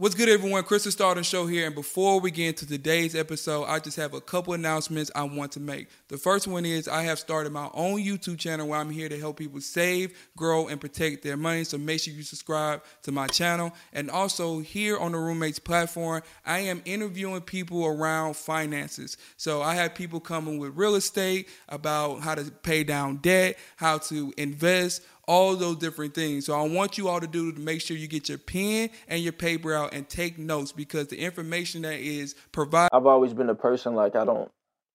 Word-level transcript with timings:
What's 0.00 0.14
good, 0.14 0.30
everyone? 0.30 0.62
Chris 0.62 0.84
the 0.84 0.92
Starting 0.92 1.22
Show 1.22 1.46
here. 1.46 1.66
And 1.66 1.74
before 1.74 2.20
we 2.20 2.30
get 2.30 2.48
into 2.48 2.66
today's 2.66 3.14
episode, 3.14 3.64
I 3.64 3.80
just 3.80 3.98
have 3.98 4.14
a 4.14 4.20
couple 4.22 4.54
announcements 4.54 5.10
I 5.14 5.24
want 5.24 5.52
to 5.52 5.60
make. 5.60 5.88
The 6.08 6.16
first 6.16 6.48
one 6.48 6.64
is 6.64 6.88
I 6.88 7.02
have 7.02 7.18
started 7.18 7.52
my 7.52 7.68
own 7.74 8.02
YouTube 8.02 8.38
channel 8.38 8.68
where 8.68 8.80
I'm 8.80 8.88
here 8.88 9.10
to 9.10 9.18
help 9.18 9.36
people 9.36 9.60
save, 9.60 10.16
grow, 10.38 10.68
and 10.68 10.80
protect 10.80 11.22
their 11.22 11.36
money. 11.36 11.64
So 11.64 11.76
make 11.76 12.00
sure 12.00 12.14
you 12.14 12.22
subscribe 12.22 12.82
to 13.02 13.12
my 13.12 13.26
channel. 13.26 13.74
And 13.92 14.10
also, 14.10 14.60
here 14.60 14.96
on 14.96 15.12
the 15.12 15.18
Roommates 15.18 15.58
platform, 15.58 16.22
I 16.46 16.60
am 16.60 16.80
interviewing 16.86 17.42
people 17.42 17.84
around 17.84 18.36
finances. 18.36 19.18
So 19.36 19.60
I 19.60 19.74
have 19.74 19.94
people 19.94 20.18
coming 20.18 20.56
with 20.56 20.76
real 20.76 20.94
estate 20.94 21.46
about 21.68 22.20
how 22.20 22.36
to 22.36 22.50
pay 22.50 22.84
down 22.84 23.16
debt, 23.16 23.58
how 23.76 23.98
to 23.98 24.32
invest 24.38 25.02
all 25.26 25.56
those 25.56 25.76
different 25.76 26.14
things. 26.14 26.46
So 26.46 26.54
I 26.54 26.66
want 26.66 26.98
you 26.98 27.08
all 27.08 27.20
to 27.20 27.26
do 27.26 27.52
to 27.52 27.60
make 27.60 27.80
sure 27.80 27.96
you 27.96 28.08
get 28.08 28.28
your 28.28 28.38
pen 28.38 28.90
and 29.08 29.22
your 29.22 29.32
paper 29.32 29.74
out 29.74 29.94
and 29.94 30.08
take 30.08 30.38
notes 30.38 30.72
because 30.72 31.08
the 31.08 31.18
information 31.18 31.82
that 31.82 32.00
is 32.00 32.34
provided. 32.52 32.90
I've 32.92 33.06
always 33.06 33.32
been 33.32 33.50
a 33.50 33.54
person 33.54 33.94
like 33.94 34.16
I 34.16 34.24
don't, 34.24 34.50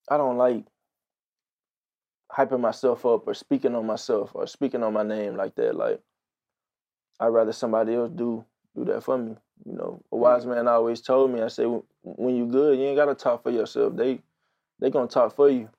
I 0.09 0.17
don't 0.17 0.37
like 0.37 0.63
hyping 2.31 2.59
myself 2.59 3.05
up 3.05 3.27
or 3.27 3.33
speaking 3.33 3.75
on 3.75 3.85
myself 3.85 4.31
or 4.33 4.47
speaking 4.47 4.83
on 4.83 4.93
my 4.93 5.03
name 5.03 5.35
like 5.35 5.55
that. 5.55 5.75
Like 5.75 6.01
I'd 7.19 7.27
rather 7.27 7.53
somebody 7.53 7.95
else 7.95 8.11
do 8.13 8.43
do 8.75 8.85
that 8.85 9.03
for 9.03 9.17
me. 9.17 9.35
You 9.65 9.73
know, 9.73 10.01
a 10.11 10.17
wise 10.17 10.45
mm. 10.45 10.49
man 10.49 10.67
always 10.67 11.01
told 11.01 11.31
me. 11.31 11.41
I 11.41 11.47
said, 11.47 11.67
when 12.03 12.35
you 12.35 12.45
good, 12.45 12.77
you 12.77 12.85
ain't 12.85 12.97
gotta 12.97 13.15
talk 13.15 13.43
for 13.43 13.51
yourself. 13.51 13.95
They 13.95 14.19
they 14.79 14.89
gonna 14.89 15.07
talk 15.07 15.35
for 15.35 15.49
you. 15.49 15.69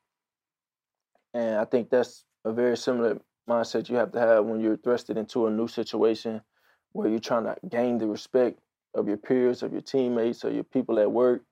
And 1.34 1.56
I 1.56 1.66
think 1.66 1.90
that's 1.90 2.24
a 2.44 2.52
very 2.52 2.76
similar 2.76 3.20
mindset 3.48 3.88
you 3.88 3.96
have 3.96 4.12
to 4.12 4.20
have 4.20 4.44
when 4.44 4.60
you're 4.60 4.76
thrusted 4.76 5.16
into 5.16 5.46
a 5.46 5.50
new 5.50 5.68
situation 5.68 6.42
where 6.92 7.08
you're 7.08 7.18
trying 7.18 7.44
to 7.44 7.56
gain 7.68 7.98
the 7.98 8.06
respect 8.06 8.58
of 8.94 9.08
your 9.08 9.16
peers, 9.16 9.62
of 9.62 9.72
your 9.72 9.82
teammates, 9.82 10.44
or 10.44 10.50
your 10.50 10.64
people 10.64 10.98
at 10.98 11.10
work, 11.10 11.42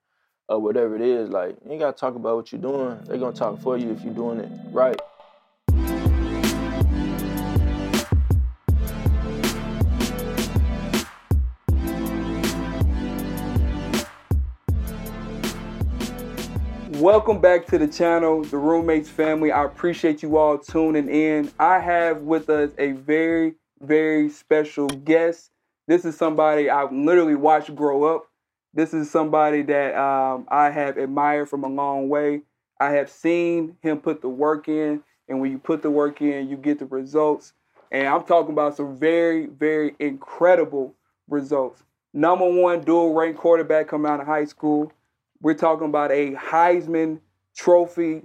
or 0.48 0.58
whatever 0.58 0.96
it 0.96 1.02
is. 1.02 1.28
Like, 1.28 1.56
you 1.68 1.78
gotta 1.78 1.96
talk 1.96 2.14
about 2.14 2.36
what 2.36 2.52
you're 2.52 2.60
doing. 2.60 2.98
They're 3.06 3.18
gonna 3.18 3.32
talk 3.32 3.60
for 3.60 3.76
you 3.76 3.92
if 3.92 4.02
you're 4.02 4.14
doing 4.14 4.40
it 4.40 4.50
right. 4.72 5.00
Welcome 17.04 17.38
back 17.38 17.66
to 17.66 17.76
the 17.76 17.86
channel, 17.86 18.42
the 18.44 18.56
Roommates 18.56 19.10
family. 19.10 19.52
I 19.52 19.66
appreciate 19.66 20.22
you 20.22 20.38
all 20.38 20.56
tuning 20.56 21.10
in. 21.10 21.52
I 21.58 21.78
have 21.78 22.22
with 22.22 22.48
us 22.48 22.70
a 22.78 22.92
very, 22.92 23.56
very 23.78 24.30
special 24.30 24.86
guest. 24.88 25.50
This 25.86 26.06
is 26.06 26.16
somebody 26.16 26.70
I've 26.70 26.92
literally 26.92 27.34
watched 27.34 27.74
grow 27.74 28.04
up. 28.04 28.30
This 28.72 28.94
is 28.94 29.10
somebody 29.10 29.60
that 29.64 29.94
um, 29.94 30.46
I 30.48 30.70
have 30.70 30.96
admired 30.96 31.50
from 31.50 31.62
a 31.64 31.68
long 31.68 32.08
way. 32.08 32.40
I 32.80 32.92
have 32.92 33.10
seen 33.10 33.76
him 33.82 33.98
put 33.98 34.22
the 34.22 34.30
work 34.30 34.66
in, 34.66 35.02
and 35.28 35.42
when 35.42 35.50
you 35.50 35.58
put 35.58 35.82
the 35.82 35.90
work 35.90 36.22
in, 36.22 36.48
you 36.48 36.56
get 36.56 36.78
the 36.78 36.86
results. 36.86 37.52
And 37.92 38.08
I'm 38.08 38.24
talking 38.24 38.52
about 38.52 38.78
some 38.78 38.96
very, 38.96 39.44
very 39.44 39.94
incredible 39.98 40.94
results. 41.28 41.82
Number 42.14 42.50
one 42.50 42.80
dual 42.80 43.12
rank 43.12 43.36
quarterback 43.36 43.88
coming 43.88 44.10
out 44.10 44.20
of 44.20 44.26
high 44.26 44.46
school 44.46 44.90
we're 45.40 45.54
talking 45.54 45.88
about 45.88 46.10
a 46.10 46.32
Heisman 46.32 47.20
Trophy 47.56 48.22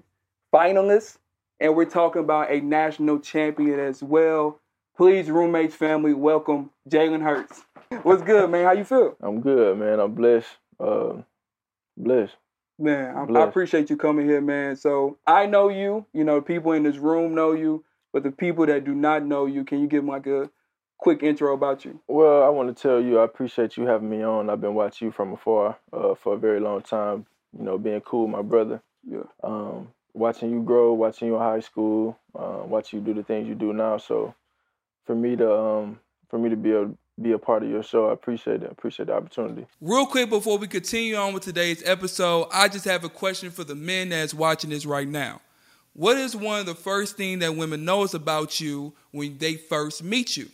finalist, 0.53 1.17
and 1.59 1.75
we're 1.75 1.85
talking 1.85 2.21
about 2.21 2.51
a 2.51 2.61
national 2.61 3.19
champion 3.19 3.79
as 3.79 4.01
well. 4.01 4.59
Please, 4.95 5.29
roommates, 5.29 5.75
family, 5.75 6.13
welcome 6.13 6.71
Jalen 6.89 7.21
Hurts. 7.21 7.63
What's 8.03 8.21
good, 8.21 8.49
man? 8.49 8.65
How 8.65 8.73
you 8.73 8.83
feel? 8.83 9.15
I'm 9.21 9.41
good, 9.41 9.77
man. 9.77 9.99
I'm 9.99 10.13
blessed. 10.13 10.47
Uh, 10.79 11.21
blessed. 11.97 12.35
Man, 12.77 13.15
I, 13.15 13.39
I 13.39 13.43
appreciate 13.43 13.89
you 13.89 13.97
coming 13.97 14.25
here, 14.25 14.41
man. 14.41 14.75
So 14.75 15.17
I 15.27 15.45
know 15.45 15.69
you. 15.69 16.05
You 16.13 16.23
know, 16.23 16.41
people 16.41 16.71
in 16.71 16.83
this 16.83 16.97
room 16.97 17.35
know 17.35 17.51
you, 17.51 17.83
but 18.13 18.23
the 18.23 18.31
people 18.31 18.65
that 18.67 18.85
do 18.85 18.95
not 18.95 19.25
know 19.25 19.45
you, 19.45 19.65
can 19.65 19.79
you 19.79 19.87
give 19.87 20.03
them 20.03 20.09
like 20.09 20.27
a 20.27 20.49
quick 20.99 21.23
intro 21.23 21.53
about 21.53 21.83
you? 21.85 21.99
Well, 22.07 22.43
I 22.43 22.49
want 22.49 22.75
to 22.75 22.79
tell 22.79 23.01
you, 23.01 23.19
I 23.19 23.23
appreciate 23.23 23.77
you 23.77 23.87
having 23.87 24.09
me 24.09 24.21
on. 24.21 24.49
I've 24.49 24.61
been 24.61 24.75
watching 24.75 25.07
you 25.07 25.11
from 25.11 25.33
afar 25.33 25.77
uh, 25.91 26.13
for 26.13 26.35
a 26.35 26.37
very 26.37 26.59
long 26.59 26.81
time. 26.81 27.25
You 27.57 27.65
know, 27.65 27.79
being 27.79 28.01
cool, 28.01 28.27
my 28.27 28.43
brother. 28.43 28.81
Yeah. 29.09 29.23
Um, 29.43 29.89
watching 30.13 30.51
you 30.51 30.61
grow, 30.61 30.93
watching 30.93 31.29
you 31.29 31.35
in 31.35 31.41
high 31.41 31.61
school, 31.61 32.19
uh, 32.37 32.61
watching 32.65 32.99
you 32.99 33.05
do 33.05 33.13
the 33.13 33.23
things 33.23 33.47
you 33.47 33.55
do 33.55 33.73
now. 33.73 33.97
So, 33.97 34.35
for 35.05 35.15
me 35.15 35.35
to 35.35 35.51
um, 35.51 35.99
for 36.29 36.37
me 36.37 36.49
to 36.49 36.55
be 36.55 36.73
a 36.73 36.91
be 37.19 37.31
a 37.31 37.37
part 37.37 37.63
of 37.63 37.69
your 37.69 37.83
show. 37.83 38.09
I 38.09 38.13
appreciate 38.13 38.63
it. 38.63 38.67
I 38.67 38.71
appreciate 38.71 39.07
the 39.07 39.13
opportunity. 39.13 39.65
Real 39.81 40.05
quick 40.05 40.29
before 40.29 40.57
we 40.57 40.67
continue 40.67 41.15
on 41.15 41.33
with 41.33 41.43
today's 41.43 41.83
episode, 41.85 42.47
I 42.53 42.67
just 42.67 42.85
have 42.85 43.03
a 43.03 43.09
question 43.09 43.51
for 43.51 43.63
the 43.63 43.75
men 43.75 44.09
that's 44.09 44.33
watching 44.33 44.69
this 44.69 44.85
right 44.85 45.07
now. 45.07 45.41
What 45.93 46.17
is 46.17 46.35
one 46.35 46.59
of 46.61 46.65
the 46.65 46.75
first 46.75 47.17
things 47.17 47.41
that 47.41 47.55
women 47.55 47.83
notice 47.83 48.13
about 48.13 48.61
you 48.61 48.93
when 49.11 49.37
they 49.37 49.55
first 49.55 50.03
meet 50.03 50.37
you? 50.37 50.49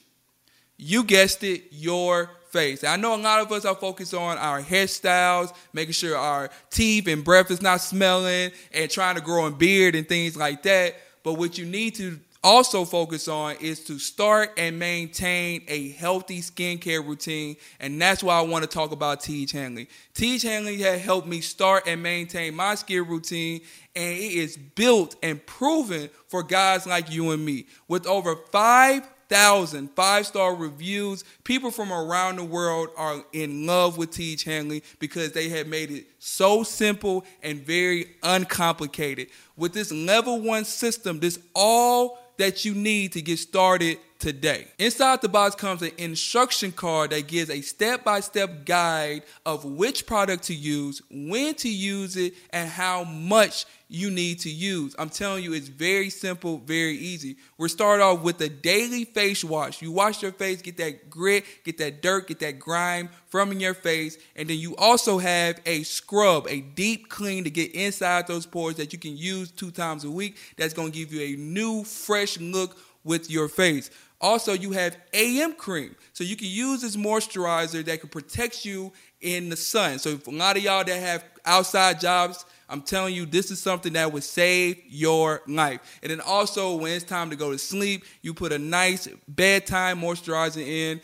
You 0.77 1.03
guessed 1.03 1.43
it, 1.43 1.65
your 1.71 2.29
face. 2.49 2.83
I 2.83 2.95
know 2.95 3.15
a 3.15 3.17
lot 3.17 3.41
of 3.41 3.51
us 3.51 3.65
are 3.65 3.75
focused 3.75 4.13
on 4.13 4.37
our 4.37 4.61
hairstyles, 4.61 5.53
making 5.73 5.93
sure 5.93 6.17
our 6.17 6.49
teeth 6.69 7.07
and 7.07 7.23
breath 7.23 7.51
is 7.51 7.61
not 7.61 7.81
smelling, 7.81 8.51
and 8.73 8.89
trying 8.89 9.15
to 9.15 9.21
grow 9.21 9.45
a 9.45 9.51
beard 9.51 9.95
and 9.95 10.07
things 10.07 10.35
like 10.35 10.63
that. 10.63 10.95
But 11.23 11.33
what 11.33 11.57
you 11.57 11.65
need 11.65 11.95
to 11.95 12.19
also 12.43 12.85
focus 12.85 13.27
on 13.27 13.55
is 13.59 13.83
to 13.85 13.97
start 13.97 14.51
and 14.57 14.77
maintain 14.77 15.63
a 15.67 15.89
healthy 15.89 16.41
skincare 16.41 17.03
routine. 17.03 17.57
And 17.79 17.99
that's 17.99 18.21
why 18.21 18.37
I 18.37 18.41
want 18.41 18.63
to 18.63 18.69
talk 18.69 18.91
about 18.91 19.21
Tiege 19.21 19.51
Hanley. 19.51 19.89
Tiege 20.13 20.43
Hanley 20.43 20.77
has 20.83 21.01
helped 21.01 21.27
me 21.27 21.41
start 21.41 21.87
and 21.87 22.03
maintain 22.03 22.53
my 22.53 22.75
skin 22.75 23.07
routine, 23.07 23.61
and 23.95 24.13
it 24.13 24.33
is 24.33 24.57
built 24.57 25.15
and 25.23 25.43
proven 25.45 26.09
for 26.27 26.43
guys 26.43 26.85
like 26.85 27.11
you 27.11 27.31
and 27.31 27.43
me. 27.43 27.65
With 27.87 28.05
over 28.05 28.35
five 28.51 29.09
thousand 29.29 29.89
five 29.95 30.25
star 30.25 30.55
reviews. 30.55 31.23
People 31.43 31.71
from 31.71 31.91
around 31.91 32.37
the 32.37 32.43
world 32.43 32.89
are 32.97 33.23
in 33.33 33.65
love 33.65 33.97
with 33.97 34.11
Tiege 34.11 34.43
Hanley 34.43 34.83
because 34.99 35.31
they 35.31 35.49
have 35.49 35.67
made 35.67 35.91
it 35.91 36.07
so 36.19 36.63
simple 36.63 37.25
and 37.43 37.65
very 37.65 38.15
uncomplicated. 38.23 39.27
With 39.57 39.73
this 39.73 39.91
level 39.91 40.41
one 40.41 40.65
system, 40.65 41.19
this 41.19 41.39
all 41.53 42.19
that 42.37 42.65
you 42.65 42.73
need 42.73 43.13
to 43.13 43.21
get 43.21 43.39
started 43.39 43.97
today. 44.19 44.67
Inside 44.79 45.21
the 45.21 45.29
box 45.29 45.55
comes 45.55 45.81
an 45.81 45.91
instruction 45.97 46.71
card 46.71 47.11
that 47.11 47.27
gives 47.27 47.49
a 47.49 47.61
step 47.61 48.03
by 48.03 48.19
step 48.19 48.65
guide 48.65 49.23
of 49.45 49.65
which 49.65 50.05
product 50.05 50.43
to 50.45 50.53
use, 50.53 51.01
when 51.11 51.55
to 51.55 51.69
use 51.69 52.17
it, 52.17 52.33
and 52.51 52.69
how 52.69 53.03
much 53.03 53.65
you 53.87 54.09
need 54.09 54.39
to 54.39 54.49
use. 54.49 54.95
I'm 54.97 55.09
telling 55.09 55.43
you, 55.43 55.53
it's 55.53 55.67
very 55.67 56.09
simple, 56.09 56.57
very 56.57 56.97
easy. 56.97 57.37
We're 57.57 57.67
start 57.67 58.01
off 58.01 58.21
with 58.21 58.41
a 58.41 58.49
daily 58.49 59.05
face 59.05 59.43
wash. 59.43 59.81
You 59.81 59.91
wash 59.91 60.23
your 60.23 60.31
face, 60.31 60.61
get 60.61 60.77
that 60.77 61.09
grit, 61.09 61.45
get 61.63 61.77
that 61.77 62.01
dirt, 62.01 62.27
get 62.27 62.39
that 62.39 62.57
grime 62.57 63.09
from 63.27 63.51
in 63.51 63.59
your 63.59 63.75
face, 63.75 64.17
and 64.35 64.49
then 64.49 64.57
you 64.57 64.75
also 64.77 65.19
have 65.19 65.59
a 65.65 65.83
scrub, 65.83 66.47
a 66.49 66.61
deep 66.61 67.09
clean 67.09 67.43
to 67.43 67.49
get 67.49 67.75
inside 67.75 68.27
those 68.27 68.45
pores 68.45 68.75
that 68.75 68.91
you 68.91 68.97
can 68.97 69.15
use 69.15 69.51
two 69.51 69.71
times 69.71 70.03
a 70.03 70.09
week. 70.09 70.37
That's 70.57 70.73
going 70.73 70.91
to 70.91 70.97
give 70.97 71.13
you 71.13 71.21
a 71.21 71.37
new, 71.37 71.83
fresh 71.83 72.39
look 72.39 72.77
with 73.05 73.31
your 73.31 73.47
face. 73.47 73.89
Also, 74.19 74.53
you 74.53 74.71
have 74.71 74.97
AM 75.13 75.53
cream. 75.53 75.95
So 76.13 76.23
you 76.23 76.35
can 76.35 76.47
use 76.47 76.81
this 76.81 76.97
moisturizer 76.97 77.85
that 77.85 77.99
can 78.01 78.09
protect 78.09 78.65
you 78.65 78.91
in 79.21 79.49
the 79.49 79.55
sun. 79.55 79.99
So 79.99 80.19
a 80.27 80.31
lot 80.31 80.57
of 80.57 80.63
y'all 80.63 80.83
that 80.83 80.99
have 80.99 81.23
outside 81.45 81.99
jobs, 81.99 82.43
I'm 82.67 82.81
telling 82.81 83.13
you, 83.13 83.25
this 83.25 83.51
is 83.51 83.61
something 83.61 83.93
that 83.93 84.11
would 84.11 84.23
save 84.23 84.81
your 84.87 85.41
life. 85.47 85.99
And 86.01 86.09
then 86.09 86.21
also, 86.21 86.75
when 86.75 86.93
it's 86.93 87.05
time 87.05 87.29
to 87.29 87.35
go 87.35 87.51
to 87.51 87.57
sleep, 87.57 88.05
you 88.21 88.33
put 88.33 88.51
a 88.51 88.59
nice 88.59 89.07
bedtime 89.27 90.01
moisturizer 90.01 90.65
in. 90.65 91.01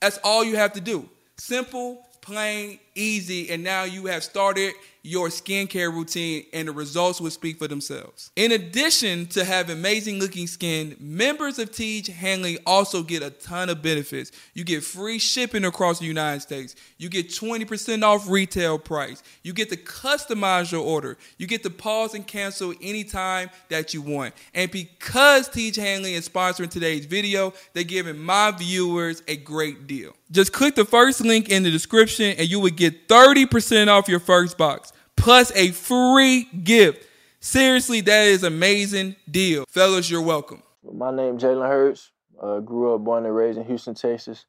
That's 0.00 0.18
all 0.24 0.42
you 0.42 0.56
have 0.56 0.72
to 0.72 0.80
do. 0.80 1.08
Simple, 1.36 2.06
plain, 2.22 2.78
easy, 2.94 3.50
and 3.50 3.62
now 3.62 3.84
you 3.84 4.06
have 4.06 4.22
started 4.22 4.74
your 5.04 5.28
skincare 5.28 5.92
routine 5.92 6.46
and 6.52 6.68
the 6.68 6.72
results 6.72 7.20
will 7.20 7.30
speak 7.30 7.58
for 7.58 7.66
themselves. 7.66 8.30
In 8.36 8.52
addition 8.52 9.26
to 9.26 9.44
having 9.44 9.76
amazing 9.76 10.20
looking 10.20 10.46
skin, 10.46 10.96
members 11.00 11.58
of 11.58 11.72
Tiege 11.72 12.08
Hanley 12.08 12.58
also 12.64 13.02
get 13.02 13.22
a 13.22 13.30
ton 13.30 13.68
of 13.68 13.82
benefits. 13.82 14.30
You 14.54 14.62
get 14.62 14.84
free 14.84 15.18
shipping 15.18 15.64
across 15.64 15.98
the 15.98 16.06
United 16.06 16.40
States. 16.40 16.76
You 16.98 17.08
get 17.08 17.30
20% 17.30 18.04
off 18.04 18.28
retail 18.28 18.78
price. 18.78 19.22
You 19.42 19.52
get 19.52 19.70
to 19.70 19.76
customize 19.76 20.70
your 20.70 20.84
order. 20.84 21.18
You 21.36 21.48
get 21.48 21.64
to 21.64 21.70
pause 21.70 22.14
and 22.14 22.24
cancel 22.24 22.72
anytime 22.80 23.50
that 23.70 23.92
you 23.92 24.02
want. 24.02 24.34
And 24.54 24.70
because 24.70 25.48
Tiege 25.48 25.76
Hanley 25.76 26.14
is 26.14 26.28
sponsoring 26.28 26.70
today's 26.70 27.06
video, 27.06 27.54
they're 27.72 27.82
giving 27.82 28.18
my 28.18 28.52
viewers 28.52 29.22
a 29.26 29.36
great 29.36 29.88
deal. 29.88 30.14
Just 30.30 30.52
click 30.52 30.76
the 30.76 30.84
first 30.84 31.20
link 31.20 31.50
in 31.50 31.62
the 31.62 31.70
description 31.70 32.34
and 32.38 32.48
you 32.48 32.58
will 32.58 32.70
get 32.70 32.81
30% 32.90 33.88
off 33.88 34.08
your 34.08 34.20
first 34.20 34.58
box 34.58 34.92
plus 35.16 35.52
a 35.54 35.70
free 35.70 36.44
gift. 36.64 37.06
Seriously, 37.40 38.00
that 38.02 38.26
is 38.26 38.42
amazing 38.42 39.16
deal. 39.30 39.64
Fellas, 39.68 40.10
you're 40.10 40.22
welcome. 40.22 40.62
My 40.82 41.10
name 41.10 41.38
Jalen 41.38 41.66
Hurts. 41.66 42.10
Uh, 42.40 42.58
grew 42.58 42.94
up, 42.94 43.04
born 43.04 43.24
and 43.24 43.34
raised 43.34 43.58
in 43.58 43.64
Houston, 43.64 43.94
Texas. 43.94 44.46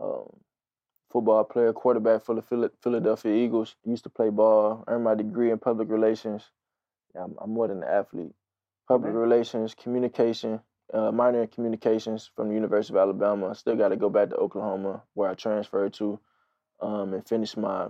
Um, 0.00 0.24
football 1.12 1.44
player, 1.44 1.72
quarterback 1.72 2.24
for 2.24 2.34
the 2.34 2.70
Philadelphia 2.82 3.32
Eagles. 3.32 3.76
Used 3.84 4.02
to 4.04 4.10
play 4.10 4.30
ball. 4.30 4.82
Earned 4.88 5.04
my 5.04 5.14
degree 5.14 5.52
in 5.52 5.58
public 5.58 5.88
relations. 5.88 6.50
Yeah, 7.14 7.24
I'm, 7.24 7.36
I'm 7.40 7.50
more 7.50 7.68
than 7.68 7.82
an 7.82 7.88
athlete. 7.88 8.32
Public 8.88 9.14
relations, 9.14 9.74
communication, 9.74 10.60
uh, 10.92 11.12
minor 11.12 11.42
in 11.42 11.48
communications 11.48 12.30
from 12.34 12.48
the 12.48 12.54
University 12.54 12.94
of 12.94 13.00
Alabama. 13.00 13.54
Still 13.54 13.76
got 13.76 13.88
to 13.88 13.96
go 13.96 14.10
back 14.10 14.30
to 14.30 14.36
Oklahoma, 14.36 15.02
where 15.14 15.30
I 15.30 15.34
transferred 15.34 15.94
to, 15.94 16.18
um, 16.82 17.14
and 17.14 17.26
finish 17.26 17.56
my 17.56 17.88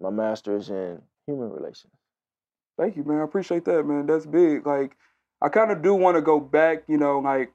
my 0.00 0.10
master's 0.10 0.70
in 0.70 1.00
human 1.26 1.50
relations. 1.50 1.92
Thank 2.78 2.96
you, 2.96 3.04
man. 3.04 3.20
I 3.20 3.24
appreciate 3.24 3.64
that, 3.66 3.84
man. 3.84 4.06
That's 4.06 4.26
big. 4.26 4.66
Like, 4.66 4.96
I 5.40 5.48
kind 5.48 5.70
of 5.70 5.82
do 5.82 5.94
want 5.94 6.16
to 6.16 6.22
go 6.22 6.40
back. 6.40 6.84
You 6.88 6.96
know, 6.98 7.18
like 7.18 7.52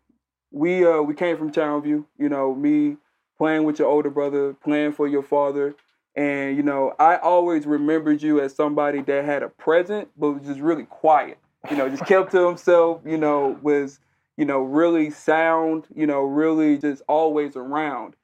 we 0.51 0.85
uh 0.85 1.01
we 1.01 1.13
came 1.13 1.37
from 1.37 1.51
Channelview. 1.51 2.05
You 2.17 2.29
know, 2.29 2.53
me 2.55 2.97
playing 3.37 3.63
with 3.63 3.79
your 3.79 3.87
older 3.87 4.09
brother, 4.09 4.53
playing 4.53 4.93
for 4.93 5.07
your 5.07 5.23
father. 5.23 5.75
And, 6.15 6.57
you 6.57 6.63
know, 6.63 6.95
I 6.97 7.17
always 7.17 7.67
remembered 7.67 8.23
you 8.23 8.41
as 8.41 8.55
somebody 8.55 9.03
that 9.03 9.25
had 9.25 9.43
a 9.43 9.49
present, 9.49 10.09
but 10.17 10.31
was 10.31 10.47
just 10.47 10.59
really 10.59 10.85
quiet. 10.85 11.37
You 11.69 11.77
know, 11.77 11.87
just 11.89 12.07
kept 12.07 12.31
to 12.31 12.47
himself, 12.47 13.01
you 13.05 13.17
know, 13.17 13.59
was, 13.61 13.99
you 14.35 14.45
know, 14.45 14.61
really 14.61 15.11
sound, 15.11 15.85
you 15.95 16.07
know, 16.07 16.23
really 16.23 16.79
just 16.79 17.03
always 17.07 17.55
around. 17.55 18.15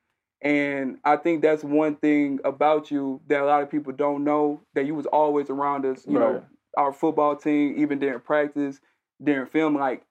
And 0.44 0.98
I 1.06 1.16
think 1.16 1.42
that's 1.42 1.64
one 1.64 1.96
thing 1.96 2.40
about 2.44 2.92
you 2.92 3.22
that 3.28 3.42
a 3.42 3.46
lot 3.46 3.64
of 3.64 3.72
people 3.72 3.94
don't 3.94 4.26
know 4.26 4.62
that 4.76 4.86
you 4.86 4.94
was 4.94 5.06
always 5.06 5.50
around 5.50 5.86
us, 5.86 6.06
you 6.06 6.20
right. 6.20 6.34
know, 6.34 6.46
our 6.76 6.92
football 6.92 7.38
team, 7.38 7.76
even 7.78 7.98
during 7.98 8.20
practice, 8.20 8.82
during 9.24 9.48
film, 9.48 9.76
like 9.76 10.04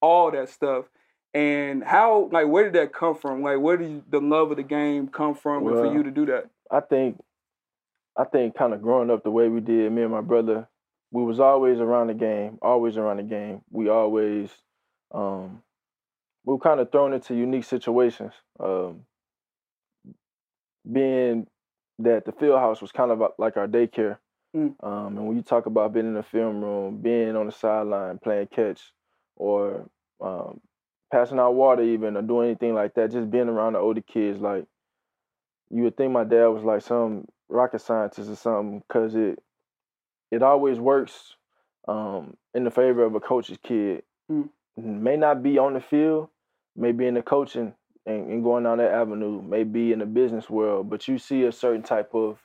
all 0.00 0.30
that 0.30 0.48
stuff. 0.48 0.86
And 1.34 1.84
how, 1.84 2.30
like, 2.32 2.46
where 2.46 2.64
did 2.64 2.74
that 2.74 2.94
come 2.94 3.14
from? 3.14 3.42
Like, 3.42 3.58
where 3.58 3.76
did 3.76 4.10
the 4.10 4.20
love 4.20 4.52
of 4.52 4.56
the 4.56 4.62
game 4.62 5.08
come 5.08 5.34
from 5.34 5.64
well, 5.64 5.74
for 5.74 5.92
you 5.92 6.02
to 6.02 6.10
do 6.10 6.24
that? 6.26 6.48
I 6.70 6.80
think, 6.80 7.20
I 8.16 8.24
think, 8.24 8.56
kind 8.56 8.72
of 8.72 8.80
growing 8.80 9.10
up 9.10 9.22
the 9.22 9.30
way 9.30 9.48
we 9.48 9.60
did, 9.60 9.92
me 9.92 10.02
and 10.02 10.12
my 10.12 10.20
brother, 10.20 10.68
we 11.10 11.24
was 11.24 11.40
always 11.40 11.80
around 11.80 12.06
the 12.06 12.14
game, 12.14 12.58
always 12.62 12.96
around 12.96 13.18
the 13.18 13.24
game. 13.24 13.62
We 13.70 13.88
always, 13.88 14.48
um, 15.12 15.62
we 16.44 16.54
were 16.54 16.60
kind 16.60 16.80
of 16.80 16.90
thrown 16.90 17.12
into 17.12 17.34
unique 17.34 17.64
situations. 17.64 18.32
Um, 18.60 19.00
being 20.90 21.46
that 21.98 22.24
the 22.24 22.32
field 22.32 22.58
house 22.58 22.82
was 22.82 22.92
kind 22.92 23.10
of 23.10 23.22
like 23.38 23.56
our 23.56 23.68
daycare. 23.68 24.18
Mm. 24.54 24.74
Um, 24.82 25.16
and 25.16 25.26
when 25.26 25.36
you 25.36 25.42
talk 25.42 25.66
about 25.66 25.92
being 25.92 26.06
in 26.06 26.14
the 26.14 26.22
film 26.22 26.62
room, 26.62 26.98
being 26.98 27.36
on 27.36 27.46
the 27.46 27.52
sideline 27.52 28.18
playing 28.18 28.48
catch, 28.54 28.80
or 29.36 29.88
um, 30.20 30.60
passing 31.12 31.38
out 31.38 31.54
water 31.54 31.82
even 31.82 32.16
or 32.16 32.22
doing 32.22 32.50
anything 32.50 32.74
like 32.74 32.94
that, 32.94 33.10
just 33.10 33.30
being 33.30 33.48
around 33.48 33.72
the 33.72 33.80
older 33.80 34.00
kids, 34.00 34.40
like 34.40 34.64
you 35.70 35.82
would 35.82 35.96
think 35.96 36.12
my 36.12 36.24
dad 36.24 36.46
was 36.46 36.62
like 36.62 36.82
some 36.82 37.26
rocket 37.48 37.80
scientist 37.80 38.30
or 38.30 38.36
something, 38.36 38.82
because 38.86 39.14
it 39.14 39.40
it 40.30 40.42
always 40.42 40.78
works 40.78 41.34
um, 41.88 42.36
in 42.54 42.64
the 42.64 42.70
favor 42.70 43.04
of 43.04 43.14
a 43.14 43.20
coach's 43.20 43.58
kid. 43.62 44.02
Mm. 44.30 44.50
May 44.76 45.16
not 45.16 45.42
be 45.42 45.58
on 45.58 45.74
the 45.74 45.80
field, 45.80 46.28
may 46.76 46.92
be 46.92 47.06
in 47.06 47.14
the 47.14 47.22
coaching 47.22 47.74
and, 48.06 48.30
and 48.30 48.44
going 48.44 48.64
down 48.64 48.78
that 48.78 48.90
avenue, 48.90 49.42
may 49.42 49.64
be 49.64 49.92
in 49.92 49.98
the 49.98 50.06
business 50.06 50.50
world, 50.50 50.90
but 50.90 51.08
you 51.08 51.18
see 51.18 51.44
a 51.44 51.52
certain 51.52 51.82
type 51.82 52.14
of 52.14 52.38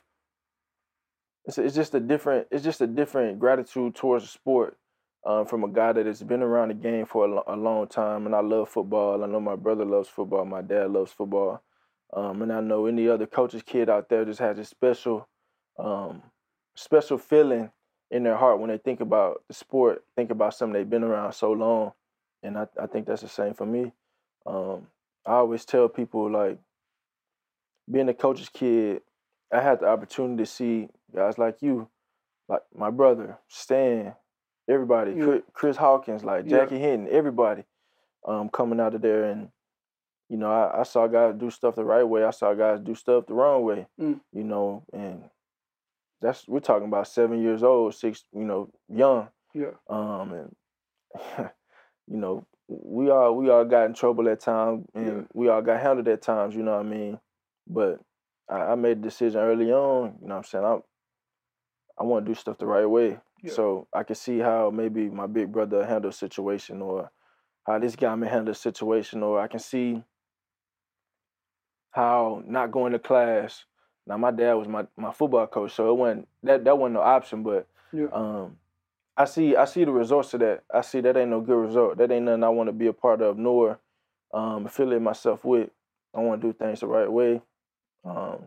it's, 1.44 1.58
it's 1.58 1.74
just 1.74 1.94
a 1.94 2.00
different 2.00 2.46
it's 2.50 2.64
just 2.64 2.80
a 2.80 2.86
different 2.86 3.38
gratitude 3.38 3.94
towards 3.94 4.24
the 4.24 4.30
sport 4.30 4.76
um, 5.24 5.46
from 5.46 5.64
a 5.64 5.68
guy 5.68 5.92
that 5.92 6.06
has 6.06 6.22
been 6.22 6.42
around 6.42 6.68
the 6.68 6.74
game 6.74 7.06
for 7.06 7.26
a, 7.26 7.54
a, 7.54 7.56
long 7.56 7.86
time, 7.86 8.26
and 8.26 8.34
I 8.34 8.40
love 8.40 8.68
football. 8.68 9.22
I 9.22 9.26
know 9.26 9.40
my 9.40 9.56
brother 9.56 9.84
loves 9.84 10.08
football. 10.08 10.44
My 10.44 10.62
dad 10.62 10.90
loves 10.90 11.12
football, 11.12 11.62
um, 12.14 12.42
and 12.42 12.52
I 12.52 12.60
know 12.60 12.86
any 12.86 13.08
other 13.08 13.26
coach's 13.26 13.62
kid 13.62 13.90
out 13.90 14.08
there 14.08 14.24
just 14.24 14.40
has 14.40 14.58
a 14.58 14.64
special, 14.64 15.28
um, 15.78 16.22
special 16.74 17.18
feeling 17.18 17.70
in 18.10 18.22
their 18.22 18.36
heart 18.36 18.60
when 18.60 18.70
they 18.70 18.78
think 18.78 19.00
about 19.00 19.42
the 19.46 19.54
sport, 19.54 20.04
think 20.16 20.30
about 20.30 20.54
something 20.54 20.72
they've 20.72 20.88
been 20.88 21.04
around 21.04 21.32
so 21.32 21.52
long, 21.52 21.92
and 22.42 22.56
I, 22.56 22.66
I 22.80 22.86
think 22.86 23.06
that's 23.06 23.22
the 23.22 23.28
same 23.28 23.54
for 23.54 23.66
me. 23.66 23.92
I 25.26 25.32
always 25.32 25.64
tell 25.64 25.88
people 25.88 26.30
like, 26.30 26.58
being 27.90 28.08
a 28.08 28.14
coach's 28.14 28.48
kid, 28.48 29.02
I 29.52 29.60
had 29.60 29.80
the 29.80 29.88
opportunity 29.88 30.44
to 30.44 30.46
see 30.46 30.88
guys 31.14 31.38
like 31.38 31.56
you, 31.60 31.88
like 32.48 32.62
my 32.74 32.90
brother 32.90 33.38
Stan, 33.48 34.14
everybody, 34.68 35.12
yeah. 35.12 35.38
Chris 35.52 35.76
Hawkins, 35.76 36.24
like 36.24 36.46
Jackie 36.46 36.76
yeah. 36.76 36.82
Hinton, 36.82 37.08
everybody 37.10 37.64
um, 38.26 38.48
coming 38.48 38.80
out 38.80 38.94
of 38.94 39.02
there. 39.02 39.24
And, 39.24 39.48
you 40.28 40.36
know, 40.36 40.50
I, 40.50 40.80
I, 40.80 40.82
saw 40.84 41.06
guys 41.08 41.34
do 41.36 41.50
stuff 41.50 41.74
the 41.74 41.84
right 41.84 42.04
way. 42.04 42.24
I 42.24 42.30
saw 42.30 42.54
guys 42.54 42.80
do 42.80 42.94
stuff 42.94 43.26
the 43.26 43.34
wrong 43.34 43.64
way, 43.64 43.86
mm. 44.00 44.20
you 44.32 44.44
know, 44.44 44.84
and 44.92 45.24
that's, 46.20 46.46
we're 46.46 46.60
talking 46.60 46.86
about 46.86 47.08
seven 47.08 47.42
years 47.42 47.62
old, 47.62 47.94
six, 47.94 48.24
you 48.32 48.44
know, 48.44 48.70
young. 48.88 49.28
Yeah. 49.52 49.72
Um, 49.88 50.32
and, 50.32 50.56
you 52.06 52.16
know, 52.16 52.46
we 52.70 53.10
all 53.10 53.34
we 53.34 53.50
all 53.50 53.64
got 53.64 53.86
in 53.86 53.94
trouble 53.94 54.28
at 54.28 54.40
times 54.40 54.86
and 54.94 55.06
yeah. 55.06 55.22
we 55.34 55.48
all 55.48 55.60
got 55.60 55.80
handled 55.80 56.06
at 56.06 56.22
times, 56.22 56.54
you 56.54 56.62
know 56.62 56.76
what 56.76 56.86
I 56.86 56.88
mean? 56.88 57.18
But 57.66 57.98
I, 58.48 58.72
I 58.72 58.74
made 58.76 58.98
a 58.98 59.00
decision 59.00 59.40
early 59.40 59.72
on, 59.72 60.18
you 60.22 60.28
know 60.28 60.36
what 60.36 60.36
I'm 60.36 60.44
saying? 60.44 60.64
I 60.64 60.78
I 61.98 62.04
want 62.04 62.24
to 62.24 62.30
do 62.30 62.38
stuff 62.38 62.58
the 62.58 62.66
right 62.66 62.86
way. 62.86 63.18
Yeah. 63.42 63.52
So 63.52 63.88
I 63.92 64.04
can 64.04 64.14
see 64.14 64.38
how 64.38 64.70
maybe 64.70 65.08
my 65.08 65.26
big 65.26 65.50
brother 65.50 65.84
handled 65.84 66.14
a 66.14 66.16
situation 66.16 66.80
or 66.80 67.10
how 67.66 67.78
this 67.80 67.96
guy 67.96 68.14
may 68.14 68.28
handle 68.28 68.52
a 68.52 68.54
situation 68.54 69.22
or 69.22 69.40
I 69.40 69.48
can 69.48 69.60
see 69.60 70.02
how 71.90 72.42
not 72.46 72.70
going 72.70 72.92
to 72.92 73.00
class. 73.00 73.64
Now 74.06 74.16
my 74.16 74.30
dad 74.30 74.54
was 74.54 74.68
my, 74.68 74.86
my 74.96 75.12
football 75.12 75.46
coach, 75.48 75.72
so 75.74 75.90
it 75.90 75.96
wasn't 75.96 76.28
that 76.44 76.64
that 76.64 76.78
wasn't 76.78 76.94
no 76.94 77.00
option, 77.00 77.42
but 77.42 77.66
yeah. 77.92 78.06
um 78.12 78.58
I 79.20 79.26
see 79.26 79.54
I 79.54 79.66
see 79.66 79.84
the 79.84 79.92
results 79.92 80.32
of 80.32 80.40
that. 80.40 80.62
I 80.72 80.80
see 80.80 81.02
that 81.02 81.14
ain't 81.14 81.28
no 81.28 81.42
good 81.42 81.58
result. 81.58 81.98
That 81.98 82.10
ain't 82.10 82.24
nothing 82.24 82.42
I 82.42 82.48
want 82.48 82.68
to 82.68 82.72
be 82.72 82.86
a 82.86 82.92
part 82.94 83.20
of 83.20 83.36
nor 83.36 83.78
um, 84.32 84.64
affiliate 84.64 85.02
myself 85.02 85.44
with. 85.44 85.68
I 86.14 86.20
want 86.20 86.40
to 86.40 86.46
do 86.46 86.52
things 86.54 86.80
the 86.80 86.86
right 86.86 87.10
way. 87.12 87.42
Um, 88.02 88.38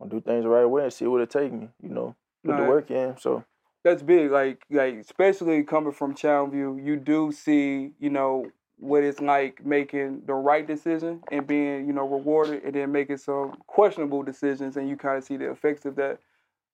I'll 0.00 0.08
do 0.08 0.20
things 0.20 0.42
the 0.42 0.48
right 0.48 0.64
way 0.64 0.82
and 0.82 0.92
see 0.92 1.06
what 1.06 1.20
it 1.20 1.30
take 1.30 1.52
me. 1.52 1.68
You 1.80 1.88
know, 1.90 2.16
put 2.44 2.56
the 2.56 2.64
work 2.64 2.90
in. 2.90 3.16
So 3.16 3.44
that's 3.84 4.02
big. 4.02 4.32
Like 4.32 4.60
like 4.70 4.96
especially 4.96 5.62
coming 5.62 5.92
from 5.92 6.16
Channelview, 6.16 6.84
you 6.84 6.96
do 6.96 7.30
see 7.30 7.92
you 8.00 8.10
know 8.10 8.46
what 8.80 9.04
it's 9.04 9.20
like 9.20 9.64
making 9.64 10.22
the 10.26 10.34
right 10.34 10.66
decision 10.66 11.22
and 11.30 11.46
being 11.46 11.86
you 11.86 11.92
know 11.92 12.08
rewarded, 12.08 12.64
and 12.64 12.74
then 12.74 12.90
making 12.90 13.18
some 13.18 13.54
questionable 13.68 14.24
decisions, 14.24 14.76
and 14.76 14.88
you 14.88 14.96
kind 14.96 15.18
of 15.18 15.22
see 15.22 15.36
the 15.36 15.48
effects 15.48 15.84
of 15.84 15.94
that. 15.94 16.18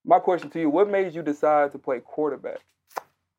My 0.04 0.18
question 0.18 0.50
to 0.50 0.60
you: 0.60 0.70
What 0.70 0.88
made 0.88 1.14
you 1.14 1.22
decide 1.22 1.72
to 1.72 1.78
play 1.78 2.00
quarterback? 2.00 2.60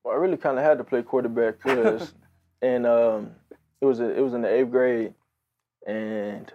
Well, 0.03 0.13
I 0.15 0.17
really 0.17 0.37
kind 0.37 0.57
of 0.57 0.63
had 0.63 0.77
to 0.79 0.83
play 0.83 1.03
quarterback 1.03 1.57
because, 1.57 2.13
and 2.61 2.85
um, 2.87 3.31
it 3.79 3.85
was 3.85 3.99
a, 3.99 4.09
it 4.09 4.21
was 4.21 4.33
in 4.33 4.41
the 4.41 4.49
eighth 4.53 4.71
grade 4.71 5.13
and 5.87 6.51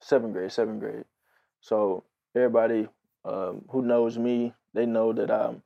seventh 0.00 0.32
grade, 0.32 0.52
seventh 0.52 0.80
grade. 0.80 1.04
So 1.60 2.04
everybody 2.34 2.88
um, 3.24 3.64
who 3.68 3.82
knows 3.82 4.18
me, 4.18 4.54
they 4.74 4.86
know 4.86 5.12
that 5.12 5.30
I'm 5.30 5.62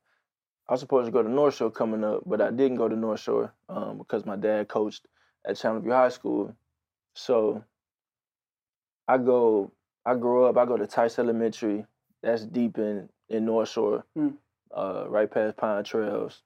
I 0.68 0.72
was 0.72 0.80
supposed 0.80 1.06
to 1.06 1.12
go 1.12 1.22
to 1.22 1.28
North 1.28 1.56
Shore 1.56 1.70
coming 1.70 2.04
up, 2.04 2.22
but 2.24 2.40
I 2.40 2.50
didn't 2.50 2.76
go 2.76 2.88
to 2.88 2.96
North 2.96 3.20
Shore 3.20 3.52
um, 3.68 3.98
because 3.98 4.24
my 4.24 4.36
dad 4.36 4.68
coached 4.68 5.06
at 5.44 5.56
Channelview 5.56 5.92
High 5.92 6.08
School. 6.08 6.54
So 7.14 7.62
I 9.06 9.18
go, 9.18 9.72
I 10.06 10.14
grew 10.14 10.46
up, 10.46 10.56
I 10.56 10.64
go 10.64 10.76
to 10.76 10.86
Tice 10.86 11.18
Elementary. 11.18 11.84
That's 12.22 12.46
deep 12.46 12.78
in 12.78 13.08
in 13.32 13.44
North 13.44 13.70
Shore, 13.70 14.04
mm. 14.16 14.34
uh, 14.76 15.04
right 15.08 15.30
past 15.30 15.56
Pine 15.56 15.84
Trails. 15.84 16.42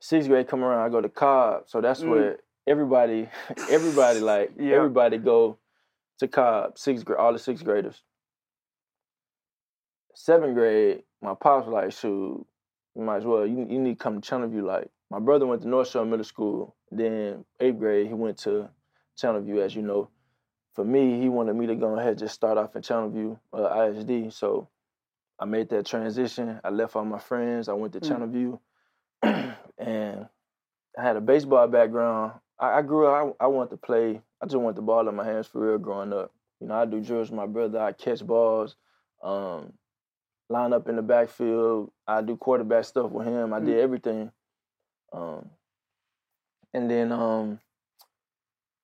Sixth 0.00 0.28
grade 0.28 0.48
come 0.48 0.62
around, 0.62 0.84
I 0.84 0.88
go 0.88 1.00
to 1.00 1.08
Cobb, 1.08 1.64
so 1.66 1.80
that's 1.80 2.00
mm. 2.00 2.10
where 2.10 2.38
everybody, 2.66 3.28
everybody 3.70 4.20
like 4.32 4.52
yeah. 4.58 4.76
everybody 4.76 5.18
go 5.18 5.58
to 6.18 6.28
Cobb. 6.28 6.78
Sixth 6.78 7.04
grade, 7.04 7.18
all 7.18 7.32
the 7.32 7.38
sixth 7.38 7.64
graders. 7.64 8.02
Seventh 10.14 10.54
grade, 10.54 11.02
my 11.22 11.34
pops 11.34 11.68
like, 11.68 11.92
shoot, 11.92 12.46
you 12.94 13.02
might 13.02 13.18
as 13.18 13.24
well. 13.24 13.46
You, 13.46 13.66
you 13.68 13.80
need 13.80 13.98
to 13.98 14.02
come 14.02 14.20
to 14.20 14.30
Channelview. 14.30 14.62
Like 14.62 14.88
my 15.10 15.18
brother 15.18 15.46
went 15.46 15.62
to 15.62 15.68
North 15.68 15.90
Shore 15.90 16.04
Middle 16.04 16.24
School. 16.24 16.76
Then 16.90 17.44
eighth 17.60 17.78
grade, 17.78 18.06
he 18.06 18.14
went 18.14 18.38
to 18.38 18.68
Channelview, 19.20 19.64
as 19.64 19.74
you 19.74 19.82
know. 19.82 20.08
For 20.74 20.84
me, 20.84 21.20
he 21.20 21.28
wanted 21.28 21.54
me 21.54 21.66
to 21.68 21.74
go 21.76 21.96
ahead 21.96 22.10
and 22.10 22.18
just 22.18 22.34
start 22.34 22.58
off 22.58 22.74
in 22.74 22.82
Channelview 22.82 23.38
uh, 23.52 23.90
ISD. 23.90 24.32
So 24.32 24.68
I 25.38 25.44
made 25.46 25.68
that 25.70 25.86
transition. 25.86 26.60
I 26.62 26.70
left 26.70 26.96
all 26.96 27.04
my 27.04 27.18
friends. 27.18 27.68
I 27.68 27.72
went 27.72 27.92
to 27.94 28.00
mm. 28.00 28.58
Channelview, 29.22 29.56
and 29.78 30.26
I 30.98 31.02
had 31.02 31.16
a 31.16 31.20
baseball 31.20 31.66
background. 31.66 32.32
I, 32.58 32.78
I 32.78 32.82
grew 32.82 33.06
up. 33.06 33.36
I, 33.40 33.44
I 33.44 33.46
wanted 33.48 33.70
to 33.70 33.76
play. 33.78 34.20
I 34.40 34.46
just 34.46 34.56
wanted 34.56 34.76
the 34.76 34.82
ball 34.82 35.08
in 35.08 35.14
my 35.14 35.24
hands 35.24 35.46
for 35.46 35.60
real. 35.60 35.78
Growing 35.78 36.12
up, 36.12 36.32
you 36.60 36.68
know, 36.68 36.74
I 36.74 36.84
do 36.84 37.00
drills 37.00 37.30
with 37.30 37.36
my 37.36 37.46
brother. 37.46 37.80
I 37.80 37.92
catch 37.92 38.24
balls, 38.24 38.76
um, 39.22 39.72
line 40.48 40.72
up 40.72 40.88
in 40.88 40.96
the 40.96 41.02
backfield. 41.02 41.90
I 42.06 42.22
do 42.22 42.36
quarterback 42.36 42.84
stuff 42.84 43.10
with 43.10 43.26
him. 43.26 43.52
I 43.52 43.60
mm. 43.60 43.66
did 43.66 43.78
everything. 43.78 44.30
Um, 45.12 45.50
and 46.72 46.90
then 46.90 47.12
um, 47.12 47.60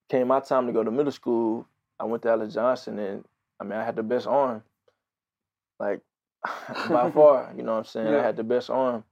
came 0.08 0.28
my 0.28 0.40
time 0.40 0.66
to 0.66 0.72
go 0.72 0.82
to 0.82 0.90
middle 0.90 1.12
school. 1.12 1.66
I 1.98 2.04
went 2.04 2.22
to 2.22 2.30
Alice 2.30 2.54
Johnson, 2.54 2.98
and 2.98 3.24
I 3.60 3.64
mean, 3.64 3.78
I 3.78 3.84
had 3.84 3.96
the 3.96 4.02
best 4.02 4.26
arm. 4.26 4.62
like 5.78 6.00
by 6.88 7.10
far. 7.10 7.52
You 7.56 7.62
know 7.62 7.72
what 7.72 7.78
I'm 7.78 7.84
saying? 7.84 8.12
Yeah. 8.12 8.20
I 8.20 8.22
had 8.22 8.36
the 8.36 8.44
best 8.44 8.70
arm. 8.70 9.04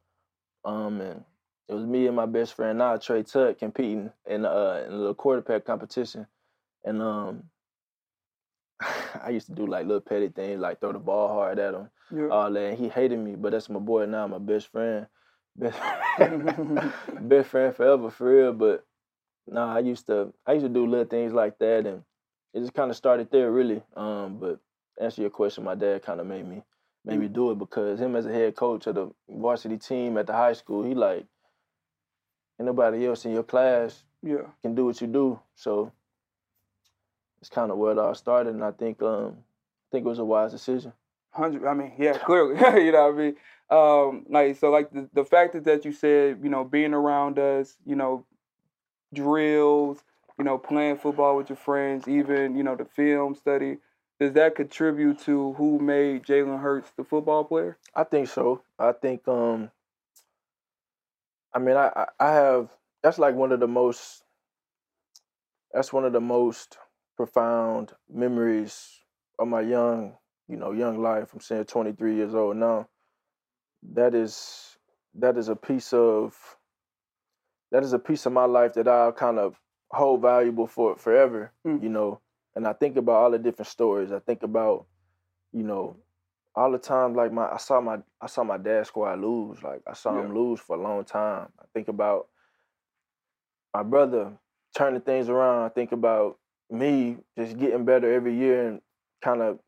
Um, 0.65 1.01
and 1.01 1.25
it 1.69 1.75
was 1.75 1.85
me 1.85 2.07
and 2.07 2.17
my 2.17 2.27
best 2.27 2.55
friend 2.55 2.79
now, 2.79 2.97
Trey 2.97 3.23
Tuck, 3.23 3.59
competing 3.59 4.11
in 4.27 4.45
uh 4.45 4.85
in 4.87 4.93
a 4.93 4.97
little 4.97 5.15
quarterback 5.15 5.65
competition, 5.65 6.27
and 6.85 7.03
um. 7.03 7.45
I 9.25 9.31
used 9.31 9.47
to 9.49 9.53
do 9.55 9.67
like 9.67 9.87
little 9.87 10.01
petty 10.01 10.29
things, 10.29 10.61
like 10.61 10.81
throw 10.81 10.93
the 10.93 11.01
ball 11.01 11.29
hard 11.29 11.59
at 11.59 11.75
him, 11.75 11.91
Yeah. 12.15 12.29
all 12.29 12.51
that. 12.53 12.61
And 12.71 12.79
he 12.79 12.89
hated 12.89 13.19
me, 13.19 13.35
but 13.35 13.51
that's 13.51 13.69
my 13.69 13.81
boy 13.81 14.07
now, 14.07 14.27
my 14.29 14.39
best 14.39 14.69
friend, 14.69 15.07
best, 15.57 15.77
best 17.21 17.49
friend 17.49 17.75
forever 17.75 18.09
for 18.11 18.31
real. 18.33 18.53
But 18.53 18.85
nah, 19.49 19.75
I 19.75 19.81
used 19.81 20.07
to 20.07 20.33
I 20.47 20.53
used 20.53 20.65
to 20.65 20.69
do 20.69 20.87
little 20.87 21.07
things 21.07 21.33
like 21.33 21.59
that, 21.59 21.87
and 21.87 22.05
it 22.55 22.61
just 22.61 22.75
kind 22.75 22.91
of 22.91 22.97
started 22.97 23.31
there, 23.33 23.51
really. 23.51 23.83
Um, 23.97 24.39
but 24.39 24.61
to 24.97 25.05
answer 25.05 25.23
your 25.23 25.31
question, 25.31 25.65
my 25.65 25.75
dad 25.75 26.03
kind 26.03 26.21
of 26.21 26.27
made 26.29 26.47
me 26.47 26.63
made 27.09 27.21
me 27.21 27.29
do 27.29 27.51
it 27.51 27.59
because 27.59 28.01
him 28.01 28.15
as 28.17 28.27
a 28.27 28.33
head 28.33 28.55
coach 28.55 28.87
of 28.87 28.95
the 28.95 29.11
varsity 29.29 29.79
team 29.79 30.19
at 30.19 30.27
the 30.27 30.33
high 30.33 30.53
school, 30.53 30.85
he 30.85 30.95
like, 30.95 31.25
ain't 32.59 32.67
nobody 32.67 33.07
else 33.07 33.25
in 33.25 33.33
your 33.33 33.43
class 33.43 34.03
yeah. 34.23 34.47
can 34.63 34.75
do 34.75 34.85
what 34.85 35.01
you 35.01 35.07
do. 35.07 35.41
So 35.55 35.93
it's 37.41 37.51
kind 37.51 37.71
of 37.71 37.79
where 37.79 37.93
it 37.93 37.99
all 37.99 38.15
started, 38.15 38.55
and 38.55 38.65
I 38.65 38.73
think 38.73 39.03
um 39.03 39.39
I 39.39 39.87
think 39.93 40.07
it 40.07 40.09
was 40.09 40.19
a 40.19 40.25
wise 40.25 40.53
decision. 40.53 40.93
Hundred. 41.31 41.67
I 41.67 41.75
mean, 41.75 41.93
yeah, 41.99 42.19
clearly. 42.25 42.57
you 42.85 42.93
know 42.93 43.11
what 43.11 43.15
I 43.15 43.19
mean? 43.19 43.37
Um, 43.71 44.27
like 44.29 44.57
so, 44.57 44.71
like 44.71 44.91
the 44.93 45.09
the 45.13 45.25
factors 45.25 45.65
that 45.65 45.85
you 45.85 45.93
said, 45.93 46.41
you 46.43 46.51
know, 46.51 46.65
being 46.65 46.95
around 46.95 47.39
us, 47.39 47.77
you 47.87 47.97
know, 47.97 48.25
drills, 49.15 49.99
you 50.39 50.45
know, 50.45 50.59
playing 50.59 50.99
football 50.99 51.37
with 51.37 51.49
your 51.49 51.57
friends, 51.57 52.09
even 52.09 52.57
you 52.57 52.63
know 52.63 52.77
the 52.77 52.85
film 52.85 53.35
study. 53.35 53.79
Does 54.21 54.33
that 54.33 54.57
contribute 54.57 55.21
to 55.21 55.53
who 55.55 55.79
made 55.79 56.25
Jalen 56.25 56.61
Hurts 56.61 56.91
the 56.97 57.05
football 57.05 57.45
player? 57.45 57.79
I 57.95 58.05
think 58.05 58.29
so. 58.29 58.63
I 58.79 58.93
think 58.93 59.27
um 59.29 59.71
I 61.55 61.59
mean 61.59 61.77
I, 61.77 62.07
I 62.19 62.33
have 62.33 62.71
that's 63.03 63.19
like 63.19 63.35
one 63.35 63.53
of 63.53 63.61
the 63.61 63.69
most 63.69 64.25
that's 65.73 65.93
one 65.93 66.05
of 66.05 66.13
the 66.13 66.21
most 66.21 66.79
profound 67.17 67.93
memories 68.13 68.89
of 69.39 69.49
my 69.49 69.61
young, 69.61 70.15
you 70.49 70.57
know, 70.57 70.73
young 70.73 71.01
life. 71.01 71.31
I'm 71.33 71.41
saying 71.41 71.67
23 71.67 72.17
years 72.17 72.35
old 72.35 72.57
now. 72.57 72.89
That 73.93 74.15
is 74.15 74.77
that 75.15 75.37
is 75.37 75.49
a 75.49 75.57
piece 75.57 75.93
of 75.93 76.37
that 77.71 77.83
is 77.85 77.93
a 77.93 77.99
piece 77.99 78.27
of 78.27 78.33
my 78.33 78.47
life 78.47 78.75
that 78.75 78.89
I'll 78.89 79.13
kind 79.13 79.39
of 79.39 79.61
hold 79.91 80.23
valuable 80.23 80.67
for 80.67 80.97
forever, 80.97 81.53
Mm. 81.67 81.83
you 81.83 81.89
know. 81.89 82.21
And 82.59 82.67
I 82.67 82.73
think 82.73 82.97
about 82.97 83.15
all 83.15 83.31
the 83.31 83.39
different 83.39 83.69
stories. 83.69 84.11
I 84.11 84.19
think 84.19 84.43
about, 84.43 84.87
you 85.53 85.63
know, 85.63 85.97
all 86.57 86.73
the 86.73 86.79
time 86.79 87.15
like 87.15 87.33
my 87.33 87.49
I 87.49 87.57
saw 87.57 87.81
my 87.81 87.99
I 88.21 88.27
saw 88.27 88.43
my 88.43 88.59
dad 88.59 88.85
squad 88.85 89.21
lose. 89.21 89.63
Like 89.63 89.81
I 89.87 89.93
saw 89.93 90.21
him 90.21 90.35
lose 90.35 90.59
for 90.59 90.75
a 90.75 90.83
long 90.83 91.05
time. 91.05 91.51
I 91.61 91.67
think 91.73 91.87
about 91.87 92.27
my 93.73 93.85
brother 93.85 94.33
turning 94.77 95.03
things 95.03 95.29
around. 95.29 95.67
I 95.67 95.69
think 95.69 95.93
about 95.93 96.41
me 96.69 97.19
just 97.39 97.57
getting 97.59 97.85
better 97.85 98.13
every 98.13 98.37
year 98.37 98.67
and 98.67 98.81
kind 99.23 99.41
of 99.41 99.61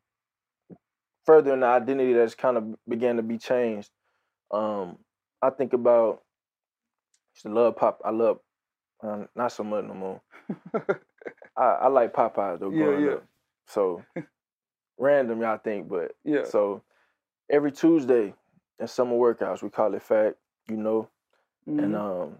furthering 1.25 1.61
the 1.61 1.67
identity 1.67 2.11
that's 2.11 2.35
kind 2.35 2.57
of 2.57 2.75
began 2.89 3.15
to 3.15 3.23
be 3.23 3.37
changed. 3.37 3.89
Um, 4.53 4.97
I 5.41 5.49
think 5.51 5.71
about 5.71 6.23
I 7.45 7.49
love 7.49 7.77
pop. 7.77 8.01
I 8.03 8.11
love 8.11 8.39
um, 9.01 9.29
not 9.33 9.53
so 9.53 9.63
much 9.63 9.85
no 9.85 9.93
more. 9.93 10.21
I, 11.57 11.63
I 11.63 11.87
like 11.87 12.13
Popeyes 12.13 12.59
though 12.59 12.71
Yeah, 12.71 12.77
growing 12.85 13.05
yeah. 13.05 13.11
up. 13.15 13.23
So 13.67 14.03
random, 14.97 15.41
y'all 15.41 15.57
think, 15.57 15.89
but 15.89 16.15
yeah. 16.23 16.45
so 16.45 16.81
every 17.49 17.71
Tuesday 17.71 18.33
in 18.79 18.87
summer 18.87 19.15
workouts, 19.15 19.61
we 19.61 19.69
call 19.69 19.93
it 19.93 20.03
fact, 20.03 20.37
you 20.69 20.77
know. 20.77 21.09
And 21.77 21.95
Mhm. 21.95 21.95
um 21.95 22.37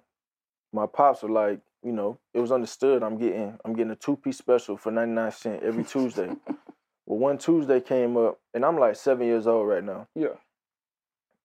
my 0.74 0.86
pops 0.88 1.24
were 1.24 1.30
like, 1.30 1.60
you 1.84 1.92
know, 1.92 2.18
it 2.34 2.40
was 2.40 2.52
understood 2.52 3.04
I'm 3.04 3.18
getting 3.18 3.58
I'm 3.66 3.74
getting 3.74 3.92
a 3.92 3.96
two 3.96 4.16
piece 4.16 4.38
special 4.38 4.78
for 4.78 4.92
99 4.92 5.32
cents 5.32 5.64
every 5.66 5.84
Tuesday. 5.84 6.28
well, 7.06 7.20
one 7.20 7.38
Tuesday 7.38 7.82
came 7.82 8.18
up 8.18 8.40
and 8.54 8.66
I'm 8.66 8.78
like 8.78 8.96
seven 8.96 9.28
years 9.28 9.48
old 9.48 9.68
right 9.68 9.84
now. 9.84 10.08
yeah. 10.16 10.36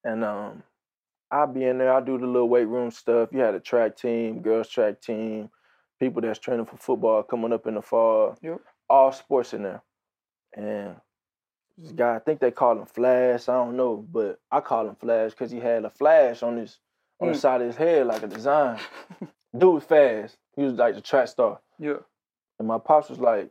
And 0.04 0.24
um 0.24 0.62
I'll 1.30 1.46
be 1.48 1.64
in 1.64 1.78
there, 1.78 1.92
I'll 1.92 2.04
do 2.04 2.18
the 2.18 2.26
little 2.26 2.48
weight 2.48 2.68
room 2.68 2.90
stuff. 2.90 3.30
You 3.32 3.40
had 3.40 3.54
a 3.54 3.60
track 3.60 3.96
team, 3.96 4.42
girls 4.42 4.68
track 4.68 5.00
team, 5.00 5.50
people 6.00 6.20
that's 6.22 6.38
training 6.38 6.66
for 6.66 6.76
football 6.76 7.22
coming 7.22 7.52
up 7.52 7.66
in 7.66 7.74
the 7.74 7.82
fall. 7.82 8.36
Yep. 8.42 8.60
All 8.88 9.12
sports 9.12 9.52
in 9.54 9.62
there. 9.62 9.82
And 10.54 10.96
this 11.78 11.92
guy, 11.92 12.16
I 12.16 12.18
think 12.18 12.40
they 12.40 12.50
call 12.50 12.78
him 12.78 12.86
Flash, 12.86 13.48
I 13.48 13.54
don't 13.54 13.76
know, 13.76 13.96
but 14.10 14.40
I 14.50 14.60
call 14.60 14.88
him 14.88 14.94
Flash 14.96 15.30
because 15.32 15.50
he 15.50 15.60
had 15.60 15.84
a 15.84 15.90
flash 15.90 16.42
on 16.42 16.56
his 16.56 16.78
on 17.20 17.28
the 17.28 17.34
Mm. 17.34 17.40
side 17.40 17.60
of 17.62 17.66
his 17.68 17.76
head 17.76 18.06
like 18.06 18.22
a 18.22 18.26
design. 18.26 18.78
Dude 19.56 19.74
was 19.74 19.84
fast. 19.84 20.36
He 20.54 20.62
was 20.62 20.74
like 20.74 20.94
the 20.94 21.00
track 21.00 21.28
star. 21.28 21.60
Yeah. 21.78 21.98
And 22.58 22.68
my 22.68 22.78
pops 22.78 23.08
was 23.08 23.18
like, 23.18 23.50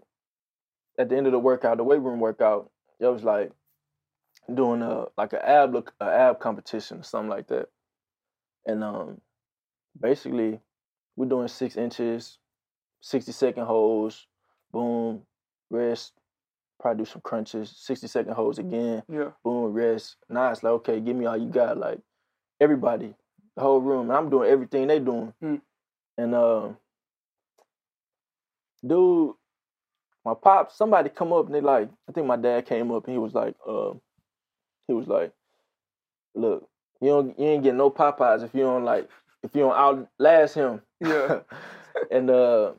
at 0.99 1.09
the 1.09 1.17
end 1.17 1.25
of 1.25 1.31
the 1.31 1.39
workout, 1.39 1.77
the 1.77 1.83
weight 1.83 1.99
room 2.01 2.19
workout, 2.19 2.69
it 2.99 3.07
was 3.07 3.23
like 3.23 3.51
doing 4.53 4.83
a 4.83 5.05
like 5.17 5.33
a 5.33 5.43
ab 5.47 5.73
look 5.73 5.93
a 5.99 6.05
ab 6.05 6.39
competition 6.39 6.99
or 6.99 7.03
something 7.03 7.29
like 7.29 7.47
that. 7.47 7.69
And 8.67 8.83
um 8.83 9.21
basically 9.99 10.59
we're 11.15 11.25
doing 11.27 11.47
six 11.47 11.77
inches, 11.77 12.37
60 13.01 13.31
second 13.31 13.65
holds, 13.65 14.27
boom, 14.71 15.21
rest, 15.69 16.13
probably 16.79 17.03
do 17.03 17.09
some 17.09 17.21
crunches, 17.21 17.73
60 17.77 18.07
second 18.07 18.33
holds 18.33 18.59
again, 18.59 19.03
Yeah. 19.07 19.31
boom, 19.43 19.71
rest. 19.73 20.17
Now 20.29 20.51
it's 20.51 20.63
like, 20.63 20.71
okay, 20.73 20.99
give 20.99 21.15
me 21.15 21.25
all 21.25 21.37
you 21.37 21.49
got. 21.49 21.77
Like 21.77 21.99
everybody, 22.59 23.13
the 23.55 23.61
whole 23.61 23.81
room. 23.81 24.09
And 24.09 24.17
I'm 24.17 24.29
doing 24.29 24.49
everything 24.49 24.87
they 24.87 24.99
doing. 24.99 25.33
Mm. 25.43 25.61
And 26.17 26.35
um 26.35 26.77
dude, 28.85 29.33
my 30.23 30.33
pops, 30.33 30.77
somebody 30.77 31.09
come 31.09 31.33
up 31.33 31.45
and 31.45 31.55
they 31.55 31.61
like, 31.61 31.89
I 32.09 32.11
think 32.11 32.27
my 32.27 32.37
dad 32.37 32.65
came 32.65 32.91
up 32.91 33.05
and 33.05 33.13
he 33.13 33.19
was 33.19 33.33
like, 33.33 33.55
uh, 33.67 33.93
he 34.87 34.93
was 34.93 35.07
like, 35.07 35.31
look, 36.33 36.67
you 37.01 37.09
don't 37.09 37.39
you 37.39 37.45
ain't 37.45 37.63
getting 37.63 37.77
no 37.77 37.89
Popeyes 37.91 38.43
if 38.43 38.53
you 38.53 38.61
don't 38.61 38.83
like 38.85 39.09
if 39.45 39.55
you 39.55 39.61
don't 39.61 39.75
outlast 39.75 40.55
him. 40.55 40.81
Yeah. 40.99 41.39
and 42.11 42.29
uh 42.29 42.73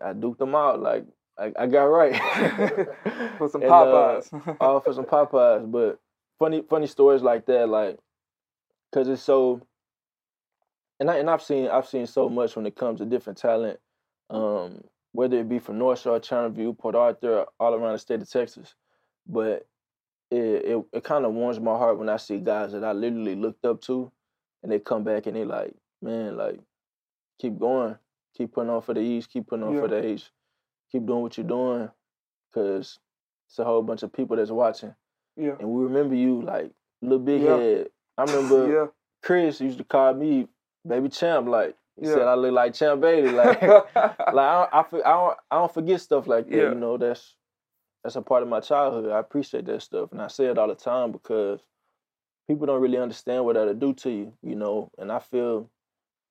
I 0.00 0.12
duked 0.12 0.38
them 0.38 0.54
out 0.54 0.80
like 0.80 1.04
I, 1.38 1.52
I 1.56 1.66
got 1.66 1.84
right. 1.84 2.14
For 3.38 3.48
some 3.48 3.62
And, 3.62 3.70
uh, 3.70 4.20
Popeyes. 4.20 4.56
all 4.60 4.80
for 4.80 4.92
some 4.92 5.04
Popeyes. 5.04 5.70
But 5.70 6.00
funny, 6.38 6.62
funny 6.68 6.86
stories 6.88 7.22
like 7.22 7.46
that, 7.46 7.68
like, 7.68 7.98
cause 8.92 9.08
it's 9.08 9.22
so. 9.22 9.60
And 11.00 11.08
I 11.08 11.18
and 11.18 11.30
I've 11.30 11.42
seen 11.42 11.68
I've 11.68 11.86
seen 11.86 12.06
so 12.06 12.28
much 12.28 12.56
when 12.56 12.66
it 12.66 12.74
comes 12.74 12.98
to 12.98 13.06
different 13.06 13.38
talent, 13.38 13.78
um, 14.30 14.82
whether 15.12 15.38
it 15.38 15.48
be 15.48 15.60
from 15.60 15.78
North 15.78 16.00
Shore, 16.00 16.18
Channelview, 16.18 16.76
Port 16.76 16.96
Arthur, 16.96 17.46
all 17.60 17.74
around 17.74 17.92
the 17.92 17.98
state 18.00 18.20
of 18.20 18.28
Texas. 18.28 18.74
But 19.28 19.64
it 20.32 20.36
it, 20.36 20.84
it 20.92 21.04
kind 21.04 21.24
of 21.24 21.34
warms 21.34 21.60
my 21.60 21.78
heart 21.78 21.98
when 21.98 22.08
I 22.08 22.16
see 22.16 22.38
guys 22.38 22.72
that 22.72 22.82
I 22.82 22.90
literally 22.92 23.36
looked 23.36 23.64
up 23.64 23.80
to, 23.82 24.10
and 24.62 24.70
they 24.72 24.78
come 24.78 25.04
back 25.04 25.26
and 25.26 25.36
they 25.36 25.44
like, 25.44 25.74
man, 26.02 26.36
like, 26.36 26.60
keep 27.40 27.58
going, 27.58 27.96
keep 28.36 28.52
putting 28.52 28.70
on 28.70 28.82
for 28.82 28.94
the 28.94 29.00
East, 29.00 29.30
keep 29.30 29.46
putting 29.46 29.64
on 29.64 29.74
Yeah. 29.74 29.80
for 29.80 29.88
the 29.88 30.04
H, 30.04 30.30
keep 30.90 31.06
doing 31.06 31.22
what 31.22 31.36
you're 31.36 31.46
doing, 31.46 31.88
cause 32.52 32.98
it's 33.48 33.58
a 33.58 33.64
whole 33.64 33.82
bunch 33.82 34.02
of 34.02 34.12
people 34.12 34.36
that's 34.36 34.50
watching, 34.50 34.94
yeah. 35.36 35.54
and 35.58 35.68
we 35.68 35.84
remember 35.84 36.14
you 36.14 36.42
like 36.42 36.70
little 37.00 37.18
big 37.18 37.42
Yeah. 37.42 37.56
head. 37.56 37.88
I 38.16 38.24
remember 38.24 38.72
yeah. 38.72 38.86
Chris 39.22 39.60
used 39.60 39.78
to 39.78 39.84
call 39.84 40.14
me 40.14 40.48
baby 40.86 41.08
champ, 41.08 41.48
like 41.48 41.76
he 42.00 42.06
Yeah. 42.06 42.14
said 42.14 42.22
I 42.28 42.34
look 42.34 42.52
like 42.52 42.74
Champ 42.74 43.00
Bailey, 43.00 43.30
like 43.30 43.60
like 43.62 43.86
I 43.94 44.22
don't, 44.32 44.38
I, 44.74 44.80
I 44.80 45.12
don't 45.12 45.36
I 45.50 45.56
don't 45.56 45.74
forget 45.74 46.00
stuff 46.00 46.26
like 46.26 46.48
that. 46.48 46.56
Yeah. 46.56 46.68
You 46.70 46.74
know, 46.74 46.96
that's 46.96 47.34
that's 48.04 48.16
a 48.16 48.22
part 48.22 48.42
of 48.42 48.48
my 48.48 48.60
childhood. 48.60 49.10
I 49.10 49.18
appreciate 49.18 49.66
that 49.66 49.82
stuff, 49.82 50.12
and 50.12 50.20
I 50.22 50.28
say 50.28 50.46
it 50.46 50.58
all 50.58 50.68
the 50.68 50.74
time 50.76 51.10
because 51.12 51.60
people 52.48 52.66
don't 52.66 52.80
really 52.82 52.98
understand 52.98 53.44
what 53.44 53.54
that'll 53.54 53.74
do 53.74 53.94
to 53.94 54.10
you. 54.10 54.32
You 54.42 54.56
know, 54.56 54.90
and 54.98 55.12
I 55.12 55.20
feel 55.20 55.70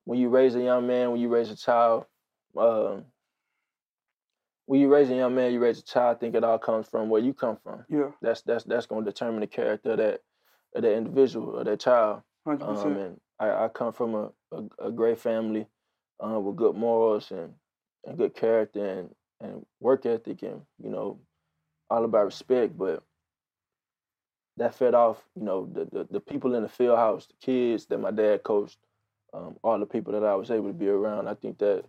when 0.04 0.18
you 0.18 0.28
raise 0.28 0.54
a 0.54 0.60
young 0.62 0.86
man, 0.86 1.10
when 1.12 1.20
you 1.20 1.28
raise 1.28 1.50
a 1.50 1.56
child, 1.56 2.04
um, 2.56 3.04
when 4.66 4.80
you 4.80 4.88
raise 4.92 5.08
a 5.10 5.14
young 5.14 5.34
man, 5.34 5.52
you 5.52 5.60
raise 5.60 5.78
a 5.78 5.82
child. 5.84 6.16
I 6.16 6.20
think 6.20 6.34
it 6.34 6.44
all 6.44 6.58
comes 6.58 6.88
from 6.88 7.08
where 7.08 7.22
you 7.22 7.32
come 7.32 7.56
from. 7.62 7.84
yeah. 7.88 8.10
That's 8.20 8.42
that's 8.42 8.64
that's 8.64 8.86
going 8.86 9.04
to 9.04 9.10
determine 9.10 9.40
the 9.40 9.46
character 9.46 9.92
of 9.92 9.98
that 9.98 10.20
of 10.74 10.82
that 10.82 10.94
individual 10.96 11.58
or 11.58 11.64
that 11.64 11.80
child. 11.80 12.22
Hundred 12.46 12.64
Um, 12.66 12.74
percent. 12.74 12.98
and 12.98 13.20
I, 13.40 13.64
I 13.64 13.68
come 13.68 13.92
from 13.92 14.14
a, 14.14 14.30
a, 14.52 14.86
a 14.88 14.92
great 14.92 15.18
family 15.18 15.66
uh, 16.22 16.38
with 16.40 16.56
good 16.56 16.74
morals 16.74 17.30
and, 17.30 17.54
and 18.04 18.18
good 18.18 18.34
character 18.34 18.84
and, 18.84 19.14
and 19.40 19.64
work 19.80 20.04
ethic 20.04 20.42
and, 20.42 20.62
you 20.82 20.90
know, 20.90 21.20
all 21.88 22.04
about 22.04 22.26
respect. 22.26 22.76
But 22.76 23.02
that 24.58 24.74
fed 24.74 24.94
off, 24.94 25.24
you 25.36 25.44
know, 25.44 25.68
the, 25.72 25.86
the, 25.86 26.08
the 26.10 26.20
people 26.20 26.54
in 26.54 26.62
the 26.62 26.68
field 26.68 26.98
house, 26.98 27.26
the 27.26 27.34
kids 27.44 27.86
that 27.86 27.98
my 27.98 28.10
dad 28.12 28.42
coached, 28.44 28.78
um, 29.34 29.56
all 29.62 29.78
the 29.78 29.86
people 29.86 30.12
that 30.14 30.24
I 30.24 30.34
was 30.36 30.50
able 30.50 30.68
to 30.68 30.74
be 30.74 30.88
around. 30.88 31.28
I 31.28 31.34
think 31.34 31.58
that 31.58 31.84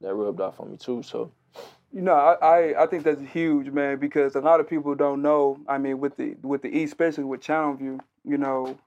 that 0.00 0.14
rubbed 0.14 0.40
off 0.40 0.60
on 0.60 0.70
me 0.72 0.76
too. 0.78 1.02
So 1.02 1.32
You 1.92 2.02
know, 2.02 2.14
I, 2.14 2.34
I, 2.34 2.84
I 2.84 2.86
think 2.86 3.04
that's 3.04 3.20
huge, 3.20 3.70
man, 3.70 3.98
because 3.98 4.34
a 4.36 4.40
lot 4.40 4.60
of 4.60 4.68
people 4.68 4.94
don't 4.94 5.22
know. 5.22 5.58
I 5.68 5.78
mean, 5.78 6.00
with 6.00 6.16
the 6.16 6.36
with 6.42 6.62
the 6.62 6.68
East, 6.70 6.92
especially 6.92 7.24
with 7.24 7.42
Channelview, 7.42 8.00
you 8.24 8.38
know, 8.38 8.78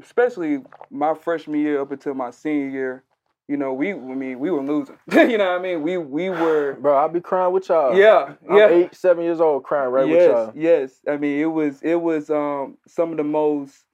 especially 0.00 0.62
my 0.90 1.14
freshman 1.14 1.60
year 1.60 1.80
up 1.80 1.92
until 1.92 2.14
my 2.14 2.30
senior 2.30 2.68
year, 2.68 3.04
you 3.48 3.56
know, 3.56 3.72
we 3.72 3.92
I 3.92 3.96
mean 3.96 4.38
we 4.38 4.50
were 4.50 4.62
losing. 4.62 4.98
you 5.12 5.38
know 5.38 5.50
what 5.50 5.58
I 5.58 5.62
mean? 5.62 5.82
We 5.82 5.98
we 5.98 6.30
were 6.30 6.74
Bro, 6.74 6.96
I'll 6.96 7.08
be 7.08 7.20
crying 7.20 7.52
with 7.52 7.68
y'all. 7.68 7.96
Yeah, 7.96 8.34
I'm 8.48 8.56
yeah. 8.56 8.68
eight, 8.68 8.94
seven 8.94 9.24
years 9.24 9.40
old 9.40 9.64
crying 9.64 9.90
right 9.90 10.08
yes, 10.08 10.16
with 10.16 10.30
y'all. 10.30 10.52
Yes. 10.54 11.00
I 11.08 11.16
mean 11.16 11.40
it 11.40 11.46
was 11.46 11.82
it 11.82 11.96
was 11.96 12.30
um 12.30 12.78
some 12.86 13.10
of 13.10 13.16
the 13.16 13.24
most 13.24 13.84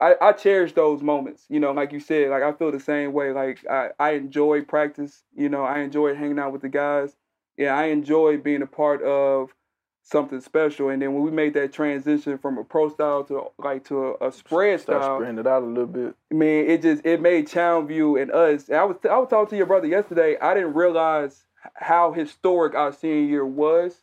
I, 0.00 0.16
I 0.20 0.32
cherish 0.32 0.72
those 0.72 1.02
moments. 1.02 1.46
You 1.48 1.60
know, 1.60 1.72
like 1.72 1.92
you 1.92 2.00
said, 2.00 2.30
like 2.30 2.42
I 2.42 2.52
feel 2.52 2.72
the 2.72 2.80
same 2.80 3.12
way. 3.12 3.32
Like 3.32 3.64
I, 3.70 3.90
I 3.98 4.10
enjoy 4.12 4.62
practice, 4.62 5.22
you 5.34 5.48
know, 5.48 5.62
I 5.64 5.80
enjoy 5.80 6.14
hanging 6.14 6.38
out 6.38 6.52
with 6.52 6.62
the 6.62 6.68
guys. 6.68 7.16
Yeah, 7.56 7.76
I 7.76 7.84
enjoy 7.84 8.38
being 8.38 8.62
a 8.62 8.66
part 8.66 9.02
of 9.02 9.54
something 10.04 10.40
special. 10.40 10.90
And 10.90 11.02
then 11.02 11.14
when 11.14 11.22
we 11.24 11.30
made 11.30 11.54
that 11.54 11.72
transition 11.72 12.38
from 12.38 12.58
a 12.58 12.64
pro 12.64 12.88
style 12.90 13.24
to 13.24 13.46
like 13.58 13.84
to 13.86 14.14
a, 14.20 14.28
a 14.28 14.32
spread 14.32 14.80
Start 14.80 15.02
style, 15.02 15.18
spreading 15.18 15.38
it 15.38 15.46
out 15.46 15.62
a 15.62 15.66
little 15.66 15.86
bit. 15.86 16.14
I 16.30 16.34
mean, 16.34 16.70
it 16.70 16.82
just 16.82 17.04
it 17.04 17.20
made 17.20 17.48
Channelview 17.48 18.20
and 18.20 18.30
us. 18.30 18.68
And 18.68 18.76
I 18.78 18.84
was 18.84 18.96
I 19.10 19.16
was 19.18 19.28
talking 19.28 19.50
to 19.50 19.56
your 19.56 19.66
brother 19.66 19.86
yesterday. 19.88 20.36
I 20.38 20.54
didn't 20.54 20.74
realize 20.74 21.44
how 21.74 22.12
historic 22.12 22.74
our 22.74 22.92
senior 22.92 23.26
year 23.28 23.46
was. 23.46 23.96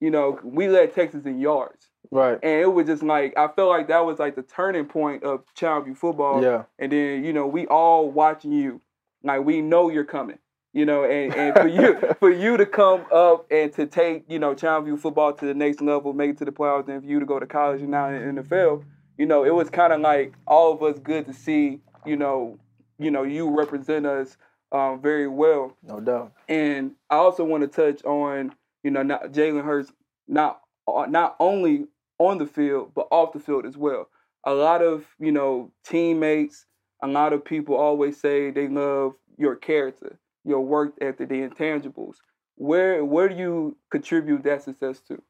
You 0.00 0.10
know, 0.10 0.38
we 0.42 0.68
led 0.68 0.94
Texas 0.94 1.26
in 1.26 1.38
yards, 1.38 1.86
Right. 2.10 2.36
and 2.42 2.60
it 2.60 2.72
was 2.72 2.86
just 2.86 3.04
like 3.04 3.36
I 3.38 3.46
felt 3.48 3.68
like 3.68 3.86
that 3.88 4.04
was 4.04 4.18
like 4.18 4.34
the 4.34 4.42
turning 4.42 4.86
point 4.86 5.22
of 5.22 5.44
Channelview 5.56 5.96
football. 5.96 6.42
Yeah. 6.42 6.64
And 6.78 6.90
then 6.90 7.24
you 7.24 7.32
know 7.32 7.46
we 7.46 7.66
all 7.66 8.10
watching 8.10 8.52
you, 8.52 8.80
like 9.22 9.44
we 9.44 9.60
know 9.60 9.90
you're 9.90 10.04
coming. 10.04 10.38
You 10.72 10.86
know, 10.86 11.04
and, 11.04 11.34
and 11.34 11.54
for 11.54 11.68
you 11.68 12.00
for 12.18 12.30
you 12.30 12.56
to 12.56 12.64
come 12.64 13.04
up 13.12 13.46
and 13.50 13.72
to 13.74 13.86
take 13.86 14.24
you 14.28 14.38
know 14.38 14.54
Channelview 14.54 14.98
football 14.98 15.32
to 15.34 15.46
the 15.46 15.54
next 15.54 15.80
level, 15.80 16.12
make 16.12 16.30
it 16.30 16.38
to 16.38 16.44
the 16.44 16.52
playoffs, 16.52 16.88
and 16.88 17.02
for 17.02 17.08
you 17.08 17.20
to 17.20 17.26
go 17.26 17.38
to 17.38 17.46
college 17.46 17.82
and 17.82 17.90
now 17.90 18.08
in 18.08 18.36
the 18.36 18.42
NFL, 18.42 18.84
you 19.18 19.26
know, 19.26 19.44
it 19.44 19.54
was 19.54 19.70
kind 19.70 19.92
of 19.92 20.00
like 20.00 20.34
all 20.46 20.72
of 20.72 20.82
us 20.82 20.98
good 20.98 21.26
to 21.26 21.34
see. 21.34 21.80
You 22.04 22.16
know, 22.16 22.58
you 22.98 23.10
know, 23.10 23.22
you 23.22 23.56
represent 23.56 24.06
us 24.06 24.36
um, 24.72 25.00
very 25.00 25.28
well. 25.28 25.76
No 25.82 26.00
doubt. 26.00 26.32
And 26.48 26.92
I 27.10 27.16
also 27.16 27.44
want 27.44 27.62
to 27.62 27.68
touch 27.68 28.02
on, 28.04 28.52
you 28.82 28.90
know, 28.90 29.02
not 29.02 29.32
Jalen 29.32 29.64
Hurts 29.64 29.92
not 30.26 30.60
uh, 30.88 31.06
not 31.08 31.36
only 31.38 31.86
on 32.18 32.38
the 32.38 32.46
field 32.46 32.92
but 32.94 33.06
off 33.10 33.32
the 33.32 33.40
field 33.40 33.66
as 33.66 33.76
well. 33.76 34.08
A 34.44 34.52
lot 34.54 34.82
of 34.82 35.04
you 35.18 35.32
know 35.32 35.70
teammates, 35.84 36.66
a 37.02 37.06
lot 37.06 37.32
of 37.32 37.44
people 37.44 37.76
always 37.76 38.20
say 38.20 38.50
they 38.50 38.68
love 38.68 39.14
your 39.38 39.56
character, 39.56 40.18
your 40.44 40.60
work 40.60 40.94
ethic, 41.00 41.28
the 41.28 41.48
intangibles. 41.48 42.16
Where 42.56 43.04
where 43.04 43.28
do 43.28 43.34
you 43.36 43.76
contribute 43.90 44.42
that 44.44 44.62
success 44.62 45.00
to? 45.08 45.22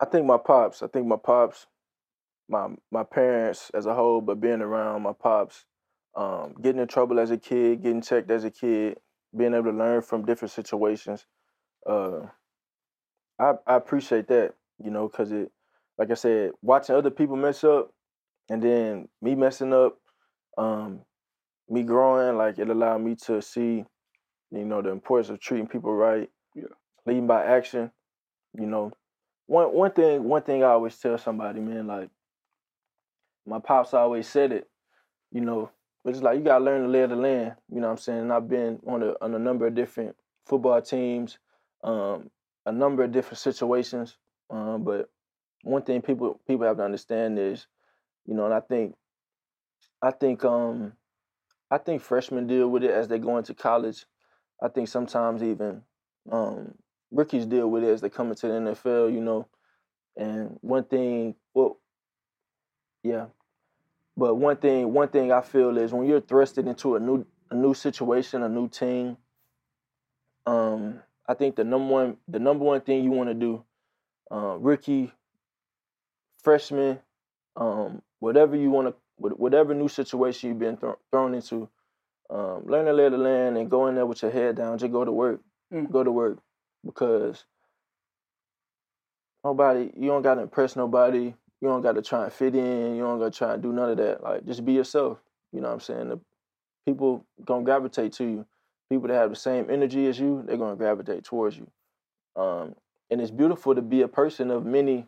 I 0.00 0.06
think 0.06 0.26
my 0.26 0.38
pops. 0.38 0.82
I 0.82 0.86
think 0.86 1.06
my 1.06 1.16
pops, 1.16 1.66
my 2.48 2.68
my 2.90 3.04
parents 3.04 3.70
as 3.74 3.86
a 3.86 3.94
whole, 3.94 4.20
but 4.20 4.40
being 4.40 4.60
around 4.60 5.02
my 5.02 5.12
pops, 5.12 5.64
um, 6.16 6.54
getting 6.62 6.80
in 6.80 6.88
trouble 6.88 7.18
as 7.18 7.30
a 7.30 7.38
kid, 7.38 7.82
getting 7.82 8.02
checked 8.02 8.30
as 8.30 8.44
a 8.44 8.50
kid, 8.50 8.98
being 9.36 9.54
able 9.54 9.70
to 9.70 9.76
learn 9.76 10.02
from 10.02 10.24
different 10.24 10.52
situations. 10.52 11.26
Uh, 11.86 12.26
I 13.38 13.54
I 13.66 13.76
appreciate 13.76 14.28
that, 14.28 14.54
you 14.82 14.90
know, 14.90 15.08
because 15.08 15.32
it, 15.32 15.50
like 15.96 16.10
I 16.10 16.14
said, 16.14 16.52
watching 16.62 16.96
other 16.96 17.10
people 17.10 17.36
mess 17.36 17.64
up, 17.64 17.92
and 18.50 18.62
then 18.62 19.08
me 19.22 19.34
messing 19.34 19.72
up, 19.72 19.98
um, 20.56 21.00
me 21.68 21.82
growing, 21.82 22.36
like 22.36 22.58
it 22.58 22.68
allowed 22.68 22.98
me 23.02 23.16
to 23.26 23.40
see, 23.42 23.84
you 24.50 24.64
know, 24.64 24.82
the 24.82 24.90
importance 24.90 25.30
of 25.30 25.40
treating 25.40 25.66
people 25.68 25.92
right, 25.94 26.30
Yeah. 26.54 26.64
leading 27.06 27.26
by 27.26 27.44
action, 27.44 27.90
you 28.54 28.66
know 28.66 28.92
one 29.48 29.72
one 29.74 29.90
thing 29.92 30.24
one 30.24 30.42
thing 30.42 30.62
I 30.62 30.68
always 30.68 30.96
tell 30.98 31.18
somebody, 31.18 31.60
man, 31.60 31.86
like 31.86 32.10
my 33.46 33.58
pops 33.58 33.94
always 33.94 34.28
said 34.28 34.52
it, 34.52 34.68
you 35.32 35.40
know, 35.40 35.70
but 36.04 36.10
it's 36.10 36.22
like 36.22 36.38
you 36.38 36.44
gotta 36.44 36.62
learn 36.64 36.82
to 36.82 36.88
lay 36.88 37.06
the 37.06 37.16
land, 37.16 37.54
you 37.70 37.80
know 37.80 37.86
what 37.88 37.92
I'm 37.92 37.98
saying? 37.98 38.20
And 38.20 38.32
I've 38.32 38.48
been 38.48 38.78
on 38.86 39.02
a 39.02 39.14
on 39.22 39.34
a 39.34 39.38
number 39.38 39.66
of 39.66 39.74
different 39.74 40.14
football 40.46 40.82
teams, 40.82 41.38
um, 41.82 42.30
a 42.66 42.72
number 42.72 43.04
of 43.04 43.12
different 43.12 43.38
situations. 43.38 44.18
Um, 44.50 44.84
but 44.84 45.08
one 45.62 45.82
thing 45.82 46.02
people 46.02 46.38
people 46.46 46.66
have 46.66 46.76
to 46.76 46.84
understand 46.84 47.38
is, 47.38 47.66
you 48.26 48.34
know, 48.34 48.44
and 48.44 48.54
I 48.54 48.60
think 48.60 48.94
I 50.02 50.10
think 50.10 50.44
um 50.44 50.92
I 51.70 51.78
think 51.78 52.02
freshmen 52.02 52.46
deal 52.46 52.68
with 52.68 52.84
it 52.84 52.90
as 52.90 53.08
they 53.08 53.18
go 53.18 53.38
into 53.38 53.54
college. 53.54 54.04
I 54.62 54.68
think 54.68 54.88
sometimes 54.88 55.42
even 55.42 55.82
um 56.30 56.74
rookies 57.10 57.46
deal 57.46 57.68
with 57.70 57.84
it 57.84 57.90
as 57.90 58.00
they 58.00 58.10
come 58.10 58.30
into 58.30 58.46
the 58.48 58.54
NFL, 58.54 59.12
you 59.12 59.20
know. 59.20 59.48
And 60.16 60.58
one 60.60 60.84
thing, 60.84 61.36
well, 61.54 61.78
yeah, 63.02 63.26
but 64.16 64.34
one 64.34 64.56
thing, 64.56 64.92
one 64.92 65.08
thing 65.08 65.30
I 65.30 65.40
feel 65.40 65.78
is 65.78 65.92
when 65.92 66.08
you're 66.08 66.20
thrusted 66.20 66.66
into 66.66 66.96
a 66.96 67.00
new, 67.00 67.24
a 67.50 67.54
new 67.54 67.72
situation, 67.72 68.42
a 68.42 68.48
new 68.48 68.68
team. 68.68 69.16
Um, 70.44 71.00
I 71.28 71.34
think 71.34 71.56
the 71.56 71.64
number 71.64 71.92
one, 71.92 72.16
the 72.26 72.40
number 72.40 72.64
one 72.64 72.80
thing 72.80 73.04
you 73.04 73.10
want 73.10 73.28
to 73.28 73.34
do, 73.34 73.62
uh, 74.30 74.56
rookie, 74.58 75.12
freshman, 76.42 76.98
um, 77.56 78.02
whatever 78.18 78.56
you 78.56 78.70
want 78.70 78.88
to, 78.88 78.94
whatever 79.16 79.72
new 79.74 79.88
situation 79.88 80.48
you've 80.48 80.58
been 80.58 80.76
thro- 80.76 80.98
thrown 81.12 81.34
into, 81.34 81.68
um, 82.30 82.64
learn 82.66 82.84
to 82.84 83.06
of 83.06 83.12
the 83.12 83.18
land 83.18 83.56
and 83.56 83.70
go 83.70 83.86
in 83.86 83.94
there 83.94 84.06
with 84.06 84.22
your 84.22 84.30
head 84.30 84.56
down. 84.56 84.78
Just 84.78 84.92
go 84.92 85.04
to 85.04 85.12
work. 85.12 85.40
Mm. 85.72 85.90
Go 85.90 86.04
to 86.04 86.12
work 86.12 86.38
because 86.84 87.44
nobody 89.44 89.90
you 89.96 90.08
don't 90.08 90.22
gotta 90.22 90.42
impress 90.42 90.76
nobody. 90.76 91.34
You 91.60 91.68
don't 91.68 91.82
gotta 91.82 92.02
try 92.02 92.24
and 92.24 92.32
fit 92.32 92.54
in. 92.54 92.96
You 92.96 93.02
don't 93.02 93.18
gotta 93.18 93.30
try 93.30 93.54
and 93.54 93.62
do 93.62 93.72
none 93.72 93.90
of 93.90 93.96
that. 93.98 94.22
Like 94.22 94.46
just 94.46 94.64
be 94.64 94.72
yourself. 94.72 95.18
You 95.52 95.60
know 95.60 95.68
what 95.68 95.74
I'm 95.74 95.80
saying? 95.80 96.08
The 96.10 96.20
people 96.86 97.24
gonna 97.44 97.64
gravitate 97.64 98.12
to 98.14 98.24
you. 98.24 98.46
People 98.90 99.08
that 99.08 99.14
have 99.14 99.30
the 99.30 99.36
same 99.36 99.70
energy 99.70 100.06
as 100.06 100.18
you, 100.18 100.42
they're 100.46 100.56
gonna 100.56 100.76
gravitate 100.76 101.24
towards 101.24 101.56
you. 101.56 101.66
Um, 102.36 102.74
and 103.10 103.20
it's 103.20 103.30
beautiful 103.30 103.74
to 103.74 103.82
be 103.82 104.02
a 104.02 104.08
person 104.08 104.50
of 104.50 104.64
many 104.64 105.06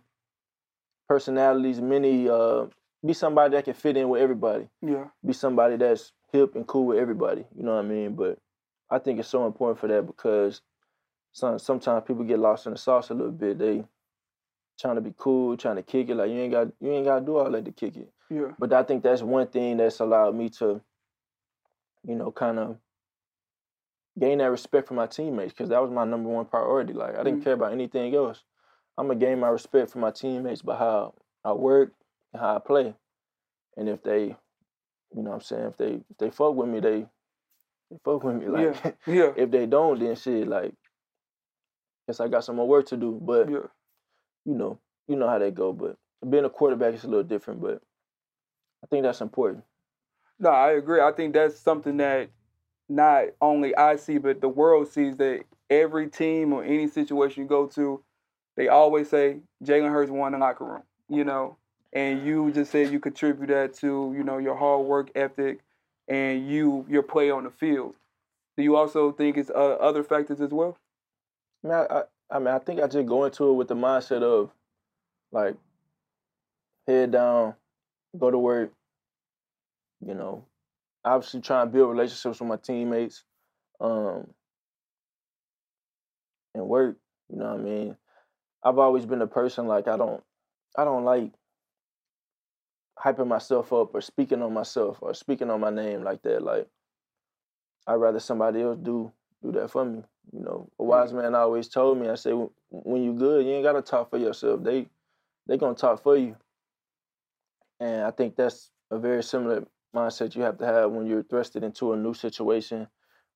personalities, 1.09 1.81
many 1.81 2.29
uh, 2.29 2.67
be 3.05 3.13
somebody 3.13 3.57
that 3.57 3.65
can 3.65 3.75
fit 3.75 3.97
in 3.97 4.09
with 4.09 4.21
everybody. 4.21 4.69
Yeah. 4.83 5.07
Be 5.25 5.33
somebody 5.33 5.77
that's 5.77 6.13
hip 6.33 6.55
and 6.55 6.67
cool 6.67 6.87
with 6.87 6.99
everybody. 6.99 7.45
You 7.57 7.63
know 7.63 7.75
what 7.75 7.85
I 7.85 7.89
mean? 7.89 8.15
But 8.15 8.39
I 8.91 8.99
think 8.99 9.19
it's 9.19 9.29
so 9.29 9.47
important 9.47 9.79
for 9.79 9.89
that 9.89 10.07
because 10.07 10.63
some 11.33 11.59
sometimes 11.59 12.05
people 12.07 12.25
get 12.25 12.39
lost 12.39 12.67
in 12.67 12.73
the 12.73 12.79
sauce 12.79 13.11
a 13.11 13.15
little 13.15 13.33
bit. 13.33 13.59
They 13.59 13.85
trying 14.79 14.97
to 14.97 15.01
be 15.01 15.15
cool, 15.17 15.57
trying 15.57 15.77
to 15.77 15.83
kick 15.83 16.09
it. 16.09 16.17
Like 16.17 16.31
you 16.31 16.39
ain't 16.39 16.53
got 16.53 16.69
you 16.81 16.93
ain't 16.93 17.05
gotta 17.07 17.25
do 17.25 17.37
all 17.37 17.51
that 17.51 17.65
to 17.65 17.73
kick 17.73 17.97
it. 17.97 18.11
Yeah. 18.31 18.53
But 18.59 18.73
I 18.73 18.83
think 18.83 19.03
that's 19.03 19.23
one 19.23 19.47
thing 19.47 19.77
that's 19.77 20.01
allowed 20.01 20.35
me 20.35 20.49
to, 20.51 20.81
you 22.07 22.15
know, 22.15 22.31
kind 22.31 22.59
of 22.59 22.77
gain 24.19 24.39
that 24.39 24.51
respect 24.51 24.89
for 24.89 24.95
my 24.95 25.07
teammates 25.07 25.53
because 25.53 25.69
that 25.69 25.81
was 25.81 25.91
my 25.91 26.05
number 26.05 26.29
one 26.29 26.47
priority. 26.47 26.93
Like 26.93 27.17
I 27.17 27.23
didn't 27.23 27.41
Mhm. 27.41 27.45
care 27.45 27.53
about 27.55 27.73
anything 27.73 28.15
else. 28.15 28.43
I'm 28.99 29.07
gonna 29.07 29.19
gain 29.19 29.41
my 29.41 29.49
respect 29.49 29.91
for 29.91 29.99
my 29.99 30.11
teammates 30.11 30.63
by 30.63 30.77
how 30.77 31.15
I 31.45 31.53
work 31.53 31.95
and 32.33 32.41
how 32.41 32.57
I 32.57 32.59
play. 32.59 32.95
And 33.77 33.89
if 33.89 34.03
they, 34.03 34.37
you 35.15 35.23
know, 35.23 35.31
what 35.31 35.37
I'm 35.37 35.41
saying 35.43 35.65
if 35.67 35.77
they 35.77 35.93
if 36.11 36.19
they 36.19 36.31
fuck 36.31 36.55
with 36.55 36.69
me, 36.69 36.81
they 36.81 37.07
they 37.91 37.99
fuck 38.05 38.23
with 38.23 38.37
me. 38.37 38.47
Like 38.49 38.77
Yeah. 39.07 39.15
Yeah. 39.15 39.33
if 39.37 39.51
they 39.51 39.67
don't, 39.67 39.99
then 39.99 40.15
shit, 40.17 40.47
like 40.49 40.73
guess 42.07 42.21
I 42.21 42.29
got 42.29 42.45
some 42.45 42.57
more 42.57 42.69
work 42.69 42.87
to 42.87 42.97
do. 42.97 43.19
But 43.23 43.49
Yeah. 43.51 43.67
you 44.45 44.55
know, 44.55 44.79
you 45.09 45.17
know 45.17 45.29
how 45.29 45.39
they 45.39 45.51
go. 45.51 45.73
But 45.73 45.97
being 46.29 46.45
a 46.45 46.51
quarterback 46.51 46.95
is 46.95 47.05
a 47.05 47.09
little 47.09 47.25
different. 47.25 47.61
But 47.61 47.83
I 48.83 48.87
think 48.87 49.03
that's 49.03 49.21
important. 49.21 49.65
No, 50.39 50.51
I 50.51 50.73
agree. 50.73 51.01
I 51.01 51.13
think 51.13 51.35
that's 51.35 51.59
something 51.59 51.99
that 51.99 52.31
not 52.89 53.27
only 53.41 53.77
I 53.77 53.97
see, 53.97 54.19
but 54.19 54.41
the 54.41 54.49
world 54.49 54.89
sees 54.89 55.17
that 55.19 55.45
every 55.69 56.09
team 56.09 56.53
or 56.53 56.65
any 56.65 56.89
situation 56.89 57.43
you 57.43 57.49
go 57.49 57.67
to, 57.69 58.03
they 58.57 58.69
always 58.69 59.09
say 59.09 59.41
Jalen 59.65 59.91
Hurts 59.91 60.11
won 60.11 60.33
the 60.33 60.39
locker 60.39 60.65
room, 60.65 60.83
you 61.09 61.25
know. 61.25 61.57
And 61.93 62.25
you 62.25 62.53
just 62.53 62.71
said 62.71 62.93
you 62.93 63.01
contribute 63.01 63.49
that 63.49 63.75
to, 63.79 64.15
you 64.17 64.23
know, 64.23 64.39
your 64.39 64.57
hard 64.57 64.87
work 64.87 65.11
ethic 65.15 65.61
and 66.09 66.49
you 66.49 66.87
your 66.89 67.03
play 67.03 67.31
on 67.31 67.45
the 67.45 67.51
field. 67.51 67.95
Do 68.57 68.63
you 68.63 68.77
also 68.77 69.13
think 69.13 69.37
it's 69.37 69.51
uh, 69.51 69.77
other 69.81 70.05
factors 70.05 70.41
as 70.41 70.51
well? 70.51 70.77
I 71.65 71.69
mean, 71.69 71.77
I, 71.77 72.03
I, 72.31 72.39
mean, 72.39 72.49
I 72.49 72.59
think 72.59 72.81
I 72.81 72.87
just 72.87 73.07
go 73.07 73.25
into 73.25 73.49
it 73.51 73.55
with 73.55 73.69
the 73.69 73.75
mindset 73.75 74.23
of 74.23 74.51
like 75.33 75.57
head 76.87 77.13
down, 77.13 77.55
go 78.19 78.31
to 78.31 78.39
work. 78.39 78.73
You 80.05 80.15
know, 80.15 80.45
obviously 81.05 81.41
trying 81.41 81.67
to 81.67 81.73
build 81.73 81.91
relationships 81.91 82.41
with 82.41 82.49
my 82.49 82.57
teammates, 82.57 83.25
um, 83.81 84.27
and 86.55 86.67
work. 86.67 86.97
You 87.29 87.39
know 87.39 87.53
what 87.53 87.61
I 87.61 87.63
mean? 87.63 87.97
I've 88.65 88.79
always 88.79 89.07
been 89.07 89.23
a 89.23 89.27
person 89.27 89.67
like 89.67 89.89
I 89.89 89.97
don't, 89.97 90.23
I 90.77 90.85
don't 90.85 91.05
like 91.05 91.33
hyping 93.03 93.29
myself 93.29 93.73
up 93.73 93.95
or 93.95 94.01
speaking 94.01 94.43
on 94.43 94.53
myself 94.53 94.99
or 95.01 95.15
speaking 95.15 95.51
on 95.51 95.61
my 95.61 95.71
name 95.71 96.03
like 96.03 96.23
that. 96.23 96.43
Like 96.43 96.67
I'd 97.87 97.95
rather 97.95 98.21
somebody 98.21 98.63
else 98.63 98.79
do 98.83 99.13
do 99.43 99.53
that 99.53 99.71
for 99.71 99.85
me. 99.85 100.03
You 100.33 100.41
know, 100.41 100.71
a 100.79 100.83
mm. 100.83 100.87
wise 100.87 101.13
man 101.13 101.35
always 101.35 101.69
told 101.69 101.99
me, 101.99 102.09
I 102.09 102.15
say, 102.15 102.33
when 102.71 103.03
you 103.03 103.15
good, 103.15 103.47
you 103.47 103.53
ain't 103.53 103.65
gotta 103.65 103.83
talk 103.83 104.11
for 104.11 104.19
yourself. 104.19 104.63
They 104.63 104.89
they 105.47 105.57
gonna 105.57 105.75
talk 105.75 106.03
for 106.03 106.17
you. 106.17 106.37
And 107.81 108.03
I 108.03 108.11
think 108.11 108.37
that's 108.37 108.71
a 108.91 108.99
very 108.99 109.23
similar 109.23 109.65
mindset 109.95 110.37
you 110.37 110.43
have 110.43 110.59
to 110.59 110.67
have 110.67 110.91
when 110.91 111.07
you're 111.07 111.23
thrusted 111.23 111.63
into 111.63 111.93
a 111.93 111.97
new 111.97 112.13
situation 112.13 112.87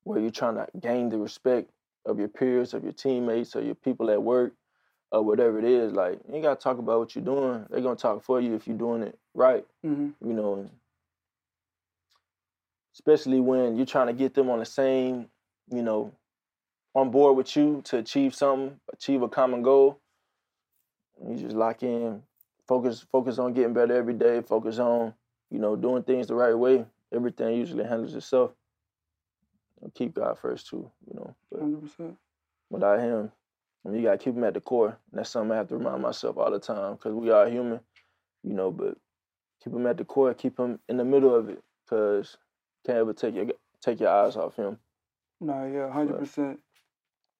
where 0.03 0.19
you're 0.19 0.29
trying 0.29 0.55
to 0.55 0.67
gain 0.79 1.09
the 1.09 1.17
respect 1.17 1.71
of 2.05 2.19
your 2.19 2.27
peers, 2.27 2.75
of 2.75 2.83
your 2.83 2.93
teammates, 2.93 3.55
or 3.55 3.61
your 3.61 3.73
people 3.73 4.11
at 4.11 4.21
work, 4.21 4.53
or 5.11 5.23
whatever 5.23 5.57
it 5.57 5.65
is. 5.65 5.91
Like 5.91 6.19
you 6.31 6.41
gotta 6.43 6.61
talk 6.61 6.77
about 6.77 6.99
what 6.99 7.15
you're 7.15 7.25
doing. 7.25 7.65
They're 7.71 7.81
gonna 7.81 7.95
talk 7.95 8.23
for 8.23 8.39
you 8.39 8.53
if 8.53 8.67
you're 8.67 8.77
doing 8.77 9.01
it 9.01 9.17
right. 9.35 9.65
Mm-hmm. 9.85 10.27
You 10.27 10.33
know, 10.33 10.69
especially 12.93 13.39
when 13.39 13.75
you're 13.75 13.85
trying 13.85 14.07
to 14.07 14.13
get 14.13 14.33
them 14.33 14.49
on 14.49 14.59
the 14.59 14.65
same, 14.65 15.27
you 15.69 15.81
know, 15.81 16.11
on 16.95 17.11
board 17.11 17.35
with 17.35 17.55
you 17.55 17.81
to 17.85 17.97
achieve 17.97 18.33
something, 18.33 18.79
achieve 18.91 19.21
a 19.21 19.27
common 19.27 19.61
goal. 19.61 19.99
You 21.29 21.35
just 21.37 21.55
lock 21.55 21.83
in, 21.83 22.23
focus, 22.67 23.05
focus 23.11 23.37
on 23.37 23.53
getting 23.53 23.73
better 23.73 23.95
every 23.95 24.13
day. 24.13 24.41
Focus 24.41 24.79
on, 24.79 25.13
you 25.51 25.59
know, 25.59 25.75
doing 25.75 26.03
things 26.03 26.27
the 26.27 26.35
right 26.35 26.53
way. 26.53 26.85
Everything 27.13 27.55
usually 27.55 27.83
handles 27.83 28.15
itself. 28.15 28.51
And 29.81 29.93
keep 29.93 30.15
God 30.15 30.39
first 30.39 30.67
too, 30.67 30.89
you 31.07 31.15
know. 31.15 31.35
But 31.51 31.61
Hundred 31.61 31.81
percent. 31.81 32.17
without 32.69 32.99
Him, 32.99 33.31
I 33.85 33.89
mean, 33.89 33.99
you 33.99 34.07
gotta 34.07 34.17
keep 34.17 34.35
Him 34.35 34.43
at 34.45 34.53
the 34.53 34.61
core. 34.61 34.97
And 35.11 35.19
that's 35.19 35.29
something 35.29 35.51
I 35.51 35.57
have 35.57 35.67
to 35.69 35.77
remind 35.77 36.01
myself 36.01 36.37
all 36.37 36.49
the 36.51 36.59
time 36.59 36.93
because 36.93 37.13
we 37.13 37.29
are 37.29 37.49
human, 37.49 37.81
you 38.43 38.53
know. 38.53 38.71
But 38.71 38.97
keep 39.63 39.73
Him 39.73 39.87
at 39.87 39.97
the 39.97 40.05
core. 40.05 40.33
Keep 40.33 40.59
Him 40.59 40.79
in 40.87 40.97
the 40.97 41.05
middle 41.05 41.35
of 41.35 41.49
it 41.49 41.63
because 41.83 42.37
can't 42.85 42.97
ever 42.97 43.13
take 43.13 43.35
your 43.35 43.47
take 43.81 43.99
your 43.99 44.09
eyes 44.09 44.35
off 44.35 44.55
Him. 44.55 44.77
No, 45.41 45.65
yeah, 45.65 45.91
hundred 45.91 46.19
percent. 46.19 46.59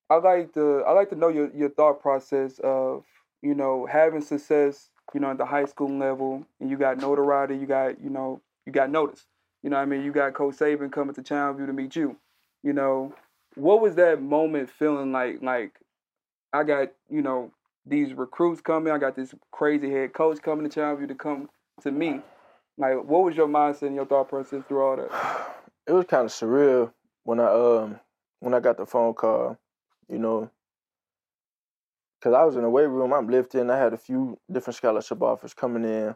I 0.10 0.16
like 0.16 0.54
to 0.54 0.84
I 0.86 0.92
like 0.92 1.10
to 1.10 1.16
know 1.16 1.30
your 1.30 1.50
your 1.56 1.70
thought 1.70 2.02
process 2.02 2.60
of 2.64 3.04
you 3.42 3.56
know 3.56 3.86
having 3.86 4.22
success, 4.22 4.90
you 5.14 5.20
know, 5.20 5.32
at 5.32 5.38
the 5.38 5.46
high 5.46 5.66
school 5.66 5.90
level, 5.90 6.46
and 6.60 6.70
you 6.70 6.78
got 6.78 6.98
notoriety, 6.98 7.56
you 7.56 7.66
got 7.66 8.02
you 8.02 8.10
know 8.10 8.42
you 8.66 8.72
got 8.72 8.90
noticed. 8.90 9.28
You 9.64 9.72
know, 9.72 9.78
what 9.78 9.84
I 9.84 9.86
mean, 9.86 10.04
you 10.04 10.12
got 10.12 10.36
Coach 10.36 10.58
Saban 10.58 10.92
coming 10.92 11.16
to 11.16 11.24
Channelview 11.24 11.66
to 11.66 11.74
meet 11.74 11.96
you. 11.96 12.18
You 12.62 12.74
know, 12.74 13.16
what 13.56 13.82
was 13.82 13.96
that 13.96 14.22
moment 14.22 14.70
feeling 14.70 15.12
like? 15.12 15.42
Like, 15.42 15.80
I 16.54 16.64
got 16.64 16.92
you 17.10 17.22
know 17.22 17.52
these 17.86 18.14
recruits 18.14 18.62
coming, 18.62 18.92
I 18.92 18.98
got 18.98 19.16
this 19.16 19.34
crazy 19.52 19.92
head 19.92 20.14
coach 20.14 20.42
coming 20.42 20.70
to 20.70 20.80
Channelview 20.80 21.08
to 21.08 21.16
come 21.16 21.50
to 21.82 21.92
me. 21.92 22.22
Like, 22.78 22.96
what 23.04 23.24
was 23.24 23.36
your 23.36 23.48
mindset 23.48 23.84
and 23.88 23.96
your 23.96 24.06
thought 24.06 24.30
process 24.30 24.64
through 24.68 24.82
all 24.82 24.96
that? 24.98 25.10
It 25.88 25.92
was 25.94 26.06
kind 26.08 26.26
of 26.26 26.32
surreal 26.32 26.92
when 27.26 27.40
I 27.40 27.46
um 27.46 28.00
when 28.40 28.56
I 28.56 28.60
got 28.60 28.78
the 28.78 28.88
phone 28.88 29.14
call, 29.14 29.56
you 30.10 30.18
know, 30.18 30.50
because 32.20 32.34
I 32.34 32.44
was 32.44 32.56
in 32.56 32.64
the 32.64 32.70
weight 32.72 32.88
room. 32.88 33.14
I'm 33.14 33.28
lifting. 33.30 33.70
I 33.70 33.78
had 33.78 33.94
a 33.94 33.98
few 33.98 34.40
different 34.52 34.78
scholarship 34.78 35.22
offers 35.22 35.54
coming 35.54 35.84
in. 35.84 36.16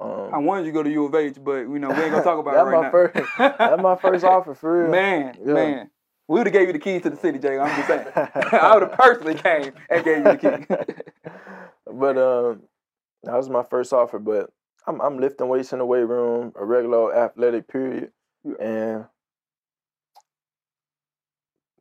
Um, 0.00 0.30
I 0.32 0.38
wanted 0.38 0.64
you 0.64 0.72
to 0.72 0.78
go 0.78 0.82
to 0.84 0.90
U 0.90 1.04
of 1.04 1.14
H, 1.14 1.36
but 1.44 1.58
you 1.68 1.78
know 1.78 1.90
we 1.90 2.00
ain't 2.00 2.12
gonna 2.12 2.24
talk 2.24 2.38
about 2.38 2.54
that. 2.54 2.62
Right 2.62 2.76
my 2.76 2.80
now. 2.80 2.90
first- 2.90 3.14
that's 3.38 3.82
my 3.82 3.96
first 3.96 4.24
offer 4.24 4.54
for 4.54 4.84
real. 4.84 4.90
Man, 4.90 5.36
Yeah. 5.44 5.52
man. 5.52 5.90
We 6.26 6.38
would 6.38 6.46
have 6.46 6.54
gave 6.54 6.68
you 6.68 6.72
the 6.72 6.78
keys 6.78 7.02
to 7.02 7.10
the 7.10 7.16
city, 7.18 7.38
Jay. 7.38 7.58
I'm 7.58 7.76
just 7.76 7.88
saying. 7.88 8.06
I 8.52 8.72
would 8.72 8.84
have 8.88 8.92
personally 8.92 9.34
came 9.34 9.72
and 9.90 10.02
gave 10.02 10.16
you 10.16 10.24
the 10.24 10.38
key. 10.38 10.74
but 11.92 12.16
um, 12.16 12.62
that 13.24 13.34
was 13.36 13.50
my 13.50 13.64
first 13.64 13.92
offer. 13.92 14.18
But 14.18 14.48
I'm 14.86 15.00
I'm 15.00 15.18
lifting 15.18 15.48
weights 15.48 15.72
in 15.72 15.78
the 15.78 15.86
weight 15.86 16.08
room, 16.08 16.52
a 16.56 16.64
regular 16.64 17.14
athletic 17.14 17.68
period, 17.68 18.12
and 18.60 19.06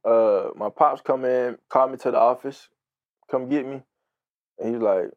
uh, 0.05 0.49
my 0.55 0.69
pops 0.69 1.01
come 1.01 1.25
in, 1.25 1.57
called 1.69 1.91
me 1.91 1.97
to 1.97 2.11
the 2.11 2.19
office, 2.19 2.69
come 3.29 3.49
get 3.49 3.65
me, 3.65 3.81
and 4.59 4.73
he's 4.75 4.81
like, 4.81 5.11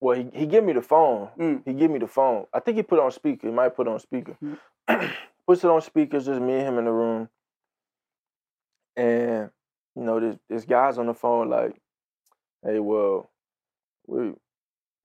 well, 0.00 0.16
he 0.16 0.28
he 0.32 0.46
give 0.46 0.64
me 0.64 0.72
the 0.72 0.82
phone. 0.82 1.28
Mm. 1.38 1.62
He 1.64 1.74
give 1.74 1.90
me 1.90 1.98
the 1.98 2.06
phone. 2.06 2.46
I 2.52 2.60
think 2.60 2.76
he 2.76 2.82
put 2.82 2.98
it 2.98 3.02
on 3.02 3.10
speaker. 3.10 3.46
He 3.48 3.52
might 3.52 3.76
put 3.76 3.86
it 3.86 3.90
on 3.90 4.00
speaker. 4.00 4.36
Mm. 4.42 4.58
Puts 5.46 5.64
it 5.64 5.70
on 5.70 5.82
speakers, 5.82 6.26
just 6.26 6.40
me 6.40 6.54
and 6.54 6.68
him 6.68 6.78
in 6.78 6.84
the 6.84 6.92
room. 6.92 7.28
And 8.96 9.50
you 9.96 10.02
know, 10.04 10.20
this 10.20 10.36
this 10.48 10.64
guy's 10.64 10.98
on 10.98 11.06
the 11.06 11.14
phone 11.14 11.50
like, 11.50 11.74
hey, 12.64 12.78
well, 12.78 13.30
we 14.06 14.32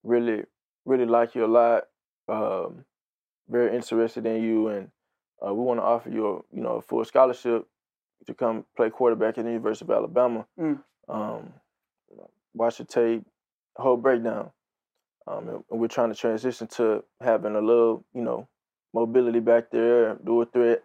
really, 0.03 0.43
really 0.85 1.05
like 1.05 1.35
you 1.35 1.45
a 1.45 1.47
lot. 1.47 1.83
Um, 2.27 2.85
very 3.49 3.75
interested 3.75 4.25
in 4.25 4.43
you, 4.43 4.67
and 4.69 4.89
uh, 5.45 5.53
we 5.53 5.63
want 5.63 5.79
to 5.79 5.83
offer 5.83 6.09
you, 6.09 6.27
a, 6.27 6.55
you 6.55 6.63
know, 6.63 6.77
a 6.77 6.81
full 6.81 7.05
scholarship 7.05 7.67
to 8.25 8.33
come 8.33 8.65
play 8.75 8.89
quarterback 8.89 9.37
at 9.37 9.43
the 9.43 9.51
University 9.51 9.85
of 9.85 9.95
Alabama. 9.95 10.45
Mm. 10.59 10.81
Um, 11.07 11.53
watch 12.53 12.77
the 12.77 12.85
tape, 12.85 13.23
whole 13.75 13.97
breakdown. 13.97 14.51
Um, 15.27 15.63
and 15.69 15.79
we're 15.79 15.87
trying 15.87 16.13
to 16.13 16.19
transition 16.19 16.67
to 16.67 17.03
having 17.19 17.55
a 17.55 17.61
little, 17.61 18.05
you 18.13 18.21
know, 18.21 18.47
mobility 18.93 19.39
back 19.39 19.71
there, 19.71 20.15
do 20.23 20.41
a 20.41 20.45
threat. 20.45 20.83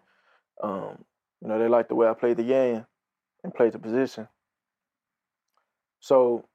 Um, 0.61 1.03
you 1.41 1.47
know, 1.47 1.59
they 1.59 1.67
like 1.67 1.87
the 1.87 1.95
way 1.95 2.07
I 2.07 2.13
played 2.13 2.37
the 2.37 2.43
game 2.43 2.85
and 3.43 3.53
played 3.53 3.73
the 3.73 3.79
position. 3.79 4.27
So, 5.99 6.45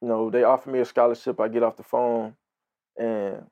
you 0.00 0.08
know, 0.08 0.30
they 0.30 0.42
offer 0.42 0.70
me 0.70 0.80
a 0.80 0.84
scholarship. 0.84 1.40
I 1.40 1.48
get 1.48 1.62
off 1.62 1.76
the 1.76 1.82
phone, 1.82 2.34
and 2.98 3.46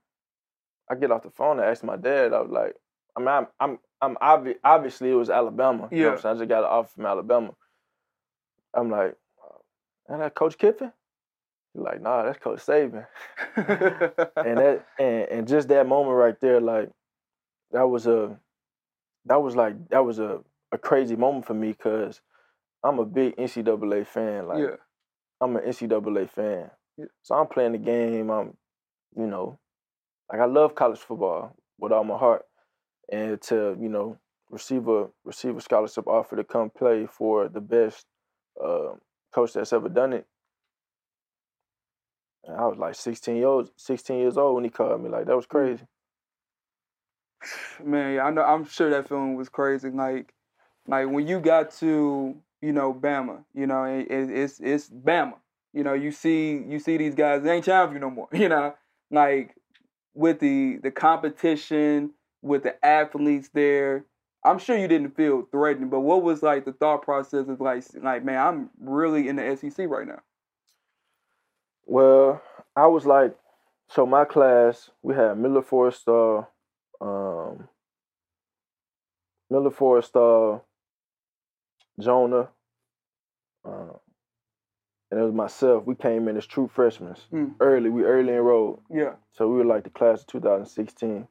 I 0.90 0.94
get 0.94 1.10
off 1.10 1.22
the 1.22 1.30
phone 1.30 1.58
and 1.58 1.68
ask 1.68 1.82
my 1.82 1.96
dad. 1.96 2.32
I 2.32 2.40
was 2.40 2.50
like, 2.50 2.74
I 3.16 3.20
mean, 3.20 3.28
I'm, 3.28 3.46
I'm, 3.60 3.78
I'm 4.00 4.16
obvi- 4.16 4.58
obviously 4.62 5.10
it 5.10 5.14
was 5.14 5.30
Alabama. 5.30 5.88
You 5.90 5.98
know 5.98 6.04
what 6.04 6.10
I'm 6.10 6.16
Yeah. 6.16 6.20
saying? 6.22 6.36
I 6.36 6.38
just 6.40 6.48
got 6.48 6.58
an 6.64 6.70
offer 6.70 6.90
from 6.94 7.06
Alabama. 7.06 7.54
I'm 8.74 8.90
like, 8.90 9.16
and 10.08 10.20
that 10.20 10.34
Coach 10.34 10.58
Kiffin? 10.58 10.92
He's 11.72 11.82
like, 11.82 12.00
nah, 12.02 12.24
that's 12.24 12.38
Coach 12.38 12.60
Saban. 12.60 13.06
and 13.56 14.58
that 14.58 14.86
and, 14.98 15.28
and 15.28 15.48
just 15.48 15.68
that 15.68 15.86
moment 15.86 16.16
right 16.16 16.38
there, 16.40 16.60
like 16.60 16.90
that 17.72 17.88
was 17.88 18.06
a 18.06 18.36
that 19.26 19.40
was 19.42 19.56
like 19.56 19.88
that 19.88 20.04
was 20.04 20.18
a, 20.18 20.40
a 20.72 20.78
crazy 20.78 21.16
moment 21.16 21.46
for 21.46 21.54
me 21.54 21.68
because 21.68 22.20
I'm 22.84 22.98
a 22.98 23.04
big 23.06 23.36
NCAA 23.36 24.06
fan. 24.06 24.46
Like 24.48 24.58
yeah. 24.60 24.76
I'm 25.40 25.56
an 25.56 25.64
NCAA 25.64 26.28
fan. 26.30 26.70
Yeah. 26.96 27.06
So 27.22 27.34
I'm 27.34 27.46
playing 27.46 27.72
the 27.72 27.78
game. 27.78 28.30
I'm, 28.30 28.56
you 29.16 29.26
know, 29.26 29.58
like 30.30 30.40
I 30.40 30.46
love 30.46 30.74
college 30.74 30.98
football 30.98 31.54
with 31.78 31.92
all 31.92 32.04
my 32.04 32.16
heart, 32.16 32.42
and 33.10 33.40
to 33.42 33.76
you 33.80 33.88
know 33.88 34.18
receive 34.50 34.88
a 34.88 35.08
receive 35.24 35.56
a 35.56 35.60
scholarship 35.60 36.06
offer 36.06 36.36
to 36.36 36.44
come 36.44 36.70
play 36.70 37.06
for 37.06 37.48
the 37.48 37.60
best 37.60 38.06
uh, 38.62 38.92
coach 39.32 39.52
that's 39.52 39.72
ever 39.72 39.88
done 39.88 40.12
it. 40.12 40.26
And 42.44 42.56
I 42.56 42.66
was 42.66 42.78
like 42.78 42.94
16 42.94 43.36
years 43.36 43.46
old, 43.46 43.70
16 43.76 44.18
years 44.18 44.36
old 44.36 44.54
when 44.54 44.64
he 44.64 44.70
called 44.70 45.02
me. 45.02 45.08
Like 45.08 45.26
that 45.26 45.36
was 45.36 45.46
crazy. 45.46 45.84
Man, 47.82 48.14
yeah, 48.14 48.24
I 48.24 48.30
know. 48.30 48.42
I'm 48.42 48.64
sure 48.66 48.90
that 48.90 49.08
feeling 49.08 49.36
was 49.36 49.48
crazy. 49.48 49.90
Like, 49.90 50.32
like 50.86 51.08
when 51.10 51.26
you 51.26 51.40
got 51.40 51.72
to, 51.76 52.36
you 52.62 52.72
know, 52.72 52.94
Bama. 52.94 53.44
You 53.54 53.66
know, 53.66 53.84
it, 53.84 54.10
it, 54.10 54.30
it's 54.30 54.60
it's 54.60 54.88
Bama. 54.88 55.34
You 55.72 55.84
know, 55.84 55.92
you 55.92 56.10
see 56.12 56.62
you 56.66 56.78
see 56.78 56.96
these 56.96 57.14
guys. 57.14 57.42
They 57.42 57.56
ain't 57.56 57.64
challenge 57.64 57.94
you 57.94 58.00
no 58.00 58.10
more. 58.10 58.28
You 58.32 58.48
know, 58.48 58.74
like 59.14 59.54
with 60.14 60.40
the 60.40 60.78
the 60.82 60.90
competition, 60.90 62.10
with 62.42 62.62
the 62.62 62.84
athletes 62.84 63.50
there. 63.52 64.04
I'm 64.46 64.58
sure 64.58 64.76
you 64.76 64.88
didn't 64.88 65.16
feel 65.16 65.48
threatened, 65.50 65.90
but 65.90 66.00
what 66.00 66.22
was 66.22 66.42
like 66.42 66.66
the 66.66 66.72
thought 66.72 67.00
process 67.00 67.48
of 67.48 67.60
like, 67.60 67.82
like 68.02 68.24
man, 68.24 68.46
I'm 68.46 68.70
really 68.78 69.28
in 69.28 69.36
the 69.36 69.56
SEC 69.56 69.88
right 69.88 70.06
now. 70.06 70.20
Well, 71.86 72.42
I 72.76 72.86
was 72.86 73.06
like, 73.06 73.34
so 73.88 74.04
my 74.04 74.24
class 74.24 74.90
we 75.02 75.14
had 75.14 75.38
Miller 75.38 75.62
Forristall, 75.62 76.46
um, 77.00 77.68
Miller 79.50 79.70
Forristall, 79.70 80.62
Jonah, 81.98 82.48
and 85.14 85.22
it 85.22 85.26
was 85.26 85.32
myself. 85.34 85.86
We 85.86 85.94
came 85.94 86.26
in 86.26 86.36
as 86.36 86.44
true 86.44 86.66
freshmen 86.66 87.14
Hmm. 87.30 87.50
early. 87.60 87.88
We 87.88 88.02
early 88.02 88.32
enrolled, 88.32 88.80
Yeah. 88.90 89.14
so 89.32 89.48
we 89.48 89.58
were 89.58 89.64
like 89.64 89.84
the 89.84 89.90
class 89.90 90.22
of 90.22 90.26
2016. 90.26 91.28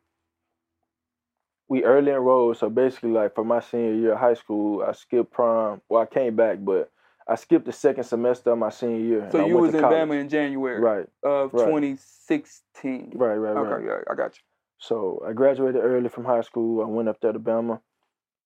We 1.68 1.84
early 1.84 2.12
enrolled, 2.12 2.56
so 2.58 2.70
basically, 2.70 3.12
like 3.12 3.36
for 3.36 3.44
my 3.44 3.60
senior 3.60 3.94
year 3.94 4.14
of 4.14 4.20
high 4.20 4.36
school, 4.36 4.84
I 4.84 4.94
skipped 4.94 5.32
prom. 5.32 5.82
Well, 5.90 6.02
I 6.02 6.06
came 6.06 6.34
back, 6.34 6.60
but 6.62 6.92
I 7.28 7.36
skipped 7.36 7.66
the 7.66 7.74
second 7.74 8.06
semester 8.06 8.52
of 8.52 8.58
my 8.58 8.70
senior 8.70 9.00
year. 9.00 9.20
and 9.24 9.32
So 9.34 9.40
I 9.44 9.48
you 9.48 9.56
went 9.56 9.64
was 9.64 9.72
to 9.72 9.78
in 9.80 9.84
college. 9.84 9.98
Bama 10.10 10.22
in 10.22 10.30
January 10.30 10.80
right, 10.80 11.08
of 11.24 11.54
right. 11.54 11.66
2016. 11.66 13.12
right, 13.16 13.36
right, 13.36 13.52
right. 13.52 13.74
Okay, 13.74 13.86
yeah, 13.86 14.00
I 14.10 14.16
got 14.16 14.38
you. 14.38 14.44
So 14.78 15.22
I 15.28 15.34
graduated 15.34 15.82
early 15.84 16.08
from 16.08 16.24
high 16.24 16.42
school. 16.42 16.82
I 16.82 16.86
went 16.88 17.10
up 17.10 17.20
there 17.20 17.34
to 17.34 17.40
Bama, 17.40 17.82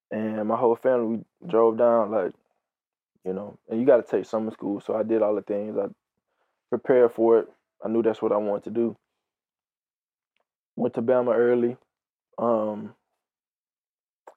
and 0.10 0.47
my 0.47 0.56
whole 0.58 0.76
family 0.76 1.17
we 1.41 1.47
drove 1.47 1.78
down. 1.78 2.10
Like, 2.10 2.34
you 3.25 3.34
know, 3.34 3.58
and 3.69 3.80
you 3.80 3.86
got 3.86 3.97
to 3.97 4.03
take 4.03 4.25
summer 4.25 4.51
school. 4.51 4.82
So 4.82 4.95
I 4.95 5.03
did 5.03 5.21
all 5.21 5.36
the 5.36 5.41
things. 5.41 5.77
I 5.77 5.88
prepared 6.69 7.13
for 7.13 7.39
it. 7.39 7.47
I 7.84 7.89
knew 7.89 8.01
that's 8.01 8.21
what 8.21 8.32
I 8.32 8.38
wanted 8.38 8.63
to 8.65 8.71
do. 8.71 8.97
Went 10.75 10.93
to 10.95 11.01
Bama 11.01 11.36
early. 11.36 11.77
Um, 12.38 12.93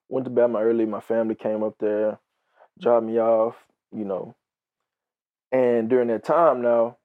went 0.09 0.25
to 0.25 0.31
Bama 0.31 0.61
early. 0.63 0.87
My 0.87 1.01
family 1.01 1.35
came 1.35 1.63
up 1.63 1.75
there, 1.81 2.19
dropped 2.81 3.07
me 3.07 3.19
off, 3.19 3.57
you 3.93 4.05
know. 4.05 4.35
And 5.53 5.89
during 5.89 6.09
that 6.09 6.25
time 6.25 6.63
now, 6.63 6.97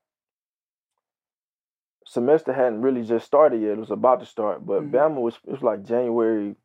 semester 2.06 2.54
hadn't 2.54 2.82
really 2.82 3.04
just 3.04 3.26
started 3.26 3.62
yet. 3.62 3.72
It 3.72 3.80
was 3.80 3.92
about 3.92 4.20
to 4.20 4.26
start, 4.26 4.66
but 4.66 4.84
Mhm. 4.84 4.92
Bama 4.92 5.22
was 5.22 5.38
it 5.46 5.52
was 5.52 5.64
like 5.64 5.84
January 5.84 6.56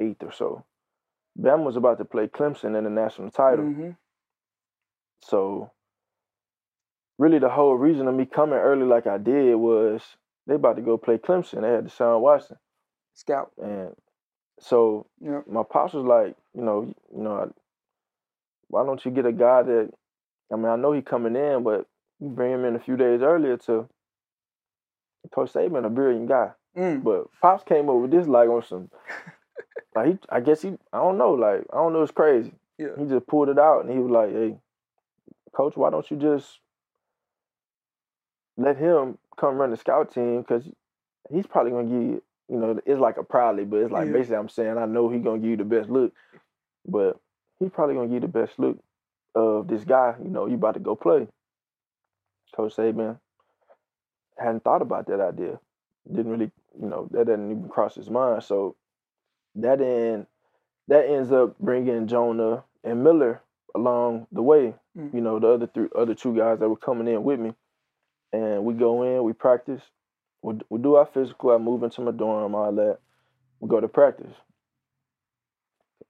eighth 0.00 0.22
or 0.22 0.32
so. 0.32 0.64
Bama 1.38 1.64
was 1.64 1.76
about 1.76 1.98
to 1.98 2.04
play 2.04 2.26
Clemson 2.28 2.76
in 2.76 2.84
the 2.84 2.90
national 2.90 3.30
title. 3.30 3.66
hmm 3.66 3.90
So 5.22 5.70
really 7.18 7.38
the 7.38 7.48
whole 7.48 7.74
reason 7.74 8.08
of 8.08 8.14
me 8.14 8.26
coming 8.26 8.58
early 8.58 8.84
like 8.86 9.06
I 9.06 9.18
did 9.18 9.54
was 9.56 10.02
they 10.46 10.54
about 10.54 10.76
to 10.76 10.82
go 10.82 10.96
play 10.96 11.18
Clemson. 11.18 11.62
They 11.62 11.68
had 11.70 11.86
Deshaun 11.86 12.20
Watson. 12.20 12.56
Scout. 13.14 13.50
And 13.62 13.94
so 14.60 15.06
Yeah. 15.20 15.40
my 15.46 15.62
pops 15.62 15.92
was 15.94 16.04
like, 16.04 16.36
you 16.54 16.62
know, 16.62 16.92
you 17.14 17.22
know, 17.22 17.52
why 18.68 18.84
don't 18.84 19.04
you 19.04 19.10
get 19.10 19.26
a 19.26 19.32
guy 19.32 19.62
that 19.62 19.90
I 20.52 20.56
mean, 20.56 20.66
I 20.66 20.76
know 20.76 20.92
he 20.92 21.02
coming 21.02 21.36
in, 21.36 21.62
but 21.62 21.86
you 22.20 22.28
bring 22.28 22.52
him 22.52 22.64
in 22.64 22.76
a 22.76 22.80
few 22.80 22.96
days 22.96 23.20
earlier 23.22 23.56
to 23.58 23.88
Coach 25.32 25.52
Saban, 25.52 25.84
a 25.84 25.90
brilliant 25.90 26.28
guy. 26.28 26.50
Mm. 26.76 27.02
But 27.02 27.26
Pops 27.42 27.64
came 27.64 27.88
up 27.90 27.96
with 27.96 28.10
this 28.10 28.26
like 28.26 28.48
on 28.48 28.62
some 28.62 28.90
like 29.94 30.06
he 30.06 30.18
I 30.30 30.40
guess 30.40 30.62
he 30.62 30.68
I 30.92 30.98
don't 30.98 31.18
know, 31.18 31.32
like 31.32 31.64
I 31.72 31.76
don't 31.76 31.92
know, 31.92 32.02
it's 32.02 32.12
crazy. 32.12 32.52
Yeah. 32.78 32.96
He 32.96 33.04
just 33.06 33.26
pulled 33.26 33.48
it 33.48 33.58
out 33.58 33.84
and 33.84 33.90
he 33.92 33.98
was 33.98 34.10
like, 34.10 34.30
Hey, 34.32 34.56
coach, 35.54 35.76
why 35.76 35.90
don't 35.90 36.10
you 36.10 36.16
just 36.16 36.60
let 38.56 38.76
him 38.76 39.18
come 39.38 39.56
run 39.56 39.70
the 39.70 39.76
scout 39.76 40.12
team? 40.12 40.44
Cause 40.44 40.68
he's 41.30 41.46
probably 41.46 41.72
gonna 41.72 41.88
give 41.88 42.02
you 42.02 42.22
you 42.50 42.56
know, 42.56 42.80
it's 42.86 42.98
like 42.98 43.18
a 43.18 43.22
probably, 43.22 43.64
but 43.66 43.80
it's 43.80 43.92
like 43.92 44.06
Yeah. 44.06 44.12
basically 44.12 44.36
I'm 44.36 44.48
saying 44.48 44.78
I 44.78 44.86
know 44.86 45.10
he's 45.10 45.22
gonna 45.22 45.38
give 45.38 45.50
you 45.50 45.56
the 45.58 45.64
best 45.64 45.90
look, 45.90 46.14
but 46.86 47.20
he's 47.58 47.70
probably 47.70 47.94
gonna 47.94 48.06
give 48.06 48.14
you 48.14 48.20
the 48.20 48.28
best 48.28 48.58
look 48.58 48.78
of 49.34 49.68
this 49.68 49.84
guy, 49.84 50.16
you 50.22 50.30
know, 50.30 50.46
you 50.46 50.54
about 50.54 50.74
to 50.74 50.80
go 50.80 50.96
play. 50.96 51.28
Coach 52.56 52.74
Saban 52.76 53.18
hadn't 54.38 54.64
thought 54.64 54.82
about 54.82 55.06
that 55.08 55.20
idea. 55.20 55.60
Didn't 56.10 56.30
really, 56.30 56.50
you 56.80 56.88
know, 56.88 57.08
that 57.10 57.26
didn't 57.26 57.50
even 57.50 57.68
cross 57.68 57.94
his 57.94 58.08
mind. 58.08 58.42
So 58.44 58.76
that 59.56 59.80
end 59.80 60.26
that 60.88 61.06
ends 61.06 61.30
up 61.32 61.58
bringing 61.58 62.06
Jonah 62.06 62.64
and 62.82 63.04
Miller 63.04 63.42
along 63.74 64.26
the 64.32 64.42
way. 64.42 64.74
Mm. 64.98 65.14
You 65.14 65.20
know, 65.20 65.38
the 65.38 65.48
other 65.48 65.66
three 65.66 65.88
other 65.96 66.14
two 66.14 66.36
guys 66.36 66.58
that 66.58 66.68
were 66.68 66.76
coming 66.76 67.08
in 67.08 67.22
with 67.22 67.38
me. 67.38 67.52
And 68.32 68.64
we 68.64 68.74
go 68.74 69.02
in, 69.02 69.22
we 69.24 69.32
practice. 69.32 69.82
We, 70.42 70.54
we 70.68 70.80
do 70.80 70.96
our 70.96 71.06
physical, 71.06 71.50
I 71.50 71.58
move 71.58 71.82
into 71.82 72.00
my 72.00 72.12
dorm, 72.12 72.54
all 72.54 72.72
that. 72.72 72.98
We 73.60 73.68
go 73.68 73.80
to 73.80 73.88
practice. 73.88 74.34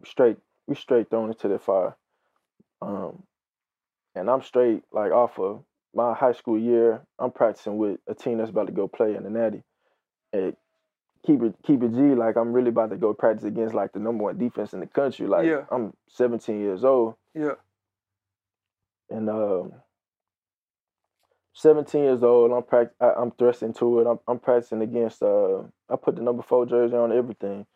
Straight, 0.05 0.37
we 0.67 0.75
straight 0.75 1.11
thrown 1.11 1.31
into 1.31 1.49
the 1.49 1.59
fire. 1.59 1.97
Um, 2.83 3.23
and 4.15 4.29
I'm 4.29 4.43
straight 4.43 4.83
like 4.93 5.13
off 5.13 5.39
of 5.39 5.63
my 5.95 6.13
high 6.15 6.33
school 6.33 6.59
year. 6.59 7.01
I'm 7.19 7.31
practicing 7.31 7.79
with 7.79 8.01
a 8.07 8.15
team 8.15 8.39
that's 8.39 8.51
about 8.51 8.67
to 8.67 8.73
go 8.73 8.89
play 8.89 9.15
in 9.15 9.23
the 9.23 9.31
Natty. 9.31 9.63
And 10.33 10.55
keep 11.27 11.43
it 11.43 11.55
keep 11.65 11.83
it 11.83 11.95
G. 11.95 12.15
Like 12.15 12.37
I'm 12.37 12.53
really 12.53 12.69
about 12.69 12.91
to 12.91 12.97
go 12.97 13.15
practice 13.15 13.45
against 13.45 13.75
like 13.75 13.93
the 13.93 13.99
number 13.99 14.25
one 14.25 14.39
defense 14.39 14.73
in 14.73 14.81
the 14.81 14.87
country. 14.87 15.27
Like 15.27 15.47
Yeah. 15.47 15.65
I'm 15.71 15.95
17 16.11 16.61
years 16.61 16.85
old 16.85 17.15
Yeah. 17.35 17.55
And 19.11 19.29
um, 19.31 19.73
17 21.55 22.03
years 22.03 22.23
old. 22.23 22.53
I'm 22.53 22.63
pract- 22.63 22.91
I, 23.01 23.13
I'm 23.21 23.33
thrusting 23.33 23.75
to 23.75 24.01
it. 24.01 24.07
I'm, 24.07 24.19
I'm 24.29 24.39
practicing 24.39 24.81
against. 24.83 25.23
Uh, 25.23 25.63
I 25.91 25.97
put 26.01 26.17
the 26.17 26.23
number 26.23 26.43
four 26.43 26.67
jersey 26.67 26.95
on 26.95 27.13
everything. 27.13 27.67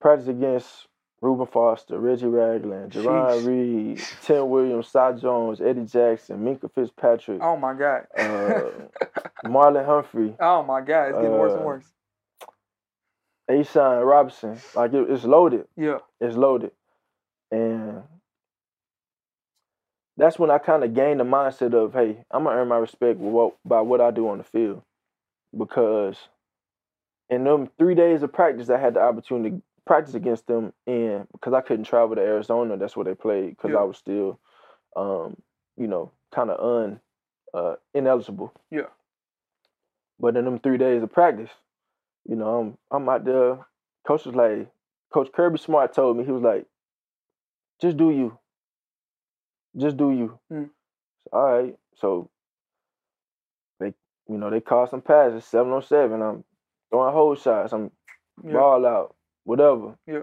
Practice 0.00 0.28
against 0.28 0.86
Reuben 1.20 1.46
Foster, 1.46 1.98
Reggie 1.98 2.26
Ragland, 2.26 2.92
Jarran. 2.92 3.44
Reed, 3.44 4.00
Tim 4.22 4.48
Williams, 4.48 4.86
Cy 4.88 5.12
Jones, 5.12 5.60
Eddie 5.60 5.86
Jackson, 5.86 6.38
Minkah 6.44 6.72
Fitzpatrick, 6.72 7.40
Oh 7.42 7.56
my 7.56 7.74
God. 7.74 8.06
Uh, 8.16 8.70
Marlon 9.44 9.84
Humphrey, 9.84 10.34
oh 10.38 10.62
my 10.62 10.80
God. 10.80 11.08
It's 11.08 11.16
getting 11.16 11.32
worse 11.32 11.52
and 11.52 11.62
uh, 11.62 11.64
worse. 11.64 11.92
A'Shawn 13.50 14.06
Robinson. 14.06 14.58
Like 14.76 14.92
it, 14.92 15.10
it's 15.10 15.24
loaded. 15.24 15.66
Yeah. 15.76 15.98
it's 16.20 16.36
loaded. 16.36 16.70
And 17.50 18.02
that's 20.18 20.38
when 20.38 20.50
I 20.50 20.58
kind 20.58 20.82
of 20.82 20.94
gained 20.94 21.20
the 21.20 21.24
mindset 21.24 21.74
of, 21.74 21.94
hey, 21.94 22.24
I'm 22.30 22.44
gonna 22.44 22.56
earn 22.56 22.68
my 22.68 22.76
respect 22.76 23.18
with 23.20 23.32
what, 23.32 23.54
by 23.64 23.80
what 23.80 24.00
I 24.00 24.10
do 24.10 24.28
on 24.28 24.38
the 24.38 24.44
field, 24.44 24.82
because 25.56 26.16
in 27.30 27.44
them 27.44 27.70
three 27.78 27.94
days 27.94 28.22
of 28.22 28.32
practice, 28.32 28.68
I 28.68 28.78
had 28.78 28.94
the 28.94 29.00
opportunity 29.00 29.56
to 29.56 29.62
practice 29.86 30.14
against 30.14 30.48
them, 30.48 30.72
and 30.86 31.28
because 31.30 31.54
I 31.54 31.60
couldn't 31.60 31.84
travel 31.84 32.16
to 32.16 32.20
Arizona, 32.20 32.76
that's 32.76 32.96
where 32.96 33.04
they 33.04 33.14
played, 33.14 33.50
because 33.50 33.70
Yeah. 33.70 33.78
I 33.78 33.84
was 33.84 33.96
still, 33.96 34.40
um, 34.96 35.36
you 35.76 35.86
know, 35.86 36.10
kind 36.34 36.50
of 36.50 36.58
un, 36.60 37.00
uh, 37.54 37.76
ineligible. 37.94 38.52
Yeah. 38.70 38.88
But 40.18 40.36
in 40.36 40.44
them 40.44 40.58
three 40.58 40.78
days 40.78 41.02
of 41.02 41.12
practice, 41.12 41.50
you 42.24 42.34
know, 42.34 42.58
I'm 42.58 42.78
I'm 42.90 43.08
out 43.08 43.24
there. 43.24 43.66
Coach 44.04 44.26
was 44.26 44.34
like, 44.34 44.68
Coach 45.12 45.30
Kirby 45.32 45.58
Smart 45.58 45.92
told 45.92 46.16
me 46.16 46.24
he 46.24 46.32
was 46.32 46.42
like, 46.42 46.66
just 47.80 47.96
do 47.96 48.10
you. 48.10 48.36
Just 49.76 49.96
do 49.96 50.10
you. 50.10 50.38
Mm. 50.52 50.70
All 51.32 51.42
right. 51.52 51.76
So 51.96 52.30
they, 53.80 53.94
you 54.28 54.38
know, 54.38 54.50
they 54.50 54.60
call 54.60 54.86
some 54.88 55.02
passes, 55.02 55.44
seven 55.44 55.72
on 55.72 55.82
seven. 55.82 56.22
I'm 56.22 56.44
throwing 56.90 57.12
hole 57.12 57.34
shots. 57.36 57.72
I'm 57.72 57.90
Yeah. 58.44 58.52
ball 58.52 58.86
out, 58.86 59.14
whatever. 59.44 59.96
Yeah. 60.06 60.22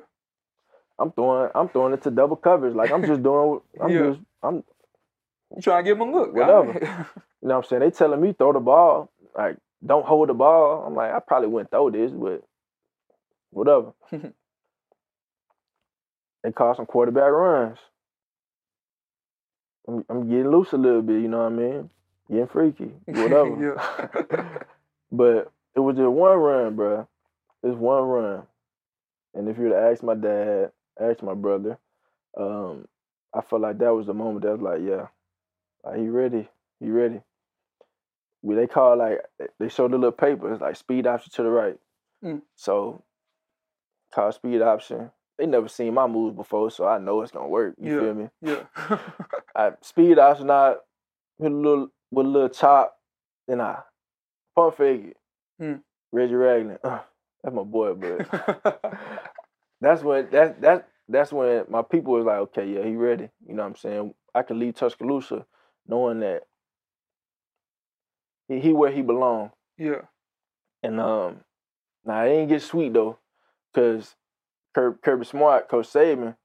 I'm 0.97 1.11
throwing. 1.11 1.51
I'm 1.53 1.69
throwing 1.69 1.93
it 1.93 2.01
to 2.03 2.11
double 2.11 2.37
coverage. 2.37 2.75
Like 2.75 2.91
I'm 2.91 3.05
just 3.05 3.21
doing. 3.21 3.61
I'm 3.81 3.89
Yeah. 3.89 3.99
just. 4.11 4.19
I'm. 4.41 4.63
You 5.55 5.61
trying 5.61 5.83
to 5.83 5.89
give 5.89 5.99
him 5.99 6.09
a 6.09 6.17
look. 6.17 6.33
Whatever. 6.33 7.05
You 7.41 7.49
know 7.49 7.57
what 7.57 7.65
I'm 7.65 7.69
saying? 7.69 7.79
They 7.81 7.91
telling 7.91 8.19
me 8.21 8.33
throw 8.33 8.53
the 8.53 8.59
ball. 8.59 9.11
Like 9.37 9.57
don't 9.85 10.05
hold 10.05 10.29
the 10.29 10.33
ball. 10.33 10.83
I'm 10.87 10.95
like 10.95 11.11
I 11.13 11.19
probably 11.19 11.47
wouldn't 11.49 11.69
throw 11.69 11.91
this, 11.91 12.11
but 12.11 12.41
whatever. 13.51 13.93
they 16.43 16.51
call 16.51 16.73
some 16.73 16.87
quarterback 16.87 17.29
runs. 17.31 17.77
I'm, 19.87 20.05
I'm 20.09 20.29
getting 20.29 20.49
loose 20.49 20.73
a 20.73 20.77
little 20.77 21.01
bit. 21.01 21.21
You 21.21 21.27
know 21.27 21.39
what 21.39 21.51
I 21.51 21.55
mean? 21.55 21.89
Getting 22.29 22.47
freaky, 22.47 22.91
whatever. 23.05 24.65
But 25.11 25.51
it 25.75 25.79
was 25.79 25.95
just 25.95 26.09
one 26.09 26.37
run, 26.37 26.75
bruh. 26.75 27.07
It's 27.63 27.77
one 27.77 28.03
run. 28.03 28.43
And 29.33 29.47
if 29.47 29.57
you 29.57 29.69
to 29.69 29.77
ask 29.77 30.03
my 30.03 30.15
dad, 30.15 30.71
ask 30.99 31.21
my 31.21 31.33
brother, 31.33 31.77
um, 32.37 32.87
I 33.33 33.41
felt 33.41 33.61
like 33.61 33.77
that 33.79 33.93
was 33.93 34.07
the 34.07 34.13
moment 34.13 34.43
that 34.43 34.59
was 34.59 34.61
like, 34.61 34.81
yeah, 34.81 35.07
like, 35.83 35.99
he 35.99 36.07
ready, 36.07 36.49
he 36.79 36.89
ready. 36.89 37.21
We 38.41 38.55
they 38.55 38.67
call 38.67 38.97
like 38.97 39.21
they 39.59 39.69
showed 39.69 39.91
the 39.91 39.97
little 39.97 40.11
paper, 40.11 40.51
it's 40.51 40.61
like 40.61 40.75
speed 40.75 41.07
option 41.07 41.31
to 41.33 41.43
the 41.43 41.49
right. 41.49 41.77
Mm. 42.23 42.41
So 42.55 43.01
call 44.13 44.31
speed 44.31 44.61
option. 44.61 45.11
They 45.37 45.45
never 45.45 45.67
seen 45.67 45.93
my 45.93 46.07
moves 46.07 46.35
before, 46.35 46.71
so 46.71 46.87
I 46.87 46.97
know 46.97 47.21
it's 47.21 47.31
gonna 47.31 47.47
work. 47.47 47.75
You 47.79 47.93
Yeah. 47.93 47.99
feel 47.99 48.13
me? 48.13 48.29
yeah. 48.41 48.63
I 49.55 49.71
speed 49.81 50.17
option 50.19 50.49
out 50.49 50.79
with 51.37 51.51
a 51.51 51.55
little 51.55 51.89
with 52.11 52.25
a 52.25 52.29
little 52.29 52.49
chop, 52.49 52.95
then 53.47 53.59
I 53.61 53.79
pump 54.55 54.77
fake 54.77 55.05
it. 55.11 55.17
Hmm. 55.59 55.75
Reggie 56.11 56.35
Ragland, 56.35 56.79
uh, 56.83 56.99
that's 57.43 57.55
my 57.55 57.63
boy, 57.63 57.93
but 57.93 58.27
that's 59.81 60.01
when 60.03 60.29
that 60.31 60.61
that 60.61 60.87
that's 61.09 61.31
when 61.33 61.65
my 61.69 61.81
people 61.81 62.13
was 62.13 62.25
like, 62.25 62.37
okay, 62.39 62.65
yeah, 62.67 62.83
he 62.83 62.95
ready. 62.95 63.29
You 63.45 63.53
know 63.55 63.63
what 63.63 63.69
I'm 63.69 63.75
saying? 63.75 64.13
I 64.33 64.43
can 64.43 64.59
leave 64.59 64.75
Tuscaloosa 64.75 65.45
knowing 65.87 66.21
that 66.21 66.43
he, 68.47 68.59
he 68.59 68.73
where 68.73 68.91
he 68.91 69.01
belong. 69.01 69.51
yeah. 69.77 70.01
And 70.83 70.99
um, 70.99 71.41
now 72.05 72.23
it 72.23 72.29
ain't 72.29 72.49
get 72.49 72.61
sweet 72.61 72.93
though, 72.93 73.17
cause 73.73 74.15
Kirby, 74.75 75.25
Smart, 75.25 75.69
Coach 75.69 75.87
Saban, 75.87 76.35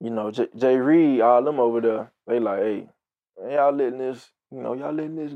you 0.00 0.10
know, 0.10 0.30
J, 0.30 0.48
Jay 0.56 0.76
Reed, 0.76 1.20
all 1.20 1.42
them 1.42 1.60
over 1.60 1.80
there, 1.80 2.12
they 2.26 2.40
like, 2.40 2.58
hey, 2.58 2.88
y'all 3.50 3.72
letting 3.72 3.98
this, 3.98 4.30
you 4.50 4.60
know, 4.60 4.74
y'all 4.74 4.92
letting 4.92 5.16
this, 5.16 5.32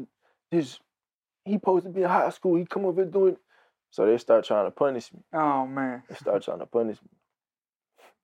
this, 0.50 0.80
he 1.44 1.54
supposed 1.54 1.84
to 1.84 1.90
be 1.90 2.02
in 2.02 2.08
high 2.08 2.30
school, 2.30 2.56
he 2.56 2.64
come 2.64 2.84
over 2.84 3.04
doing, 3.04 3.36
so 3.90 4.06
they 4.06 4.18
start 4.18 4.44
trying 4.44 4.66
to 4.66 4.70
punish 4.72 5.12
me. 5.12 5.20
Oh 5.32 5.66
man. 5.66 6.02
They 6.08 6.16
start 6.16 6.42
trying 6.42 6.58
to 6.58 6.66
punish 6.66 6.98
me. 7.02 7.08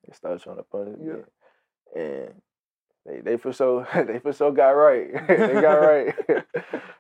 They 0.07 0.15
start 0.15 0.43
trying 0.43 0.57
to 0.57 0.63
punish 0.63 0.99
me, 0.99 1.15
and 1.97 2.35
they 3.05 3.21
they 3.21 3.37
for 3.37 3.53
so 3.53 3.87
they 3.95 4.19
for 4.19 4.33
so 4.33 4.51
got 4.53 4.71
right. 4.71 5.09
they 5.29 5.61
got 5.61 5.75
right. 5.75 6.15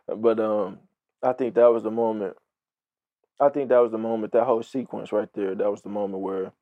but 0.16 0.40
um, 0.40 0.78
I 1.22 1.32
think 1.32 1.54
that 1.54 1.72
was 1.72 1.82
the 1.82 1.90
moment. 1.90 2.36
I 3.40 3.50
think 3.50 3.68
that 3.68 3.78
was 3.78 3.92
the 3.92 3.98
moment. 3.98 4.32
That 4.32 4.44
whole 4.44 4.62
sequence 4.62 5.12
right 5.12 5.28
there. 5.34 5.54
That 5.54 5.70
was 5.70 5.82
the 5.82 5.88
moment 5.88 6.22
where 6.22 6.52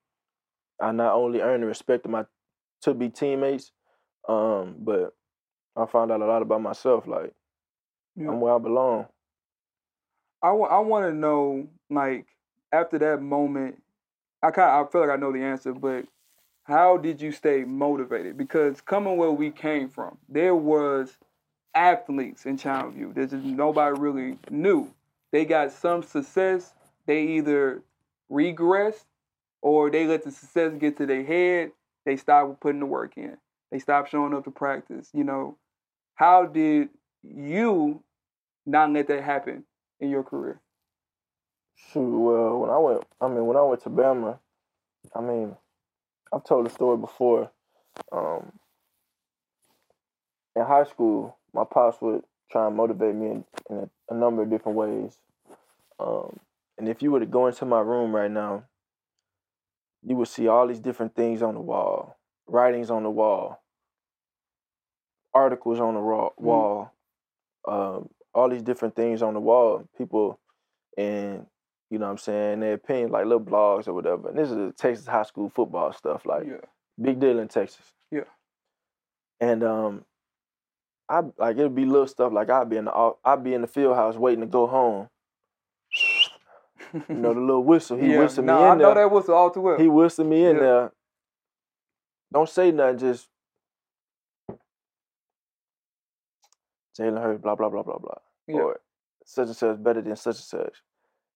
I 0.81 0.93
not 0.93 1.15
only 1.15 1.41
earned 1.41 1.63
the 1.63 1.67
respect 1.67 2.05
of 2.05 2.11
my 2.11 2.25
to 2.83 2.95
be 2.95 3.09
teammates, 3.09 3.73
um, 4.29 4.77
but 4.79 5.15
I 5.77 5.87
found 5.87 6.13
out 6.13 6.21
a 6.21 6.27
lot 6.27 6.43
about 6.43 6.63
myself. 6.63 7.07
Like 7.07 7.33
Yeah. 8.17 8.29
I'm 8.29 8.41
where 8.41 8.55
I 8.55 8.59
belong. 8.59 9.07
I 10.43 10.53
want 10.53 10.73
I 10.73 10.79
want 10.81 11.07
to 11.07 11.15
know 11.15 11.69
like 11.91 12.27
after 12.73 12.99
that 12.99 13.23
moment 13.23 13.83
I 14.43 14.51
kind 14.51 14.71
of 14.71 14.87
I 14.87 14.91
feel 14.91 15.01
like 15.01 15.11
I 15.11 15.17
know 15.17 15.33
the 15.33 15.43
answer, 15.43 15.73
but 15.73 16.05
how 16.65 16.97
did 16.97 17.21
you 17.21 17.33
stay 17.33 17.65
motivated? 17.65 18.37
Because 18.37 18.81
coming 18.81 19.17
where 19.17 19.31
we 19.31 19.51
came 19.51 19.89
from, 19.89 20.19
there 20.29 20.55
was 20.55 21.17
athletes 21.75 22.47
in 22.47 22.57
Channelview 22.57 23.15
There's 23.15 23.31
just 23.31 23.45
nobody 23.45 23.99
really 23.99 24.39
knew. 24.51 24.93
They 25.33 25.45
got 25.45 25.73
some 25.73 26.03
success. 26.03 26.73
They 27.07 27.23
either 27.23 27.83
regressed 28.31 29.05
or 29.64 29.90
they 29.90 30.07
let 30.07 30.22
the 30.22 30.31
success 30.31 30.74
get 30.79 30.98
to 30.98 31.07
their 31.07 31.24
head. 31.24 31.72
They 32.05 32.18
stop 32.18 32.61
putting 32.61 32.81
the 32.81 32.87
work 32.87 33.16
in. 33.16 33.38
They 33.72 33.79
stop 33.79 34.07
showing 34.07 34.35
up 34.35 34.44
to 34.44 34.50
practice. 34.50 35.09
You 35.14 35.24
know, 35.24 35.57
how 36.16 36.44
did 36.44 36.90
you 37.22 38.03
not 38.66 38.92
let 38.92 39.09
that 39.09 39.24
happen 39.24 39.64
in 40.00 40.11
your 40.11 40.22
career? 40.22 40.61
Shoot, 41.77 42.18
well, 42.18 42.59
when 42.59 42.70
I 42.70 42.77
went, 42.77 43.05
I 43.22 43.29
mean, 43.29 43.46
when 43.46 43.57
I 43.57 43.62
went 43.62 43.83
to 43.85 43.90
Bama, 43.90 44.38
I 45.16 45.22
mean, 45.22 45.57
I've 46.31 46.44
told 46.44 46.66
the 46.66 46.70
story 46.70 46.98
before. 46.98 47.50
Um, 48.12 48.53
in 50.55 50.62
high 50.62 50.85
school, 50.85 51.38
my 51.55 51.64
pops 51.64 52.03
would 52.03 52.22
try 52.50 52.66
and 52.66 52.77
motivate 52.77 53.14
me 53.14 53.27
in, 53.27 53.44
in 53.70 53.77
a, 53.79 54.14
a, 54.14 54.16
number 54.16 54.42
of 54.42 54.50
different 54.50 54.77
ways. 54.77 55.16
Um, 55.98 56.38
and 56.77 56.87
if 56.87 57.00
you 57.03 57.11
were 57.11 57.20
to 57.20 57.27
go 57.27 57.46
into 57.46 57.64
my 57.64 57.81
room 57.81 58.14
right 58.14 58.31
now, 58.31 58.64
you 60.07 60.17
would 60.17 60.29
see 60.29 60.49
all 60.49 60.67
these 60.67 60.81
different 60.81 61.14
things 61.14 61.43
on 61.43 61.55
the 61.55 61.61
wall, 61.61 62.17
writings 62.47 62.90
on 62.90 63.03
the 63.03 63.11
wall, 63.11 63.62
articles 65.33 65.81
on 65.81 65.95
the 65.95 66.01
mm-hmm. 66.01 66.45
wall, 66.45 66.93
mm. 67.67 67.97
um, 67.97 68.09
all 68.35 68.49
these 68.49 68.62
different 68.62 68.95
things 68.95 69.23
on 69.23 69.35
the 69.35 69.40
wall. 69.40 69.85
People 69.97 70.38
and 70.97 71.47
you 71.90 71.99
know 71.99 72.07
what 72.07 72.12
I'm 72.12 72.19
saying, 72.19 72.61
their 72.61 72.75
opinion, 72.75 73.11
like 73.11 73.25
little 73.25 73.40
blogs 73.40 73.88
or 73.88 73.95
whatever. 73.95 74.29
And 74.29 74.38
this 74.38 74.51
is 74.51 74.73
Texas 74.77 75.07
high 75.07 75.23
school 75.23 75.49
football 75.49 75.93
stuff, 75.93 76.27
like 76.27 76.45
yeah. 76.47 76.57
big 77.01 77.21
deal 77.21 77.38
in 77.38 77.49
Texas. 77.49 77.93
Yeah. 78.11 78.25
And 79.40 79.62
um, 79.62 80.05
I 81.09 81.23
like 81.38 81.57
it'd 81.57 81.75
be 81.75 81.85
little 81.85 82.07
stuff 82.07 82.33
like 82.33 82.51
I'd 82.51 82.71
be 82.71 82.77
in 82.77 82.87
the 82.87 83.12
I'd 83.25 83.45
be 83.45 83.55
in 83.55 83.61
the 83.61 83.67
field 83.67 83.97
house 83.97 84.17
waiting 84.17 84.40
to 84.40 84.47
go 84.47 84.67
home. 84.67 85.09
You 87.09 87.15
know 87.15 87.35
the 87.35 87.41
little 87.41 87.65
whistle. 87.65 87.97
He 87.99 88.13
yeah, 88.13 88.21
whistled 88.21 88.47
nah, 88.47 88.57
me 88.57 88.63
in 88.63 88.65
I 88.65 88.77
there. 88.77 88.87
I 88.87 88.95
know 88.95 89.01
that 89.01 89.15
whistle 89.15 89.35
all 89.35 89.51
too 89.51 89.61
well. 89.61 89.79
He 89.79 89.89
whistled 89.89 90.29
me 90.29 90.47
in 90.47 90.57
yeah. 90.57 90.63
there. 90.63 90.93
Don't 92.33 92.49
say 92.49 92.71
nothing. 92.71 92.99
Just 92.99 93.29
Jalen 96.99 97.23
Hurts, 97.23 97.43
blah 97.43 97.55
blah 97.55 97.69
blah 97.69 97.83
blah 97.83 97.99
blah. 97.99 98.15
Yeah. 98.47 98.57
Or 98.57 98.81
such 99.25 99.49
and 99.49 99.57
such 99.57 99.83
better 99.83 100.03
than 100.03 100.17
such 100.17 100.37
and 100.37 100.45
such 100.45 100.83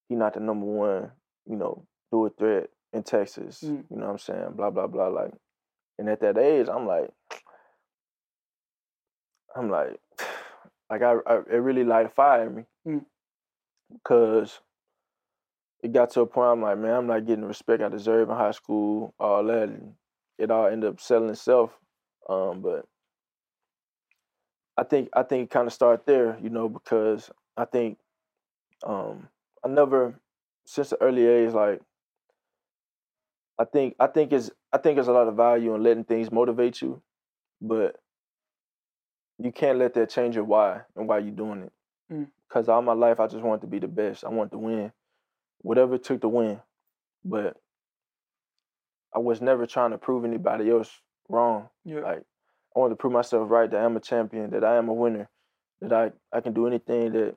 he 0.08 0.14
not 0.14 0.34
the 0.34 0.40
number 0.40 0.66
one, 0.66 1.10
you 1.46 1.56
know, 1.56 1.86
dual 2.10 2.30
threat 2.30 2.68
in 2.92 3.02
Texas. 3.02 3.62
Mm. 3.62 3.84
You 3.90 3.96
know 3.96 4.06
what 4.06 4.12
I'm 4.12 4.18
saying? 4.18 4.52
Blah 4.56 4.70
blah 4.70 4.86
blah. 4.86 5.08
Like, 5.08 5.32
and 5.98 6.08
at 6.08 6.20
that 6.20 6.38
age, 6.38 6.68
I'm 6.68 6.86
like, 6.86 7.10
I'm 9.54 9.70
like, 9.70 9.98
like 10.90 11.02
I, 11.02 11.16
I 11.26 11.36
it 11.50 11.56
really 11.56 11.84
light 11.84 12.06
a 12.06 12.10
fire 12.10 12.46
in 12.46 12.54
me 12.54 12.64
mm. 12.86 13.04
because 13.92 14.60
it 15.82 15.92
got 15.92 16.10
to 16.10 16.22
a 16.22 16.26
point 16.26 16.48
I'm 16.48 16.62
like, 16.62 16.78
man, 16.78 16.94
I'm 16.94 17.06
not 17.06 17.26
getting 17.26 17.42
the 17.42 17.46
respect 17.48 17.82
I 17.82 17.88
deserve 17.88 18.30
in 18.30 18.36
high 18.36 18.50
school, 18.50 19.14
all 19.18 19.44
that, 19.44 19.68
and 19.68 19.94
it 20.38 20.50
all 20.50 20.66
ended 20.66 20.90
up 20.90 21.00
selling 21.00 21.30
itself. 21.30 21.70
Um, 22.28 22.60
but 22.60 22.84
I 24.76 24.84
think 24.84 25.08
I 25.12 25.22
think 25.22 25.44
it 25.44 25.50
kind 25.50 25.66
of 25.66 25.72
started 25.72 26.06
there, 26.06 26.38
you 26.42 26.50
know, 26.50 26.68
because 26.68 27.30
I 27.56 27.64
think 27.64 27.98
um, 28.86 29.28
I 29.64 29.68
never 29.68 30.14
since 30.66 30.90
the 30.90 31.02
early 31.02 31.26
age 31.26 31.52
like 31.52 31.80
I 33.58 33.64
think 33.64 33.96
I 33.98 34.06
think 34.06 34.32
it's 34.32 34.50
I 34.72 34.78
think 34.78 34.96
there's 34.96 35.08
a 35.08 35.12
lot 35.12 35.28
of 35.28 35.36
value 35.36 35.74
in 35.74 35.82
letting 35.82 36.04
things 36.04 36.30
motivate 36.30 36.80
you, 36.80 37.02
but 37.60 37.96
you 39.38 39.50
can't 39.50 39.78
let 39.78 39.94
that 39.94 40.10
change 40.10 40.34
your 40.34 40.44
why 40.44 40.82
and 40.96 41.08
why 41.08 41.18
you're 41.18 41.32
doing 41.32 41.62
it. 41.62 41.72
Mm. 42.12 42.28
Cause 42.48 42.68
all 42.68 42.82
my 42.82 42.92
life 42.92 43.20
I 43.20 43.26
just 43.26 43.42
wanted 43.42 43.62
to 43.62 43.66
be 43.66 43.78
the 43.78 43.88
best. 43.88 44.24
I 44.24 44.28
wanted 44.28 44.52
to 44.52 44.58
win, 44.58 44.92
whatever 45.58 45.96
it 45.96 46.04
took 46.04 46.20
to 46.20 46.28
win. 46.28 46.60
But 47.24 47.56
I 49.14 49.18
was 49.18 49.40
never 49.40 49.66
trying 49.66 49.90
to 49.90 49.98
prove 49.98 50.24
anybody 50.24 50.70
else 50.70 50.90
wrong. 51.28 51.68
Yeah. 51.84 52.00
Like 52.00 52.22
I 52.76 52.78
wanted 52.78 52.94
to 52.94 52.96
prove 52.96 53.12
myself 53.12 53.50
right 53.50 53.70
that 53.70 53.84
I'm 53.84 53.96
a 53.96 54.00
champion, 54.00 54.50
that 54.50 54.64
I 54.64 54.76
am 54.76 54.88
a 54.88 54.94
winner, 54.94 55.28
that 55.80 55.92
I 55.92 56.12
I 56.36 56.40
can 56.40 56.52
do 56.52 56.66
anything 56.66 57.12
that 57.12 57.34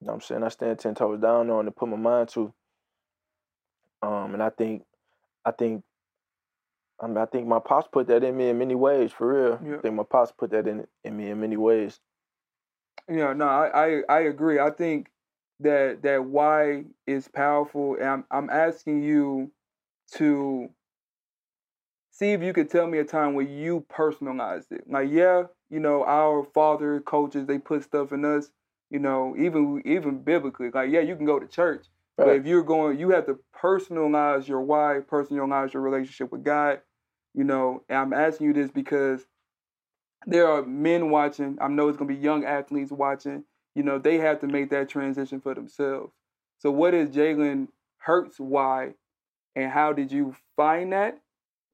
you 0.00 0.06
know 0.06 0.12
what 0.12 0.14
I'm 0.14 0.20
saying? 0.22 0.42
I 0.42 0.48
stand 0.48 0.78
ten 0.78 0.94
toes 0.94 1.20
down 1.20 1.50
on 1.50 1.66
to 1.66 1.70
put 1.70 1.88
my 1.88 1.96
mind 1.96 2.30
to. 2.30 2.52
Um, 4.02 4.32
and 4.32 4.42
I 4.42 4.48
think, 4.48 4.84
I 5.44 5.50
think, 5.50 5.84
I 6.98 7.06
mean, 7.06 7.18
I 7.18 7.26
think 7.26 7.46
my 7.46 7.58
pops 7.58 7.88
put 7.92 8.06
that 8.06 8.24
in 8.24 8.34
me 8.34 8.48
in 8.48 8.58
many 8.58 8.74
ways, 8.74 9.12
for 9.12 9.28
real. 9.28 9.60
Yeah. 9.62 9.76
I 9.76 9.80
think 9.80 9.94
my 9.94 10.04
pops 10.04 10.32
put 10.32 10.50
that 10.52 10.66
in 10.66 10.86
in 11.04 11.16
me 11.16 11.30
in 11.30 11.40
many 11.40 11.58
ways. 11.58 12.00
Yeah, 13.10 13.32
no, 13.34 13.46
I, 13.46 13.86
I 13.86 14.02
I 14.08 14.20
agree. 14.20 14.58
I 14.58 14.70
think 14.70 15.10
that 15.60 16.02
that 16.02 16.24
why 16.24 16.84
is 17.06 17.28
powerful, 17.28 17.96
and 17.96 18.04
I'm 18.04 18.24
I'm 18.30 18.50
asking 18.50 19.02
you 19.02 19.50
to 20.14 20.68
see 22.10 22.32
if 22.32 22.42
you 22.42 22.52
could 22.52 22.70
tell 22.70 22.86
me 22.86 22.98
a 22.98 23.04
time 23.04 23.34
where 23.34 23.46
you 23.46 23.84
personalized 23.88 24.72
it. 24.72 24.84
Like, 24.88 25.10
yeah, 25.10 25.44
you 25.70 25.80
know, 25.80 26.04
our 26.04 26.44
father 26.52 27.00
coaches 27.00 27.46
they 27.46 27.58
put 27.58 27.84
stuff 27.84 28.12
in 28.12 28.24
us, 28.24 28.50
you 28.90 28.98
know, 28.98 29.34
even 29.38 29.82
even 29.84 30.22
biblically, 30.22 30.70
like 30.72 30.90
yeah, 30.90 31.00
you 31.00 31.16
can 31.16 31.26
go 31.26 31.38
to 31.38 31.46
church, 31.46 31.86
right. 32.18 32.26
but 32.26 32.36
if 32.36 32.46
you're 32.46 32.62
going, 32.62 32.98
you 32.98 33.10
have 33.10 33.26
to 33.26 33.38
personalize 33.58 34.48
your 34.48 34.60
why, 34.60 35.00
personalize 35.10 35.72
your 35.72 35.82
relationship 35.82 36.32
with 36.32 36.44
God. 36.44 36.80
You 37.32 37.44
know, 37.44 37.84
and 37.88 37.96
I'm 37.96 38.12
asking 38.12 38.48
you 38.48 38.52
this 38.52 38.72
because 38.72 39.24
there 40.26 40.48
are 40.48 40.62
men 40.62 41.10
watching. 41.10 41.58
I 41.60 41.68
know 41.68 41.88
it's 41.88 41.96
gonna 41.96 42.08
be 42.08 42.16
young 42.16 42.44
athletes 42.44 42.90
watching. 42.90 43.44
You 43.74 43.82
know, 43.82 43.98
they 43.98 44.18
have 44.18 44.40
to 44.40 44.46
make 44.46 44.70
that 44.70 44.88
transition 44.88 45.40
for 45.40 45.54
themselves. 45.54 46.12
So, 46.58 46.70
what 46.70 46.94
is 46.94 47.10
Jalen 47.10 47.68
Hurts 47.98 48.40
why, 48.40 48.94
and 49.54 49.70
how 49.70 49.92
did 49.92 50.10
you 50.10 50.34
find 50.56 50.92
that? 50.92 51.20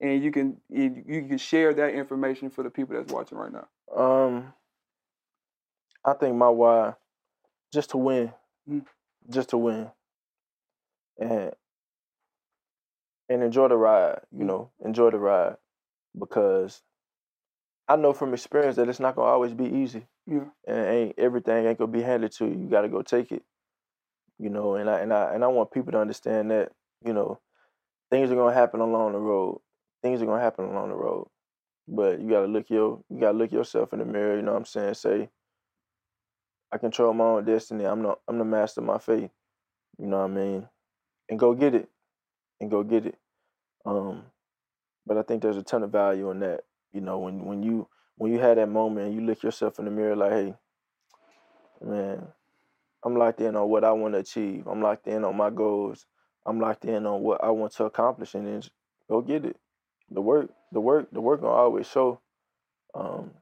And 0.01 0.23
you 0.23 0.31
can 0.31 0.59
you 0.69 1.25
can 1.29 1.39
share 1.39 1.73
that 1.75 1.95
information 1.95 2.51
for 2.51 2.63
the 2.63 2.71
people 2.71 2.97
that's 2.97 3.13
watching 3.13 3.39
right 3.39 3.53
now. 3.53 3.67
Um, 3.97 4.53
I 6.05 6.13
think 6.13 6.37
my 6.37 6.49
why 6.49 6.95
just 7.73 7.91
to 7.91 7.97
win, 7.97 8.33
mm. 8.69 8.85
just 9.31 9.51
to 9.51 9.59
win, 9.59 9.91
and 11.19 11.53
and 13.29 13.43
enjoy 13.43 13.69
the 13.69 13.77
ride. 13.77 14.21
You 14.31 14.45
mm. 14.45 14.49
know, 14.49 14.71
enjoy 14.85 15.11
the 15.11 15.19
ride 15.19 15.57
because 16.19 16.83
I 17.89 17.97
know 17.97 18.13
from 18.13 18.35
experience 18.35 18.77
that 18.77 18.89
it's 18.89 19.01
not 19.01 19.17
gonna 19.17 19.31
always 19.31 19.55
be 19.55 19.67
easy. 19.67 20.07
Yeah. 20.27 20.45
And 20.67 20.87
ain't 20.87 21.19
everything 21.19 21.67
ain't 21.67 21.79
gonna 21.79 21.93
be 21.93 22.03
handed 22.03 22.33
to 22.33 22.47
you. 22.47 22.53
You 22.53 22.69
gotta 22.71 22.89
go 22.89 23.03
take 23.03 23.33
it. 23.33 23.43
You 24.39 24.51
know, 24.51 24.75
and 24.77 24.91
I 24.91 25.01
and 25.01 25.13
I 25.13 25.35
and 25.35 25.45
I 25.45 25.49
want 25.49 25.73
people 25.73 25.93
to 25.93 26.01
understand 26.01 26.51
that, 26.51 26.73
you 27.05 27.13
know, 27.13 27.41
things 28.11 28.31
are 28.31 28.37
gonna 28.37 28.55
happen 28.55 28.81
along 28.81 29.13
the 29.13 29.19
road. 29.19 29.61
Things 30.03 30.23
are 30.23 30.27
gonna 30.27 30.43
happen 30.43 30.67
along 30.67 30.91
the 30.91 30.97
road. 30.97 31.29
But 31.89 32.21
you 32.21 32.31
gotta 32.31 32.47
look 32.47 32.71
your 32.71 33.03
you 33.11 33.21
gotta 33.21 33.39
look 33.39 33.53
yourself 33.53 33.93
in 33.93 34.01
the 34.01 34.05
mirror, 34.05 34.37
you 34.37 34.43
know 34.43 34.53
what 34.53 34.59
I'm 34.59 34.67
saying? 34.67 34.95
Say, 34.95 35.31
I 36.73 36.79
control 36.79 37.15
my 37.15 37.25
own 37.25 37.45
destiny. 37.45 37.85
I'm 37.85 38.03
the 38.03 38.17
I'm 38.29 38.39
the 38.39 38.45
master 38.45 38.81
of 38.81 38.87
my 38.87 38.99
fate. 38.99 39.31
You 39.99 40.07
know 40.07 40.19
what 40.19 40.31
I 40.31 40.35
mean? 40.35 40.69
And 41.31 41.39
go 41.39 41.55
get 41.55 41.75
it. 41.75 41.89
And 42.61 42.71
go 42.71 42.83
get 42.83 43.07
it. 43.07 43.17
Um, 43.87 44.25
but 45.07 45.17
I 45.19 45.23
think 45.23 45.43
there's 45.43 45.57
a 45.57 45.63
ton 45.63 45.83
of 45.83 45.93
value 45.93 46.31
in 46.31 46.41
that. 46.41 46.63
You 46.93 47.01
know, 47.01 47.19
when 47.19 47.45
when 47.45 47.63
you 47.63 47.89
when 48.17 48.33
you 48.33 48.39
have 48.39 48.57
that 48.57 48.69
moment 48.69 49.07
and 49.07 49.15
you 49.15 49.21
look 49.21 49.43
yourself 49.43 49.79
in 49.79 49.85
the 49.85 49.91
mirror 49.91 50.17
like, 50.17 50.33
hey, 50.33 50.55
man, 51.83 52.27
I'm 53.05 53.17
locked 53.17 53.41
in 53.41 53.57
on 53.57 53.69
what 53.69 53.85
I 53.85 53.93
want 53.93 54.15
to 54.15 54.21
achieve. 54.21 54.67
I'm 54.67 54.83
locked 54.83 55.07
in 55.07 55.25
on 55.25 55.37
my 55.37 55.51
goals. 55.51 56.07
I'm 56.45 56.61
locked 56.61 56.85
in 56.85 57.07
on 57.07 57.23
what 57.23 57.43
I 57.43 57.51
want 57.51 57.73
to 57.75 57.85
accomplish 57.85 58.35
and 58.35 58.47
then 58.47 58.63
go 59.09 59.21
get 59.21 59.45
it. 59.45 59.57
The 60.11 60.21
work, 60.21 60.51
the 60.73 60.81
work, 60.81 61.09
the 61.13 61.21
work 61.21 61.41
gonna 61.41 61.53
always 61.53 61.87
show. 61.87 62.21
Um, 62.95 63.33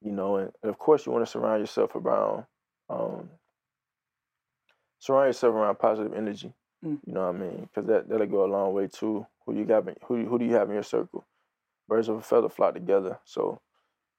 you 0.00 0.12
know, 0.12 0.36
and, 0.36 0.52
and 0.62 0.70
of 0.70 0.78
course 0.78 1.04
you 1.04 1.12
want 1.12 1.24
to 1.24 1.30
surround 1.30 1.60
yourself 1.60 1.94
around, 1.94 2.44
um, 2.88 3.28
surround 4.98 5.28
yourself 5.28 5.54
around 5.54 5.78
positive 5.78 6.14
energy. 6.14 6.52
Mm. 6.84 7.00
You 7.06 7.12
know 7.12 7.26
what 7.26 7.34
I 7.34 7.38
mean? 7.38 7.68
Because 7.74 7.88
that 7.88 8.08
that'll 8.08 8.26
go 8.26 8.44
a 8.44 8.46
long 8.46 8.72
way 8.72 8.86
too. 8.86 9.26
Who 9.44 9.54
you 9.56 9.64
got? 9.64 9.84
Who 10.06 10.24
who 10.24 10.38
do 10.38 10.44
you 10.44 10.54
have 10.54 10.68
in 10.68 10.74
your 10.74 10.82
circle? 10.82 11.24
Birds 11.88 12.08
of 12.08 12.16
a 12.16 12.22
feather 12.22 12.48
flock 12.48 12.74
together. 12.74 13.20
So, 13.24 13.60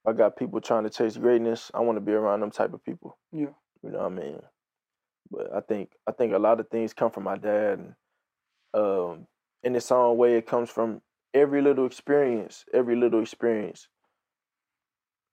I 0.07 0.13
got 0.13 0.37
people 0.37 0.61
trying 0.61 0.83
to 0.83 0.89
chase 0.89 1.17
greatness. 1.17 1.71
I 1.73 1.79
want 1.79 1.97
to 1.97 2.01
be 2.01 2.13
around 2.13 2.41
them 2.41 2.51
type 2.51 2.73
of 2.73 2.83
people. 2.83 3.17
Yeah. 3.31 3.47
You 3.83 3.91
know 3.91 3.99
what 3.99 4.11
I 4.11 4.15
mean? 4.15 4.39
But 5.31 5.53
I 5.55 5.61
think 5.61 5.91
I 6.07 6.11
think 6.11 6.33
a 6.33 6.39
lot 6.39 6.59
of 6.59 6.69
things 6.69 6.93
come 6.93 7.11
from 7.11 7.23
my 7.23 7.37
dad, 7.37 7.79
and 7.79 7.95
um, 8.73 9.27
in 9.63 9.75
its 9.75 9.91
own 9.91 10.17
way, 10.17 10.37
it 10.37 10.45
comes 10.47 10.69
from 10.69 11.01
every 11.33 11.61
little 11.61 11.85
experience. 11.85 12.65
Every 12.73 12.95
little 12.95 13.21
experience 13.21 13.87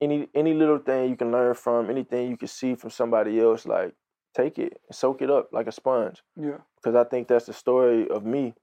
any 0.02 0.28
any 0.34 0.52
little 0.52 0.78
thing 0.78 1.10
you 1.10 1.16
can 1.16 1.30
learn 1.32 1.54
from, 1.54 1.88
anything 1.88 2.28
you 2.28 2.36
can 2.36 2.48
see 2.48 2.74
from 2.74 2.90
somebody 2.90 3.40
else, 3.40 3.64
like 3.64 3.94
take 4.36 4.58
it 4.58 4.80
and 4.88 4.94
soak 4.96 5.22
it 5.22 5.30
up 5.30 5.50
like 5.52 5.66
a 5.68 5.72
sponge. 5.72 6.22
Yeah. 6.36 6.58
Because 6.76 6.96
I 6.96 7.04
think 7.04 7.28
that's 7.28 7.46
the 7.46 7.52
story 7.52 8.08
of 8.08 8.24
me. 8.24 8.54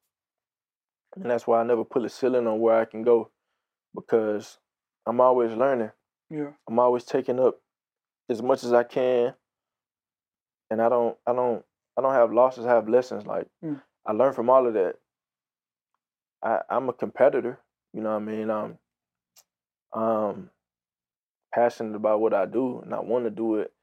and 1.16 1.30
that's 1.30 1.48
why 1.48 1.60
I 1.60 1.64
never 1.64 1.84
put 1.86 2.06
a 2.06 2.10
ceiling 2.10 2.48
on 2.48 2.60
where 2.60 2.80
I 2.80 2.86
can 2.86 3.04
go, 3.04 3.32
because 3.96 4.58
I'm 5.06 5.22
always 5.22 5.54
learning. 5.54 5.92
Yeah. 6.30 6.52
I'm 6.68 6.80
always 6.80 7.04
taking 7.04 7.40
up 7.40 7.60
as 8.30 8.42
much 8.42 8.64
as 8.64 8.74
I 8.74 8.84
can, 8.84 9.34
and 10.70 10.82
I 10.82 10.90
don't, 10.90 11.18
I 11.26 11.34
don't, 11.34 11.64
I 11.98 12.02
don't 12.02 12.14
have 12.14 12.32
losses. 12.32 12.66
I 12.66 12.70
have 12.70 12.88
lessons. 12.90 13.26
Like 13.26 13.48
Mm. 13.64 13.82
I 14.06 14.12
learn 14.14 14.34
from 14.34 14.50
all 14.50 14.68
of 14.68 14.74
that. 14.76 14.96
I, 16.44 16.60
I'm 16.70 16.90
a 16.90 16.94
competitor. 16.94 17.60
You 17.94 18.02
know 18.02 18.12
what 18.12 18.22
I 18.22 18.26
mean? 18.26 18.50
I'm, 18.50 18.78
um, 19.94 20.50
passionate 21.54 21.96
about 21.96 22.22
what 22.22 22.34
I 22.34 22.46
do, 22.46 22.80
and 22.82 22.94
I 22.94 23.00
want 23.00 23.26
to 23.26 23.32
do 23.32 23.56
it 23.56 23.74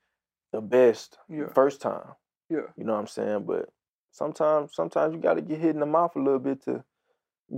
the 0.53 0.61
best 0.61 1.19
Yeah. 1.29 1.49
first 1.55 1.81
time. 1.81 2.15
Yeah. 2.49 2.69
You 2.77 2.85
know 2.85 2.93
what 2.95 3.01
I'm 3.01 3.07
saying? 3.09 3.45
But 3.45 3.69
sometimes, 4.13 4.75
sometimes 4.75 5.15
you 5.15 5.21
got 5.21 5.35
to 5.35 5.43
get 5.43 5.59
hit 5.59 5.71
in 5.75 5.81
the 5.81 5.87
mouth 5.87 6.15
a 6.15 6.21
little 6.21 6.39
bit 6.39 6.63
to 6.65 6.85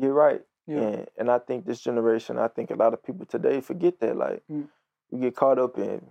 get 0.00 0.08
right. 0.08 0.40
Yeah. 0.68 0.78
And 0.80 1.08
and 1.16 1.30
I 1.30 1.38
think 1.40 1.64
this 1.66 1.80
generation, 1.80 2.38
I 2.38 2.46
think 2.48 2.70
a 2.70 2.74
lot 2.76 2.94
of 2.94 3.02
people 3.02 3.26
today 3.26 3.60
forget 3.60 3.98
that. 4.00 4.16
Like 4.16 4.42
Mm. 4.50 4.68
you 5.10 5.18
get 5.18 5.34
caught 5.34 5.58
up 5.58 5.78
in. 5.78 6.02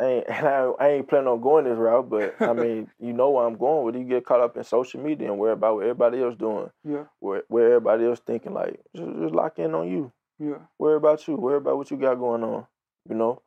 I 0.00 0.04
ain't, 0.04 0.26
and 0.28 0.46
I, 0.48 0.70
I 0.80 0.88
ain't 0.90 1.08
planning 1.08 1.28
on 1.28 1.40
going 1.40 1.64
this 1.66 1.76
route, 1.78 2.08
but 2.08 2.34
I 2.40 2.52
mean, 2.54 2.90
you 2.98 3.12
know 3.12 3.30
where 3.30 3.46
I'm 3.46 3.56
going 3.58 3.84
with. 3.84 3.96
it. 3.96 4.00
You 4.00 4.04
get 4.06 4.24
caught 4.24 4.40
up 4.40 4.56
in 4.56 4.64
social 4.64 5.00
media 5.00 5.28
and 5.30 5.38
worry 5.38 5.52
about 5.52 5.74
what 5.76 5.82
everybody 5.82 6.22
else 6.22 6.36
doing, 6.36 6.70
Yeah. 6.84 7.04
where 7.20 7.42
where 7.48 7.66
everybody 7.66 8.06
else 8.06 8.20
thinking. 8.26 8.54
Like 8.54 8.80
just, 8.96 9.08
just 9.20 9.34
lock 9.34 9.58
in 9.58 9.74
on 9.74 9.88
you. 9.88 10.12
Yeah. 10.38 10.58
Worry 10.78 10.96
about 10.96 11.26
you. 11.28 11.36
Worry 11.36 11.58
about 11.58 11.76
what 11.76 11.90
you 11.90 11.96
got 11.96 12.14
going 12.14 12.42
on. 12.44 12.66
You 13.08 13.14
know, 13.16 13.42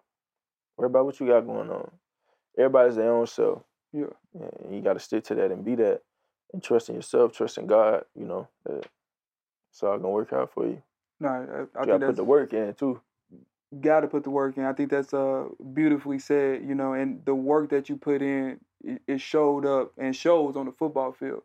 worry 0.78 0.88
about 0.88 1.05
what 1.05 1.20
you 1.20 1.28
got 1.28 1.45
going 1.47 1.70
on. 1.70 1.89
Everybody's 2.57 2.95
their 2.97 3.14
own 3.14 3.28
self. 3.28 3.62
Yeah. 3.93 4.07
And 4.34 4.76
you 4.76 4.82
got 4.82 4.93
to 4.93 4.99
stick 4.99 5.24
to 5.26 5.36
that 5.36 5.51
and 5.51 5.64
be 5.66 5.76
that, 5.76 6.01
and 6.53 6.62
trust 6.64 6.89
in 6.89 6.95
yourself, 6.95 7.32
trust 7.34 7.57
in 7.57 7.66
God. 7.68 8.03
You 8.16 8.26
know, 8.26 8.47
that 8.66 8.88
it's 9.72 9.84
all 9.84 9.97
gonna 9.97 10.09
work 10.09 10.34
out 10.34 10.53
for 10.53 10.67
you. 10.67 10.82
No, 11.19 11.30
I, 11.30 11.32
I 11.32 11.38
You 11.41 11.65
think 11.65 11.74
gotta 11.74 11.99
that's 11.99 12.09
put 12.11 12.15
the 12.17 12.24
work 12.24 12.53
in 12.53 12.74
too. 12.76 13.01
got 13.80 14.01
to 14.01 14.07
put 14.07 14.24
the 14.24 14.30
work 14.30 14.57
in. 14.57 14.65
I 14.65 14.74
think 14.74 14.89
that's 14.89 15.13
uh 15.13 15.45
beautifully 15.74 16.19
said, 16.19 16.63
you 16.63 16.76
know, 16.76 16.93
and 16.93 17.24
the 17.26 17.36
work 17.36 17.69
that 17.69 17.89
you 17.89 17.97
put 17.97 18.22
in, 18.22 18.59
it, 18.84 19.01
it 19.07 19.22
showed 19.22 19.65
up 19.65 19.93
and 19.97 20.15
shows 20.15 20.55
on 20.55 20.65
the 20.65 20.72
football 20.72 21.11
field. 21.13 21.43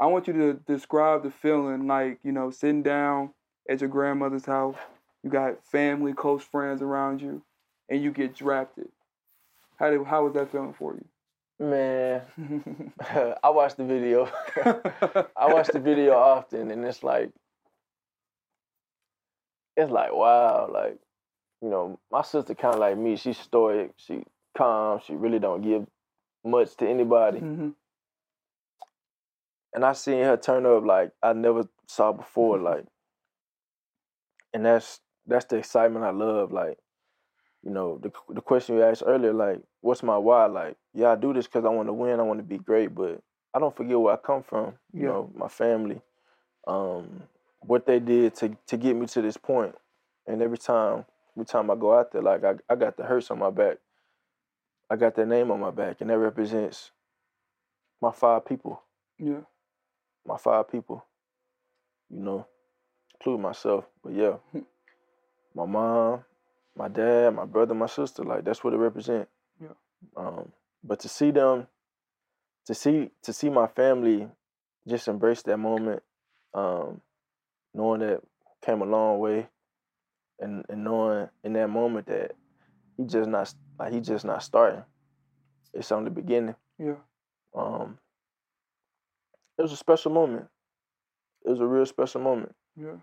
I 0.00 0.06
want 0.06 0.26
you 0.28 0.32
to 0.34 0.54
describe 0.66 1.22
the 1.24 1.30
feeling 1.30 1.86
like, 1.86 2.20
you 2.22 2.32
know, 2.32 2.50
sitting 2.50 2.82
down 2.82 3.30
at 3.68 3.80
your 3.80 3.90
grandmother's 3.90 4.44
house, 4.46 4.76
you 5.22 5.30
got 5.30 5.64
family, 5.66 6.12
close 6.14 6.42
friends 6.44 6.82
around 6.82 7.20
you, 7.20 7.42
and 7.88 8.02
you 8.02 8.10
get 8.12 8.34
drafted. 8.34 8.88
How 9.76 9.90
did 9.90 10.04
how 10.06 10.24
was 10.24 10.34
that 10.34 10.50
feeling 10.50 10.74
for 10.74 10.94
you? 10.94 11.04
Man. 11.60 12.22
I 13.42 13.50
watched 13.50 13.76
the 13.76 13.84
video. 13.84 14.30
I 15.36 15.52
watch 15.52 15.68
the 15.68 15.80
video 15.80 16.14
often, 16.16 16.70
and 16.70 16.84
it's 16.84 17.02
like, 17.02 17.30
it's 19.78 19.92
like 19.92 20.12
wow, 20.14 20.70
like, 20.72 20.98
you 21.62 21.70
know, 21.70 21.98
my 22.12 22.22
sister 22.22 22.54
kind 22.54 22.74
of 22.74 22.80
like 22.80 22.98
me. 22.98 23.16
She's 23.16 23.38
stoic. 23.38 23.92
She 23.98 24.24
calm. 24.56 25.00
She 25.06 25.14
really 25.14 25.38
don't 25.40 25.62
give 25.62 25.86
much 26.44 26.76
to 26.78 26.88
anybody. 26.88 27.40
Mhm. 27.40 27.74
And 29.74 29.84
I 29.84 29.92
seen 29.94 30.24
her 30.24 30.36
turn 30.36 30.66
up 30.66 30.84
like 30.84 31.12
I 31.22 31.32
never 31.32 31.68
saw 31.86 32.12
before, 32.12 32.58
like, 32.58 32.86
and 34.54 34.64
that's 34.64 35.00
that's 35.26 35.44
the 35.46 35.56
excitement 35.56 36.04
I 36.04 36.10
love. 36.10 36.52
Like, 36.52 36.78
you 37.62 37.70
know, 37.70 37.98
the 37.98 38.12
the 38.30 38.42
question 38.42 38.76
you 38.76 38.82
asked 38.82 39.02
earlier, 39.06 39.32
like, 39.32 39.60
what's 39.80 40.02
my 40.02 40.18
why? 40.18 40.46
Like, 40.46 40.76
yeah, 40.94 41.12
I 41.12 41.16
do 41.16 41.32
this 41.34 41.46
because 41.46 41.64
I 41.64 41.70
want 41.70 41.88
to 41.88 41.92
win. 41.92 42.20
I 42.20 42.24
want 42.24 42.40
to 42.40 42.44
be 42.44 42.58
great, 42.58 42.94
but 42.94 43.20
I 43.54 43.58
don't 43.58 43.76
forget 43.76 44.00
where 44.00 44.14
I 44.14 44.18
come 44.18 44.42
from. 44.42 44.74
You 44.92 45.02
Yeah. 45.02 45.08
know, 45.08 45.32
my 45.34 45.48
family, 45.48 46.00
um, 46.66 47.24
what 47.60 47.86
they 47.86 47.98
did 47.98 48.34
to 48.36 48.56
to 48.66 48.76
get 48.76 48.96
me 48.96 49.06
to 49.06 49.22
this 49.22 49.36
point. 49.36 49.74
And 50.26 50.42
every 50.42 50.58
time, 50.58 51.04
every 51.34 51.46
time 51.46 51.70
I 51.70 51.74
go 51.74 51.98
out 51.98 52.12
there, 52.12 52.22
like 52.22 52.44
I, 52.44 52.54
I 52.68 52.76
got 52.76 52.96
the 52.96 53.04
hurts 53.04 53.30
on 53.30 53.38
my 53.38 53.50
back. 53.50 53.78
I 54.90 54.96
got 54.96 55.14
their 55.14 55.26
name 55.26 55.50
on 55.50 55.60
my 55.60 55.70
back, 55.70 56.00
and 56.00 56.10
that 56.10 56.18
represents 56.18 56.90
my 58.00 58.12
five 58.12 58.46
people. 58.46 58.82
yeah. 59.18 59.40
My 60.26 60.36
five 60.36 60.70
people. 60.70 61.04
You 62.10 62.20
know, 62.20 62.46
including 63.14 63.42
myself. 63.42 63.84
But 64.02 64.12
yeah, 64.14 64.36
my 65.54 65.66
mom, 65.66 66.24
my 66.76 66.88
dad, 66.88 67.34
my 67.34 67.44
brother, 67.44 67.74
my 67.74 67.86
sister. 67.86 68.22
Like 68.24 68.44
that's 68.44 68.62
what 68.62 68.74
it 68.74 68.78
represents. 68.78 69.30
Yeah. 69.60 69.74
Um, 70.16 70.52
but 70.84 71.00
to 71.00 71.08
see 71.08 71.30
them, 71.30 71.66
to 72.66 72.74
see 72.74 73.10
to 73.22 73.32
see 73.32 73.50
my 73.50 73.66
family, 73.66 74.28
just 74.86 75.08
embrace 75.08 75.42
that 75.42 75.58
moment, 75.58 76.02
um, 76.54 77.00
knowing 77.74 78.00
that 78.00 78.20
came 78.64 78.82
a 78.82 78.86
long 78.86 79.18
way, 79.18 79.48
and 80.40 80.64
and 80.68 80.84
knowing 80.84 81.28
in 81.44 81.52
that 81.54 81.68
moment 81.68 82.06
that 82.06 82.32
he 82.96 83.04
just 83.04 83.28
not 83.28 83.52
like 83.78 83.92
he 83.92 84.00
just 84.00 84.24
not 84.24 84.42
starting. 84.42 84.84
It's 85.74 85.92
only 85.92 86.10
beginning. 86.10 86.56
Yeah. 86.78 86.96
Um, 87.54 87.98
it 89.58 89.62
was 89.62 89.72
a 89.72 89.76
special 89.76 90.12
moment. 90.12 90.46
It 91.44 91.50
was 91.50 91.60
a 91.60 91.66
real 91.66 91.86
special 91.86 92.20
moment. 92.20 92.54
Yeah. 92.76 92.96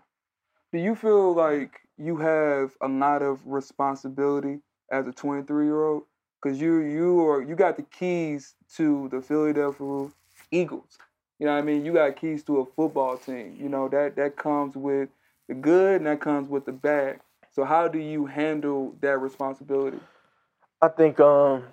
Do 0.72 0.78
you 0.78 0.94
feel 0.94 1.34
like 1.34 1.80
you 1.96 2.16
have 2.16 2.76
a 2.80 2.88
lot 2.88 3.22
of 3.22 3.40
responsibility 3.46 4.60
as 4.90 5.06
a 5.06 5.12
23 5.12 5.64
year 5.64 5.84
old? 5.84 6.04
Because 6.42 6.60
you 6.60 6.80
you 6.80 7.26
are 7.26 7.42
you 7.42 7.56
got 7.56 7.76
the 7.76 7.82
keys 7.82 8.54
to 8.76 9.08
the 9.10 9.20
Philadelphia 9.20 10.10
Eagles. 10.50 10.98
You 11.38 11.46
know 11.46 11.52
what 11.52 11.58
I 11.58 11.62
mean? 11.62 11.84
You 11.84 11.92
got 11.92 12.16
keys 12.16 12.42
to 12.44 12.60
a 12.60 12.64
football 12.64 13.18
team. 13.18 13.56
You 13.58 13.68
know 13.68 13.88
that 13.88 14.16
that 14.16 14.36
comes 14.36 14.74
with 14.74 15.10
the 15.48 15.54
good 15.54 15.96
and 15.96 16.06
that 16.06 16.20
comes 16.20 16.48
with 16.48 16.64
the 16.64 16.72
bad. 16.72 17.20
So 17.50 17.64
how 17.64 17.88
do 17.88 17.98
you 17.98 18.26
handle 18.26 18.94
that 19.00 19.18
responsibility? 19.20 20.00
I 20.80 20.88
think 20.88 21.20
um 21.20 21.64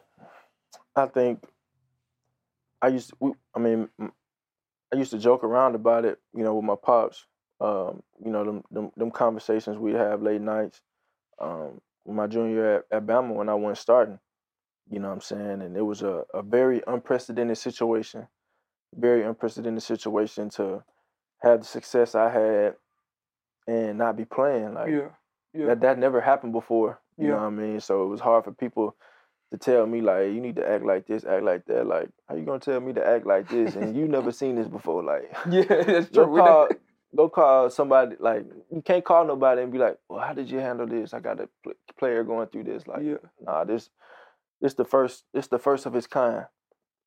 I 0.96 1.06
think 1.08 1.44
I 2.82 2.90
used 2.90 3.14
to, 3.22 3.36
I 3.56 3.60
mean 3.60 3.90
I 4.00 4.98
used 4.98 5.12
to 5.12 5.18
joke 5.18 5.44
around 5.44 5.76
about 5.76 6.06
it, 6.06 6.20
you 6.36 6.44
know, 6.44 6.56
with 6.56 6.66
my 6.66 6.76
pops. 6.76 7.26
Um, 7.62 8.04
you 8.24 8.32
know, 8.32 8.44
them, 8.44 8.64
them 8.72 8.92
them 8.98 9.12
conversations 9.12 9.78
we'd 9.78 9.96
have 9.96 10.22
late 10.22 10.42
nights. 10.42 10.82
Um, 11.40 11.80
my 12.06 12.28
junior 12.28 12.84
at, 12.92 12.98
at 12.98 13.06
Bama 13.06 13.34
when 13.34 13.48
I 13.48 13.54
went 13.56 13.78
starting, 13.78 14.20
you 14.90 15.00
know 15.00 15.08
what 15.08 15.14
I'm 15.16 15.22
saying? 15.22 15.62
And 15.62 15.78
it 15.78 15.82
was 15.82 16.02
a, 16.02 16.26
a 16.34 16.42
very 16.42 16.82
unprecedented 16.86 17.58
situation. 17.58 18.28
Very 18.98 19.24
unprecedented 19.24 19.84
situation 19.84 20.50
to 20.52 20.84
have 21.42 21.60
the 21.60 21.66
success 21.66 22.16
I 22.16 22.30
had 22.30 22.76
and 23.68 23.98
not 23.98 24.16
be 24.18 24.26
playing. 24.26 24.74
Like 24.74 24.90
yeah. 24.90 25.10
Yeah. 25.54 25.68
that 25.68 25.82
that 25.82 25.98
never 26.00 26.22
happened 26.22 26.54
before. 26.54 27.00
You 27.18 27.28
know 27.28 27.34
Yeah. 27.36 27.42
what 27.42 27.48
I 27.48 27.50
mean? 27.52 27.80
So 27.80 28.04
it 28.04 28.08
was 28.08 28.20
hard 28.22 28.44
for 28.46 28.52
people 28.52 28.96
to 29.52 29.58
tell 29.58 29.86
me 29.86 30.02
like 30.02 30.28
you 30.34 30.42
need 30.42 30.56
to 30.56 30.68
act 30.68 30.84
like 30.84 31.06
this, 31.06 31.26
act 31.26 31.44
like 31.44 31.66
that. 31.66 31.86
Like 31.86 32.10
how 32.28 32.36
you 32.36 32.44
gonna 32.46 32.60
tell 32.60 32.80
me 32.80 32.94
to 32.94 33.06
act 33.06 33.26
like 33.26 33.50
this 33.50 33.76
and 33.76 33.96
you 33.96 34.08
never 34.08 34.32
seen 34.40 34.56
this 34.56 34.68
before? 34.68 35.04
Like 35.04 35.32
yeah, 35.50 35.64
that's 35.84 36.10
go 36.10 36.28
call 36.28 36.70
go 37.16 37.30
call 37.30 37.70
somebody. 37.70 38.16
Like 38.20 38.46
you 38.72 38.82
can't 38.82 39.06
call 39.06 39.26
nobody 39.26 39.62
and 39.62 39.72
be 39.72 39.78
like, 39.78 39.98
well, 40.10 40.20
how 40.26 40.34
did 40.34 40.50
you 40.50 40.60
handle 40.60 40.88
this? 40.88 41.14
I 41.14 41.20
got 41.20 41.40
a 41.40 41.50
pl- 41.64 41.74
player 42.00 42.24
going 42.24 42.48
through 42.48 42.64
this. 42.66 42.88
Like 42.88 43.04
yeah. 43.04 43.16
nah, 43.42 43.64
this 43.64 43.90
this 44.62 44.74
the 44.74 44.86
first 44.86 45.26
this 45.34 45.48
the 45.48 45.60
first 45.60 45.86
of 45.86 45.96
its 45.96 46.08
kind. 46.08 46.46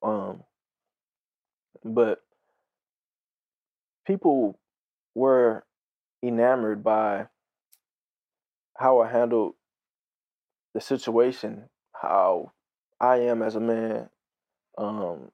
Um, 0.02 0.42
but 1.84 2.22
people 4.06 4.58
were 5.14 5.64
enamored 6.22 6.82
by 6.82 7.26
how 8.78 9.00
I 9.00 9.10
handled 9.10 9.54
the 10.74 10.80
situation, 10.80 11.68
how 11.92 12.52
I 13.00 13.16
am 13.20 13.42
as 13.42 13.56
a 13.56 13.60
man. 13.60 14.10
Um, 14.78 15.30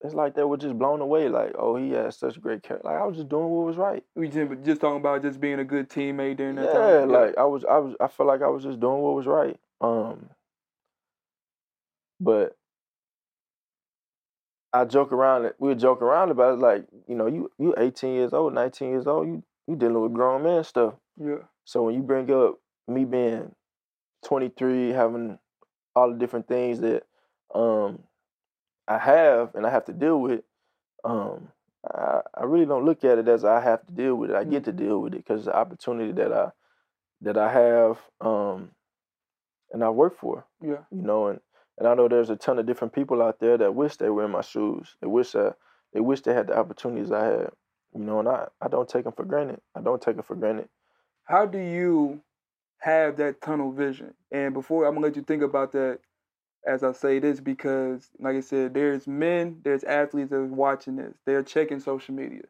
it's 0.00 0.14
like 0.14 0.34
they 0.34 0.44
were 0.44 0.56
just 0.56 0.78
blown 0.78 1.00
away. 1.00 1.28
Like, 1.28 1.54
oh, 1.58 1.76
he 1.76 1.90
has 1.92 2.18
such 2.18 2.40
great 2.40 2.62
character. 2.62 2.88
Like 2.88 3.00
I 3.00 3.06
was 3.06 3.16
just 3.16 3.28
doing 3.28 3.48
what 3.50 3.66
was 3.66 3.76
right. 3.76 4.02
We 4.14 4.28
just, 4.28 4.50
just 4.64 4.80
talking 4.80 5.00
about 5.00 5.22
just 5.22 5.40
being 5.40 5.58
a 5.58 5.64
good 5.64 5.88
teammate 5.90 6.38
during 6.38 6.56
that 6.56 6.70
Yeah, 6.70 6.70
time. 6.70 7.04
Yeah, 7.08 7.20
like 7.20 7.36
I 7.38 7.44
was, 7.44 7.64
I 7.64 7.78
was, 7.78 7.94
I 8.00 8.08
felt 8.08 8.28
like 8.28 8.42
I 8.42 8.48
was 8.48 8.62
just 8.64 8.80
doing 8.80 9.00
what 9.00 9.14
was 9.14 9.26
right. 9.26 9.58
Um, 9.80 10.30
but 12.20 12.56
I 14.72 14.84
joke 14.84 15.12
around 15.12 15.46
it. 15.46 15.56
We 15.58 15.68
would 15.68 15.78
joke 15.80 16.02
around 16.02 16.30
about 16.30 16.54
it, 16.54 16.60
like 16.60 16.84
you 17.08 17.14
know, 17.14 17.26
you 17.26 17.50
you 17.58 17.74
18 17.76 18.14
years 18.14 18.32
old, 18.32 18.54
19 18.54 18.90
years 18.90 19.06
old, 19.06 19.26
you 19.26 19.42
you 19.66 19.76
dealing 19.76 20.00
with 20.00 20.12
grown 20.12 20.42
man 20.42 20.64
stuff. 20.64 20.94
yeah, 21.16 21.44
So 21.64 21.82
when 21.84 21.94
you 21.94 22.02
bring 22.02 22.30
up 22.30 22.58
me 22.88 23.04
being 23.04 23.54
23, 24.24 24.90
having 24.90 25.38
all 25.94 26.12
the 26.12 26.18
different 26.18 26.48
things 26.48 26.80
that 26.80 27.04
um 27.54 28.00
I 28.88 28.98
have 28.98 29.54
and 29.54 29.66
I 29.66 29.70
have 29.70 29.84
to 29.86 29.92
deal 29.92 30.20
with, 30.20 30.42
um, 31.04 31.48
I, 31.88 32.20
I 32.36 32.44
really 32.44 32.66
don't 32.66 32.84
look 32.84 33.04
at 33.04 33.18
it 33.18 33.28
as 33.28 33.44
I 33.44 33.60
have 33.60 33.86
to 33.86 33.92
deal 33.92 34.14
with 34.16 34.30
it. 34.30 34.36
I 34.36 34.44
get 34.44 34.64
to 34.64 34.72
deal 34.72 35.00
with 35.00 35.14
it 35.14 35.18
because 35.18 35.44
the 35.44 35.56
opportunity 35.56 36.12
that 36.12 36.32
I 36.32 36.50
that 37.22 37.36
I 37.36 37.52
have 37.52 37.98
um 38.20 38.70
and 39.72 39.84
I 39.84 39.90
work 39.90 40.18
for, 40.18 40.44
yeah, 40.62 40.84
you 40.90 41.02
know, 41.02 41.28
and 41.28 41.40
and 41.80 41.88
I 41.88 41.94
know 41.94 42.08
there's 42.08 42.28
a 42.28 42.36
ton 42.36 42.58
of 42.58 42.66
different 42.66 42.92
people 42.92 43.22
out 43.22 43.40
there 43.40 43.56
that 43.56 43.74
wish 43.74 43.96
they 43.96 44.10
were 44.10 44.26
in 44.26 44.30
my 44.30 44.42
shoes. 44.42 44.96
They 45.00 45.06
wish 45.06 45.34
uh, 45.34 45.52
they 45.94 46.00
wish 46.00 46.20
they 46.20 46.34
had 46.34 46.48
the 46.48 46.58
opportunities 46.58 47.10
I 47.10 47.24
had. 47.24 47.50
You 47.94 48.04
know, 48.04 48.20
and 48.20 48.28
I, 48.28 48.46
I 48.60 48.68
don't 48.68 48.88
take 48.88 49.04
them 49.04 49.14
for 49.14 49.24
granted. 49.24 49.60
I 49.74 49.80
don't 49.80 50.00
take 50.00 50.18
it 50.18 50.26
for 50.26 50.36
granted. 50.36 50.68
How 51.24 51.46
do 51.46 51.58
you 51.58 52.20
have 52.80 53.16
that 53.16 53.40
tunnel 53.40 53.72
vision? 53.72 54.12
And 54.30 54.52
before 54.52 54.84
I'm 54.84 54.94
gonna 54.94 55.06
let 55.06 55.16
you 55.16 55.22
think 55.22 55.42
about 55.42 55.72
that, 55.72 56.00
as 56.66 56.84
I 56.84 56.92
say 56.92 57.18
this, 57.18 57.40
because 57.40 58.10
like 58.18 58.36
I 58.36 58.40
said, 58.40 58.74
there's 58.74 59.06
men, 59.06 59.60
there's 59.64 59.82
athletes 59.82 60.28
that 60.30 60.36
are 60.36 60.44
watching 60.44 60.96
this. 60.96 61.14
They're 61.24 61.42
checking 61.42 61.80
social 61.80 62.14
media. 62.14 62.42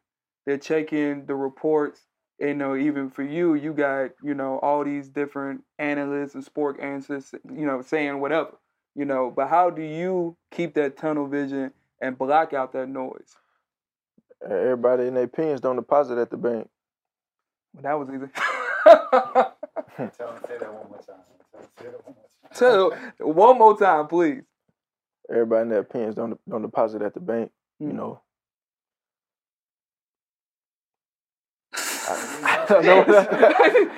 They're 0.45 0.59
checking 0.59 1.26
the 1.26 1.37
reports. 1.37 2.01
And, 2.41 2.49
you 2.49 2.55
know, 2.57 2.74
even 2.74 3.11
for 3.11 3.22
you, 3.22 3.55
you 3.55 3.72
got 3.74 4.11
you 4.24 4.35
know 4.35 4.59
all 4.59 4.83
these 4.83 5.09
different 5.09 5.62
analysts 5.78 6.35
and 6.35 6.43
sport 6.43 6.81
analysts, 6.81 7.33
you 7.45 7.64
know, 7.64 7.81
saying 7.81 8.18
whatever, 8.18 8.57
you 8.95 9.05
know. 9.05 9.32
But 9.34 9.49
how 9.49 9.70
do 9.70 9.82
you 9.82 10.36
keep 10.51 10.74
that 10.74 10.97
tunnel 10.97 11.26
vision 11.26 11.72
and 12.01 12.16
block 12.18 12.53
out 12.53 12.72
that 12.72 12.88
noise? 12.88 13.36
Everybody 14.45 15.07
in 15.07 15.14
their 15.14 15.28
pens 15.28 15.61
don't 15.61 15.76
deposit 15.76 16.18
at 16.18 16.30
the 16.30 16.36
bank. 16.36 16.68
Well, 17.74 17.82
that 17.82 17.99
was 17.99 18.09
easy. 18.09 18.30
Tell 20.16 20.32
him 20.32 20.43
say 20.47 20.59
that 20.59 20.72
one 20.72 20.88
more 20.88 20.99
time. 20.99 21.16
Tell 21.55 21.61
him 21.61 21.68
say 21.78 21.84
that 21.84 22.07
one 22.07 22.14
more 22.16 22.28
time. 22.34 22.53
Tell 22.55 23.26
one 23.34 23.59
more 23.59 23.78
time, 23.78 24.07
please. 24.09 24.43
Everybody 25.30 25.62
in 25.62 25.68
their 25.68 25.84
pens 25.84 26.14
don't 26.14 26.38
don't 26.49 26.62
deposit 26.62 27.03
at 27.03 27.14
the 27.14 27.20
bank. 27.20 27.53
You 27.78 27.88
Mm. 27.88 27.97
know. 27.97 28.20
I 32.09 32.66
don't 32.68 32.84
know. 32.84 33.05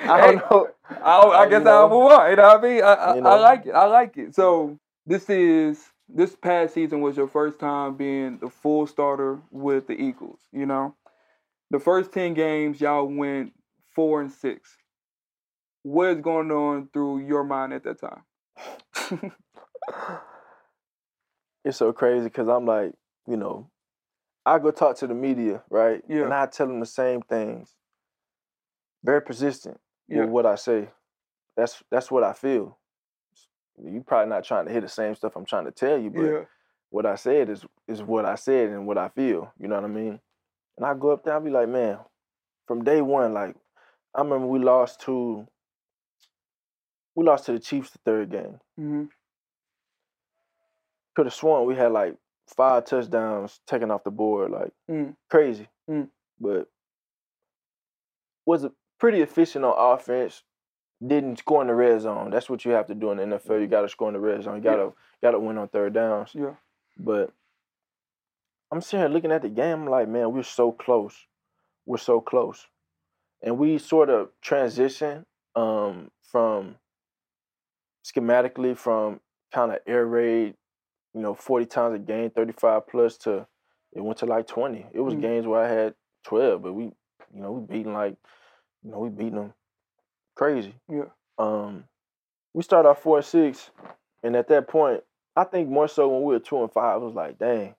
I 0.07 0.17
don't 0.21 0.35
know. 0.35 0.69
I, 0.89 1.19
I 1.19 1.43
You 1.45 1.49
guess 1.49 1.63
know? 1.63 1.71
I'll 1.71 1.89
move 1.89 2.11
on. 2.11 2.29
You 2.29 2.35
know 2.35 2.43
what 2.43 2.59
I 2.59 2.61
mean? 2.61 2.83
I, 2.83 2.93
I, 2.93 3.15
You 3.15 3.21
I 3.25 3.35
like 3.35 3.65
it. 3.65 3.71
I 3.71 3.85
like 3.85 4.17
it. 4.17 4.35
So 4.35 4.77
this 5.05 5.29
is 5.29 5.83
this 6.09 6.35
past 6.35 6.73
season 6.73 7.01
was 7.01 7.17
your 7.17 7.27
first 7.27 7.59
time 7.59 7.95
being 7.95 8.39
the 8.39 8.49
full 8.49 8.87
starter 8.87 9.41
with 9.51 9.87
the 9.87 9.93
Eagles. 9.93 10.39
You 10.51 10.65
know, 10.65 10.95
the 11.71 11.79
first 11.79 12.11
ten 12.11 12.33
games 12.33 12.81
y'all 12.81 13.05
went 13.07 13.53
four 13.95 14.21
and 14.21 14.31
six. 14.31 14.77
What 15.83 16.09
is 16.09 16.21
going 16.21 16.51
on 16.51 16.89
through 16.93 17.27
your 17.27 17.43
mind 17.43 17.73
at 17.73 17.83
that 17.83 17.99
time? 17.99 18.23
it's 21.65 21.77
so 21.77 21.91
crazy 21.93 22.25
because 22.25 22.47
I'm 22.47 22.65
like, 22.65 22.93
you 23.27 23.37
know, 23.37 23.69
I 24.45 24.59
go 24.59 24.71
talk 24.71 24.97
to 24.97 25.07
the 25.07 25.13
media, 25.13 25.63
right? 25.69 26.01
Yeah. 26.07 26.23
And 26.23 26.33
I 26.33 26.45
tell 26.47 26.67
them 26.67 26.79
the 26.79 26.85
same 26.85 27.21
things. 27.21 27.75
Very 29.03 29.21
persistent 29.21 29.79
Yeah. 30.07 30.21
with 30.21 30.29
what 30.29 30.45
I 30.45 30.55
say. 30.55 30.89
That's 31.57 31.83
that's 31.91 32.09
what 32.09 32.23
I 32.23 32.33
feel. 32.33 32.77
You 33.81 34.03
probably 34.05 34.29
not 34.29 34.43
trying 34.43 34.65
to 34.65 34.71
hear 34.71 34.81
the 34.81 34.87
same 34.87 35.15
stuff 35.15 35.35
I'm 35.35 35.45
trying 35.45 35.65
to 35.65 35.71
tell 35.71 35.97
you, 35.97 36.09
but 36.09 36.23
yeah, 36.23 36.41
what 36.89 37.05
I 37.05 37.15
said 37.15 37.49
is 37.49 37.65
is 37.87 38.03
what 38.03 38.25
I 38.25 38.35
said 38.35 38.69
and 38.69 38.85
what 38.85 38.97
I 38.97 39.09
feel. 39.09 39.51
You 39.59 39.67
know 39.67 39.75
what 39.75 39.85
I 39.85 39.87
mean? 39.87 40.19
And 40.77 40.85
I 40.85 40.93
go 40.93 41.11
up 41.11 41.23
there, 41.23 41.35
I 41.35 41.39
be 41.39 41.49
like, 41.49 41.69
man, 41.69 41.97
from 42.67 42.83
day 42.83 43.01
one, 43.01 43.33
like 43.33 43.55
I 44.13 44.21
remember 44.21 44.47
we 44.47 44.59
lost 44.59 45.01
to 45.01 45.47
we 47.15 47.25
lost 47.25 47.45
to 47.47 47.53
the 47.53 47.59
Chiefs 47.59 47.91
the 47.91 47.99
third 48.05 48.31
game. 48.31 48.59
hmm 48.77 49.05
Could 51.15 51.25
have 51.25 51.33
sworn 51.33 51.67
we 51.67 51.75
had 51.75 51.91
like 51.91 52.15
five 52.55 52.85
touchdowns 52.85 53.59
taken 53.67 53.91
off 53.91 54.03
the 54.03 54.11
board, 54.11 54.51
like 54.51 54.71
Mm. 54.89 55.15
crazy. 55.29 55.67
Mm. 55.89 56.09
But 56.39 56.67
was 58.45 58.67
pretty 58.99 59.21
efficient 59.21 59.65
on 59.65 59.73
offense. 59.77 60.43
Didn't 61.05 61.39
score 61.39 61.61
in 61.61 61.67
the 61.67 61.73
red 61.73 61.99
zone. 62.01 62.29
That's 62.29 62.49
what 62.49 62.63
you 62.65 62.71
have 62.71 62.87
to 62.87 62.95
do 62.95 63.11
in 63.11 63.17
the 63.17 63.23
NFL. 63.37 63.59
You 63.61 63.67
got 63.67 63.81
to 63.81 63.89
score 63.89 64.07
in 64.07 64.13
the 64.13 64.19
red 64.19 64.43
zone. 64.43 64.55
You 64.57 64.61
got 64.61 64.75
to 64.77 64.93
got 65.21 65.31
to 65.31 65.39
win 65.39 65.57
on 65.57 65.67
third 65.67 65.93
downs. 65.93 66.31
yeah, 66.33 66.55
But 66.97 67.31
I'm 68.71 68.81
sitting 68.81 68.99
here 69.01 69.09
looking 69.09 69.31
at 69.31 69.41
the 69.41 69.49
game. 69.49 69.81
I'm 69.83 69.87
like, 69.87 70.07
man, 70.07 70.31
we're 70.31 70.43
so 70.43 70.71
close. 70.71 71.15
We're 71.85 71.97
so 71.97 72.21
close, 72.21 72.67
and 73.41 73.57
we 73.57 73.77
sort 73.77 74.09
of 74.09 74.29
transition 74.41 75.25
um, 75.55 76.11
from 76.31 76.75
schematically 78.05 78.77
from 78.77 79.19
kind 79.53 79.71
of 79.71 79.79
air 79.87 80.05
raid, 80.05 80.55
you 81.13 81.21
know, 81.21 81.33
40 81.33 81.65
times 81.65 81.95
a 81.95 81.99
game, 81.99 82.29
35 82.29 82.87
plus 82.87 83.17
to 83.19 83.47
it 83.93 84.01
went 84.03 84.17
to 84.19 84.25
like 84.25 84.47
20. 84.47 84.87
It 84.93 84.99
was 85.01 85.13
Mm. 85.13 85.21
games 85.21 85.47
where 85.47 85.63
I 85.63 85.67
had 85.67 85.93
12, 86.23 86.61
but 86.63 86.73
we, 86.73 86.85
you 86.85 87.41
know, 87.41 87.51
we 87.51 87.65
beating 87.67 87.93
like, 87.93 88.15
you 88.81 88.91
know, 88.91 88.99
we 88.99 89.09
beating 89.09 89.35
them 89.35 89.53
crazy. 90.35 90.75
yeah, 90.89 91.05
Um, 91.37 91.85
we 92.53 92.63
started 92.63 92.89
off 92.89 93.01
four 93.01 93.17
and 93.17 93.25
six, 93.25 93.71
and 94.23 94.35
at 94.35 94.47
that 94.49 94.67
point, 94.67 95.03
I 95.35 95.43
think 95.43 95.69
more 95.69 95.87
so 95.87 96.07
when 96.09 96.23
we 96.23 96.33
were 96.33 96.39
two 96.39 96.61
and 96.61 96.71
five, 96.71 97.01
it 97.01 97.05
was 97.05 97.15
like, 97.15 97.39
dang, 97.39 97.75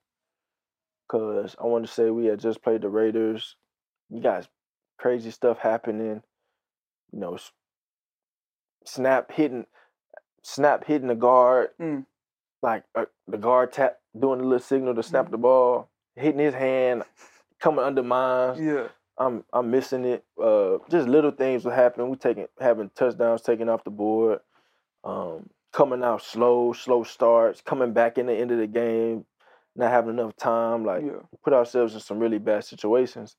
because 1.07 1.55
I 1.61 1.67
want 1.67 1.87
to 1.87 1.93
say 1.93 2.11
we 2.11 2.27
had 2.27 2.41
just 2.41 2.63
played 2.63 2.83
the 2.83 2.89
Raiders. 2.89 3.57
You 4.11 4.21
guys, 4.21 4.49
crazy 4.99 5.31
stuff 5.31 5.59
happening. 5.59 6.23
You 7.13 7.21
know, 7.21 7.39
snap 8.85 9.31
hitting, 9.33 9.67
snap 10.43 10.85
hitting 10.85 11.09
the 11.09 11.15
guard, 11.15 11.71
Mm. 11.81 12.07
like 12.63 12.85
uh, 12.95 13.07
the 13.29 13.39
guard 13.39 13.73
tap 13.73 13.99
doing 14.19 14.39
the 14.41 14.45
little 14.45 14.59
signal 14.59 14.95
to 14.95 15.03
snap 15.03 15.27
Mhm. 15.27 15.31
the 15.31 15.39
ball, 15.39 15.89
hitting 16.17 16.41
his 16.41 16.55
hand, 16.55 17.05
coming 17.61 17.85
under 17.85 18.03
mine. 18.03 18.63
yeah, 18.63 18.89
I'm 19.19 19.45
I'm 19.53 19.71
missing 19.71 20.05
it. 20.05 20.25
Uh, 20.43 20.79
just 20.91 21.09
little 21.09 21.31
things 21.31 21.65
will 21.65 21.73
happen. 21.73 22.09
We 22.09 22.17
taking 22.17 22.47
having 22.61 22.91
touchdowns 22.95 23.43
taken 23.43 23.69
off 23.69 23.85
the 23.85 23.91
board, 23.91 24.41
um, 25.05 25.49
coming 25.73 26.03
out 26.03 26.23
slow, 26.23 26.73
slow 26.73 27.05
starts, 27.05 27.61
coming 27.61 27.93
back 27.93 28.19
in 28.19 28.27
the 28.27 28.35
end 28.35 28.51
of 28.51 28.59
the 28.59 28.67
game, 28.67 29.25
not 29.77 29.91
having 29.91 30.11
enough 30.19 30.37
time. 30.37 30.85
Like 30.85 31.05
yeah, 31.05 31.21
put 31.45 31.53
ourselves 31.53 31.95
in 31.95 32.01
some 32.01 32.19
really 32.19 32.39
bad 32.39 32.65
situations. 32.65 33.37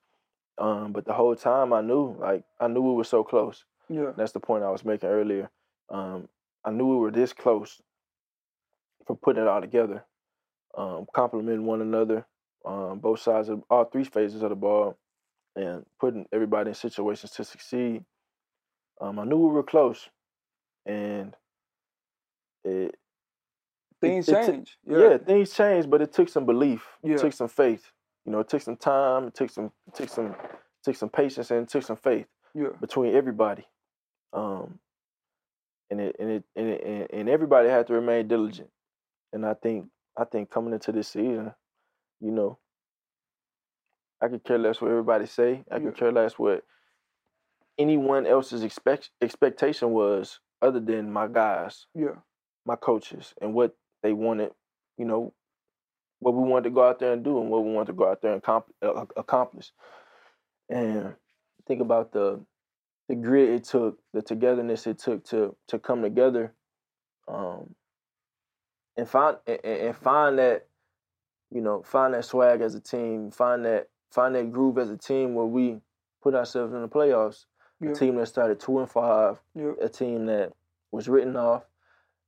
Um, 0.58 0.94
but 0.94 1.06
the 1.06 1.14
whole 1.14 1.36
time 1.36 1.74
I 1.74 1.82
knew, 1.82 2.16
like 2.20 2.44
I 2.60 2.68
knew 2.68 2.82
we 2.82 2.94
were 2.94 3.04
so 3.04 3.24
close. 3.24 3.66
yeah, 3.90 4.12
That's 4.16 4.32
the 4.32 4.40
point 4.40 4.64
I 4.64 4.72
was 4.72 4.86
making 4.86 5.10
earlier. 5.10 5.50
Um, 5.90 6.30
I 6.64 6.72
knew 6.72 6.88
we 6.88 6.96
were 6.96 7.12
this 7.12 7.34
close 7.34 7.82
from 9.06 9.18
putting 9.18 9.44
it 9.44 9.48
all 9.50 9.62
together, 9.62 10.04
um, 10.78 11.06
complementing 11.14 11.66
one 11.66 11.82
another, 11.82 12.26
um, 12.66 13.00
both 13.00 13.20
sides 13.20 13.50
of 13.50 13.64
all 13.70 13.86
three 13.86 14.06
phases 14.06 14.42
of 14.42 14.50
the 14.50 14.56
ball, 14.56 14.98
and 15.56 15.86
putting 16.00 16.26
everybody 16.32 16.70
in 16.70 16.76
situations 16.76 17.32
to 17.32 17.44
succeed. 17.44 18.04
Um, 19.02 19.20
I 19.20 19.26
knew 19.26 19.38
we 19.38 19.54
were 19.54 19.64
close, 19.64 20.10
and 20.86 21.36
it, 22.64 22.96
things 24.02 24.30
it 24.30 24.34
took- 24.34 24.46
change. 24.46 24.78
yeah. 24.88 25.18
things 25.18 25.54
changed, 25.54 25.90
but 25.90 26.02
it 26.02 26.14
took 26.14 26.30
some 26.30 26.46
belief. 26.46 26.88
Yeah. 27.04 27.16
It 27.16 27.20
took 27.20 27.34
some 27.34 27.50
faith. 27.50 27.92
You 28.26 28.32
know, 28.32 28.40
it 28.40 28.50
took 28.50 28.62
some 28.62 28.78
time. 28.78 29.28
It 29.28 29.36
took 29.36 29.50
some, 29.50 29.72
it 29.88 29.94
took 29.94 30.10
some, 30.10 30.28
it 30.28 30.84
took 30.84 30.96
some 30.96 31.10
patience, 31.10 31.52
and 31.52 31.64
it 31.64 31.70
took 31.70 31.84
some 31.84 31.98
faith 31.98 32.28
yeah, 32.54 32.70
between 32.80 33.16
everybody. 33.16 33.66
Um, 34.34 34.80
and 35.92 36.02
it 36.02 36.16
and 36.20 36.30
it 36.32 36.44
and, 36.56 36.68
it, 36.68 36.84
and, 36.86 37.08
and 37.12 37.30
everybody 37.30 37.70
had 37.70 37.88
to 37.88 37.94
remain 37.94 38.28
diligent. 38.28 38.70
And 39.34 39.46
I 39.46 39.54
think 39.54 39.88
I 40.18 40.24
think 40.26 40.50
coming 40.50 40.74
into 40.74 40.92
this 40.92 41.10
season, 41.10 41.54
you 42.20 42.32
know, 42.32 42.58
I 44.22 44.28
could 44.28 44.44
care 44.44 44.58
less 44.58 44.82
what 44.82 44.92
everybody 44.92 45.26
say. 45.26 45.64
I 45.70 45.76
Yeah. 45.78 45.86
could 45.86 45.98
care 45.98 46.12
less 46.12 46.38
what 46.40 46.64
anyone 47.78 48.26
else's 48.26 48.64
expect 48.64 49.12
expectation 49.22 49.92
was, 49.92 50.40
other 50.62 50.80
than 50.80 51.12
my 51.12 51.28
guys, 51.28 51.88
yeah, 51.94 52.16
my 52.66 52.76
coaches, 52.76 53.34
and 53.42 53.54
what 53.54 53.76
they 54.02 54.14
wanted. 54.14 54.54
You 54.98 55.06
know, 55.06 55.34
what 56.20 56.34
we 56.34 56.44
wanted 56.50 56.70
to 56.70 56.70
go 56.70 56.84
out 56.88 57.00
there 57.00 57.12
and 57.14 57.24
do, 57.24 57.40
and 57.42 57.50
what 57.50 57.64
we 57.66 57.72
wanted 57.72 57.88
to 57.88 57.94
go 57.94 58.10
out 58.10 58.22
there 58.22 58.34
and 58.34 58.42
comp- 58.42 58.74
uh, 58.82 59.06
accomplish. 59.18 59.72
And 60.70 61.16
think 61.68 61.82
about 61.82 62.12
the 62.14 62.46
the 63.10 63.16
grit 63.16 63.50
it 63.50 63.64
took, 63.66 64.00
the 64.14 64.22
togetherness 64.22 64.88
it 64.88 65.00
took 65.00 65.26
to 65.26 65.56
to 65.68 65.78
come 65.80 66.02
together, 66.02 66.54
um, 67.28 67.76
and 68.96 69.08
find 69.08 69.38
and 69.46 69.60
and 69.66 69.96
find 69.98 70.40
that, 70.40 70.68
you 71.52 71.62
know, 71.62 71.84
find 71.84 72.14
that 72.14 72.24
swag 72.26 72.62
as 72.62 72.74
a 72.76 72.80
team, 72.80 73.32
find 73.32 73.66
that 73.66 73.90
find 74.16 74.34
that 74.36 74.52
groove 74.52 74.78
as 74.78 74.90
a 74.90 74.98
team 74.98 75.36
where 75.36 75.46
we 75.46 75.78
put 76.24 76.34
ourselves 76.34 76.74
in 76.74 76.82
the 76.82 76.88
playoffs. 76.88 77.46
yeah, 77.82 77.92
A 77.92 77.94
team 77.94 78.16
that 78.16 78.28
started 78.28 78.60
two 78.60 78.80
and 78.80 78.90
five, 78.90 79.38
yeah. 79.54 79.74
a 79.82 79.90
team 79.90 80.26
that 80.28 80.54
was 80.92 81.10
written 81.10 81.36
off, 81.36 81.64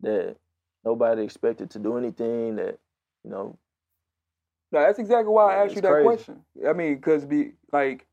that 0.02 0.36
nobody 0.84 1.24
expected 1.24 1.70
to 1.72 1.80
do 1.80 1.98
anything, 1.98 2.58
that 2.58 2.78
you 3.24 3.32
know, 3.32 3.58
No, 4.72 4.82
that's 4.82 5.00
exactly 5.00 5.32
why 5.34 5.56
I 5.56 5.64
asked 5.64 5.76
you 5.76 5.82
that 5.82 5.92
crazy. 5.92 6.04
question. 6.06 6.42
I 6.68 6.74
mean, 6.74 6.96
because 6.96 7.26
be 7.26 7.54
like, 7.72 8.06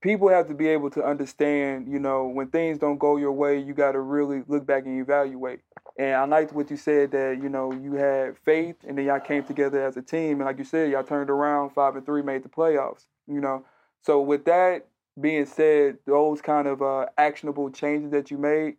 people 0.00 0.28
have 0.28 0.46
to 0.48 0.54
be 0.54 0.68
able 0.68 0.90
to 0.90 1.04
understand. 1.04 1.92
You 1.92 1.98
know, 1.98 2.28
when 2.28 2.48
things 2.48 2.78
don't 2.78 2.98
go 2.98 3.16
your 3.16 3.32
way, 3.32 3.58
you 3.58 3.74
got 3.74 3.92
to 3.92 4.00
really 4.00 4.42
look 4.46 4.64
back 4.64 4.86
and 4.86 5.00
evaluate. 5.00 5.60
And 5.98 6.14
I 6.14 6.24
liked 6.24 6.52
what 6.52 6.70
you 6.70 6.76
said 6.76 7.10
that 7.10 7.40
you 7.42 7.48
know 7.48 7.72
you 7.72 7.94
had 7.94 8.38
faith, 8.38 8.76
and 8.86 8.96
then 8.96 9.04
y'all 9.04 9.20
came 9.20 9.42
together 9.42 9.84
as 9.84 9.96
a 9.96 10.02
team, 10.02 10.38
and 10.38 10.44
like 10.44 10.58
you 10.58 10.64
said, 10.64 10.90
y'all 10.90 11.02
turned 11.02 11.28
around 11.28 11.70
five 11.70 11.96
and 11.96 12.06
three, 12.06 12.22
made 12.22 12.44
the 12.44 12.48
playoffs. 12.48 13.06
You 13.26 13.40
know, 13.40 13.64
so 14.02 14.20
with 14.20 14.44
that 14.44 14.86
being 15.20 15.44
said, 15.44 15.98
those 16.06 16.40
kind 16.40 16.68
of 16.68 16.80
uh, 16.80 17.06
actionable 17.18 17.70
changes 17.70 18.12
that 18.12 18.30
you 18.30 18.38
made 18.38 18.76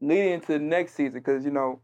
leading 0.00 0.34
into 0.34 0.52
the 0.52 0.58
next 0.60 0.94
season, 0.94 1.20
because 1.20 1.44
you 1.44 1.50
know 1.50 1.80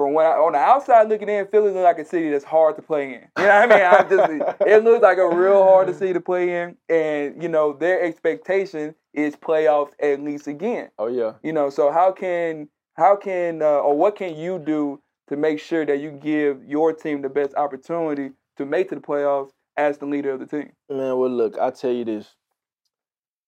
from 0.00 0.14
when 0.14 0.24
I, 0.24 0.30
on 0.30 0.52
the 0.52 0.58
outside 0.58 1.10
looking 1.10 1.28
in, 1.28 1.46
Philly 1.48 1.72
look 1.72 1.84
like 1.84 1.98
a 1.98 2.06
city 2.06 2.30
that's 2.30 2.42
hard 2.42 2.76
to 2.76 2.82
play 2.82 3.04
in. 3.04 3.28
You 3.36 3.44
know 3.44 3.66
what 3.66 3.72
I 3.72 3.76
mean? 3.76 3.84
I 3.84 4.02
just 4.08 4.56
it 4.66 4.82
looks 4.84 5.02
like 5.02 5.18
a 5.18 5.28
real 5.28 5.62
hard 5.62 5.88
to 5.88 5.94
city 5.94 6.14
to 6.14 6.22
play 6.22 6.62
in, 6.62 6.78
and 6.88 7.42
you 7.42 7.50
know 7.50 7.74
their 7.74 8.02
expectation 8.02 8.94
is 9.12 9.36
playoffs 9.36 9.92
at 10.02 10.22
least 10.22 10.46
again. 10.46 10.88
Oh 10.98 11.08
yeah. 11.08 11.34
You 11.42 11.52
know, 11.52 11.68
so 11.68 11.92
how 11.92 12.12
can 12.12 12.70
how 13.00 13.16
can 13.16 13.62
uh, 13.62 13.64
or 13.80 13.96
what 13.96 14.14
can 14.14 14.36
you 14.36 14.58
do 14.58 15.00
to 15.28 15.36
make 15.36 15.58
sure 15.58 15.86
that 15.86 16.00
you 16.00 16.10
give 16.10 16.62
your 16.64 16.92
team 16.92 17.22
the 17.22 17.30
best 17.30 17.54
opportunity 17.54 18.32
to 18.58 18.66
make 18.66 18.90
to 18.90 18.94
the 18.94 19.00
playoffs 19.00 19.52
as 19.78 19.96
the 19.96 20.04
leader 20.04 20.32
of 20.32 20.40
the 20.40 20.46
team? 20.46 20.70
Man, 20.90 21.16
well, 21.16 21.30
look, 21.30 21.58
I 21.58 21.70
tell 21.70 21.92
you 21.92 22.04
this. 22.04 22.34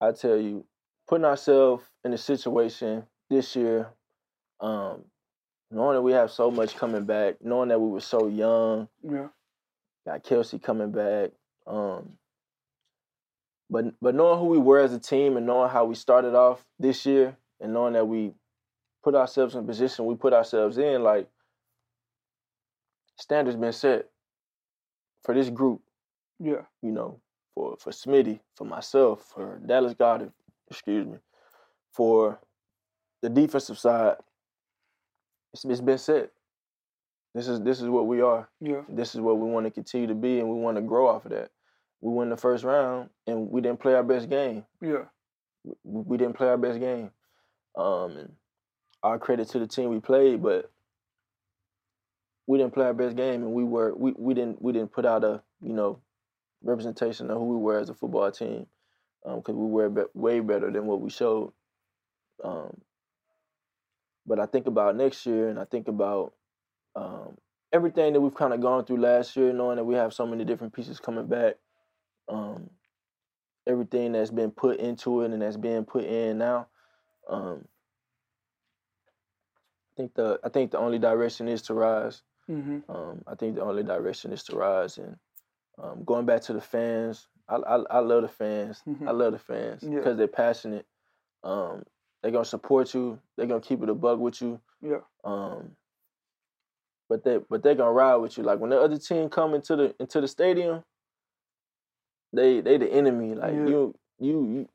I 0.01 0.13
tell 0.13 0.39
you, 0.39 0.65
putting 1.07 1.27
ourselves 1.27 1.85
in 2.03 2.15
a 2.15 2.19
situation 2.19 3.05
this 3.29 3.55
year, 3.55 3.91
um, 4.61 5.05
knowing 5.71 5.97
that 5.97 6.03
we 6.03 6.13
have 6.13 6.31
so 6.31 6.51
much 6.51 6.75
coming 6.75 7.05
back, 7.05 7.37
knowing 7.43 7.69
that 7.69 7.81
we 7.81 7.91
were 7.91 8.01
so 8.01 8.29
young, 8.29 8.89
Yeah. 9.03 9.29
got 10.07 10.25
Kelce 10.25 10.61
coming 10.63 10.93
back, 10.93 11.31
um, 11.67 12.15
but 13.69 13.95
but 14.01 14.15
knowing 14.15 14.39
who 14.39 14.47
we 14.47 14.59
were 14.59 14.81
as 14.81 14.95
a 14.95 14.99
team 14.99 15.37
and 15.37 15.45
knowing 15.47 15.69
how 15.71 15.85
we 15.85 15.95
started 15.95 16.35
off 16.35 16.65
this 16.79 17.05
year, 17.05 17.37
and 17.61 17.75
knowing 17.75 17.93
that 17.93 18.09
we 18.09 18.33
put 19.03 19.15
ourselves 19.15 19.55
in 19.55 19.67
position 19.67 20.07
we 20.07 20.15
put 20.15 20.33
ourselves 20.33 20.79
in, 20.79 21.03
like 21.03 21.29
standards 23.19 23.57
been 23.57 23.73
set 23.73 24.09
for 25.23 25.35
this 25.35 25.51
group 25.51 25.81
Yeah. 26.41 26.63
you 26.83 26.91
know, 26.93 27.21
for 27.55 27.77
for 27.79 27.91
Smitty, 27.91 28.41
for 28.57 28.65
myself, 28.65 29.23
for 29.35 29.61
Dallas 29.65 29.95
Goedert, 29.95 30.33
excuse 30.71 31.07
me, 31.07 31.19
for 31.93 32.41
the 33.23 33.29
defensive 33.29 33.79
side. 33.79 34.17
It's, 35.53 35.65
it's 35.65 35.81
been 35.81 35.99
set. 35.99 36.31
This 37.35 37.49
is 37.49 37.61
this 37.61 37.81
is 37.81 37.89
what 37.89 38.07
we 38.07 38.21
are. 38.21 38.49
Yeah. 38.61 38.83
This 38.89 39.15
is 39.15 39.21
what 39.21 39.39
we 39.39 39.49
want 39.49 39.67
to 39.67 39.71
continue 39.71 40.07
to 40.09 40.15
be, 40.15 40.39
and 40.41 40.49
we 40.49 40.57
want 40.57 40.77
to 40.77 40.83
grow 40.83 41.09
off 41.09 41.25
of 41.25 41.31
that. 41.33 41.51
We 42.01 42.11
won 42.11 42.31
the 42.31 42.37
first 42.37 42.65
round, 42.65 43.11
and 43.27 43.49
we 43.51 43.61
didn't 43.61 43.81
play 43.81 43.95
our 43.95 44.03
best 44.03 44.29
game. 44.29 44.65
Yeah. 44.81 45.05
We, 45.65 46.03
we 46.03 46.17
didn't 46.17 46.37
play 46.37 46.49
our 46.49 46.59
best 46.59 46.81
game. 46.81 47.11
Um, 47.77 48.17
and 48.17 48.33
our 49.03 49.19
credit 49.19 49.49
to 49.51 49.59
the 49.59 49.67
team 49.67 49.91
we 49.91 50.01
played, 50.01 50.43
but 50.43 50.71
we 52.47 52.59
didn't 52.59 52.75
play 52.75 52.87
our 52.87 52.95
best 52.95 53.17
game, 53.17 53.43
and 53.43 53.53
we 53.53 53.65
were 53.65 53.95
we, 53.95 54.13
we 54.17 54.35
didn't 54.35 54.61
we 54.63 54.73
didn't 54.73 54.93
put 54.93 55.07
out 55.07 55.25
a 55.25 55.43
you 55.63 55.73
know 55.73 55.99
representation 56.63 57.31
of 57.31 57.39
who 57.39 57.47
we 57.47 57.57
were 57.57 57.79
as 57.79 57.89
a 57.89 57.95
football 57.95 58.31
team 58.31 58.67
because 59.25 59.55
we 59.55 59.67
were 59.67 59.89
be- 59.89 60.03
way 60.15 60.41
better 60.41 60.71
than 60.71 60.87
what 60.87 61.01
we 61.01 61.11
showed. 61.11 61.53
Um, 62.43 62.81
but 64.27 64.39
I 64.39 64.47
think 64.47 64.67
about 64.67 64.97
next 64.97 65.25
year, 65.27 65.49
and 65.49 65.59
I 65.59 65.65
think 65.65 65.89
about 65.89 66.35
um, 66.95 67.37
everything 67.73 68.13
that 68.13 68.21
we've 68.21 68.35
kind 68.35 68.53
of 68.53 68.61
gone 68.61 68.85
through 68.85 69.01
last 69.01 69.37
year, 69.37 69.53
knowing 69.53 69.77
that 69.77 69.85
we 69.85 69.95
have 69.95 70.13
so 70.13 70.27
many 70.27 70.45
different 70.45 70.73
pieces 70.73 71.01
coming 71.01 71.27
back. 71.27 71.55
Um, 72.29 72.71
everything 73.67 74.13
that's 74.13 74.31
been 74.31 74.51
put 74.51 74.81
into 74.81 75.23
it 75.23 75.31
and 75.31 75.43
that's 75.43 75.57
being 75.57 75.85
put 75.85 76.05
in 76.05 76.39
now. 76.39 76.69
Um, 77.29 77.65
think 80.03 80.15
the 80.15 80.41
I 80.45 80.49
think 80.49 80.71
the 80.73 80.79
only 80.79 80.99
direction 80.99 81.49
is 81.49 81.63
to 81.63 81.75
rise. 81.75 82.23
Mm-hmm. 82.51 82.91
Um, 82.91 83.23
I 83.27 83.35
think 83.35 83.55
the 83.55 83.63
only 83.63 83.83
direction 83.83 84.33
is 84.33 84.43
to 84.45 84.57
rise. 84.57 84.99
And 84.99 85.17
um, 85.83 86.05
going 86.05 86.27
back 86.27 86.43
to 86.43 86.53
the 86.53 86.61
fans, 86.61 87.29
I 87.49 87.57
I, 87.57 87.77
I 87.91 87.99
love 88.01 88.23
the 88.23 88.29
fans. 88.29 88.83
Mhm. 88.87 89.09
I 89.09 89.13
love 89.13 89.33
the 89.33 89.39
fans 89.39 89.83
Yeah. 89.83 89.97
because 89.99 90.17
they're 90.17 90.27
passionate. 90.29 90.87
Um, 91.45 91.85
they're 92.23 92.33
gonna 92.33 92.45
support 92.45 92.95
you. 92.95 93.19
They're 93.37 93.47
gonna 93.47 93.61
keep 93.61 93.83
it 93.83 93.89
a 93.89 93.95
bug 93.95 94.19
with 94.21 94.41
you. 94.43 94.61
Yeah. 94.81 95.01
Um, 95.25 95.77
but 97.09 97.25
they 97.25 97.39
but 97.49 97.63
they're 97.63 97.75
gonna 97.75 97.93
ride 97.93 98.17
with 98.17 98.37
you. 98.37 98.43
Like 98.45 98.59
when 98.59 98.71
the 98.71 98.81
other 98.81 98.99
team 98.99 99.29
come 99.29 99.55
into 99.55 99.77
the 99.77 99.95
into 100.01 100.21
the 100.21 100.29
stadium, 100.29 100.83
they 102.33 102.61
they 102.61 102.77
the 102.79 102.93
enemy. 102.93 103.35
Like 103.35 103.55
Yeah. 103.55 103.67
you 103.67 103.95
you 104.19 104.45
you. 104.53 104.69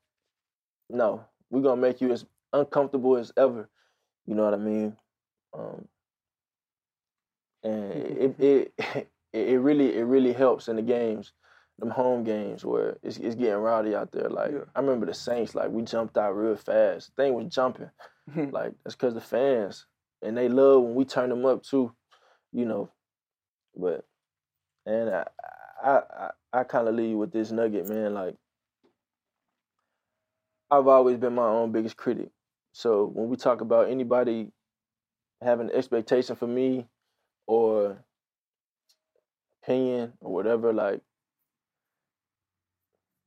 No, 0.89 1.25
we're 1.49 1.61
gonna 1.61 1.81
make 1.81 1.99
you 1.99 2.11
as 2.13 2.25
uncomfortable 2.53 3.17
as 3.17 3.33
ever. 3.35 3.69
You 4.25 4.35
know 4.35 4.43
what 4.43 4.53
I 4.53 4.57
mean? 4.57 4.95
Um, 5.57 5.87
and 7.63 7.93
it 7.93 8.39
it 8.39 8.73
it, 9.33 9.49
it 9.49 9.59
really 9.59 9.95
it 9.95 10.03
really 10.03 10.33
helps 10.33 10.67
in 10.67 10.75
the 10.75 10.81
games, 10.81 11.33
them 11.79 11.89
home 11.89 12.23
games 12.23 12.63
where 12.63 12.97
it's 13.03 13.17
it's 13.17 13.35
getting 13.35 13.55
rowdy 13.55 13.95
out 13.95 14.11
there. 14.11 14.29
Like 14.29 14.51
Yeah. 14.51 14.59
I 14.75 14.79
remember 14.79 15.05
the 15.05 15.13
Saints, 15.13 15.55
like 15.55 15.69
we 15.69 15.83
jumped 15.83 16.17
out 16.17 16.35
real 16.35 16.55
fast. 16.55 17.11
Thing 17.15 17.33
was 17.33 17.53
jumping. 17.53 17.89
Like 18.51 18.73
that's 18.83 18.93
because 18.93 19.13
the 19.13 19.21
fans 19.21 19.85
and 20.21 20.37
they 20.37 20.49
love 20.49 20.83
when 20.83 20.95
we 20.95 21.05
turn 21.05 21.29
them 21.29 21.45
up 21.45 21.63
too, 21.63 21.93
you 22.51 22.65
know. 22.65 22.89
But 23.73 24.05
and 24.85 25.09
I 25.09 25.25
I 25.81 25.89
I, 25.99 26.29
I 26.51 26.63
kind 26.65 26.89
of 26.89 26.95
leave 26.95 27.11
you 27.11 27.17
with 27.17 27.31
this 27.31 27.51
nugget, 27.51 27.87
man. 27.87 28.13
Like 28.13 28.35
I've 30.69 30.87
always 30.87 31.17
been 31.17 31.35
my 31.35 31.47
own 31.47 31.71
biggest 31.71 31.95
critic. 31.95 32.29
So 32.73 33.05
when 33.05 33.29
we 33.29 33.37
talk 33.37 33.61
about 33.61 33.89
anybody 33.89 34.51
having 35.41 35.69
an 35.69 35.75
expectation 35.75 36.35
for 36.35 36.47
me 36.47 36.87
or 37.45 38.03
opinion 39.63 40.13
or 40.19 40.33
whatever, 40.33 40.73
like 40.73 41.01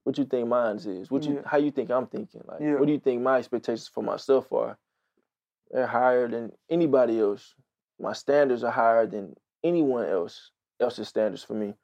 what 0.04 0.18
you 0.18 0.24
think 0.24 0.48
mine 0.48 0.76
is? 0.76 1.10
What 1.10 1.24
you 1.24 1.34
Yeah. 1.34 1.42
how 1.44 1.58
you 1.58 1.70
think 1.70 1.90
I'm 1.90 2.06
thinking? 2.06 2.42
Like 2.44 2.60
Yeah. 2.60 2.76
what 2.76 2.86
do 2.86 2.92
you 2.92 3.00
think 3.00 3.22
my 3.22 3.38
expectations 3.38 3.88
for 3.88 4.02
myself 4.02 4.52
are? 4.52 4.78
They're 5.70 5.86
higher 5.86 6.28
than 6.28 6.52
anybody 6.68 7.20
else. 7.20 7.54
My 7.98 8.12
standards 8.12 8.64
are 8.64 8.72
higher 8.72 9.06
than 9.06 9.36
anyone 9.62 10.06
else 10.06 10.50
else's 10.80 11.08
standards 11.08 11.44
for 11.44 11.54
me. 11.54 11.74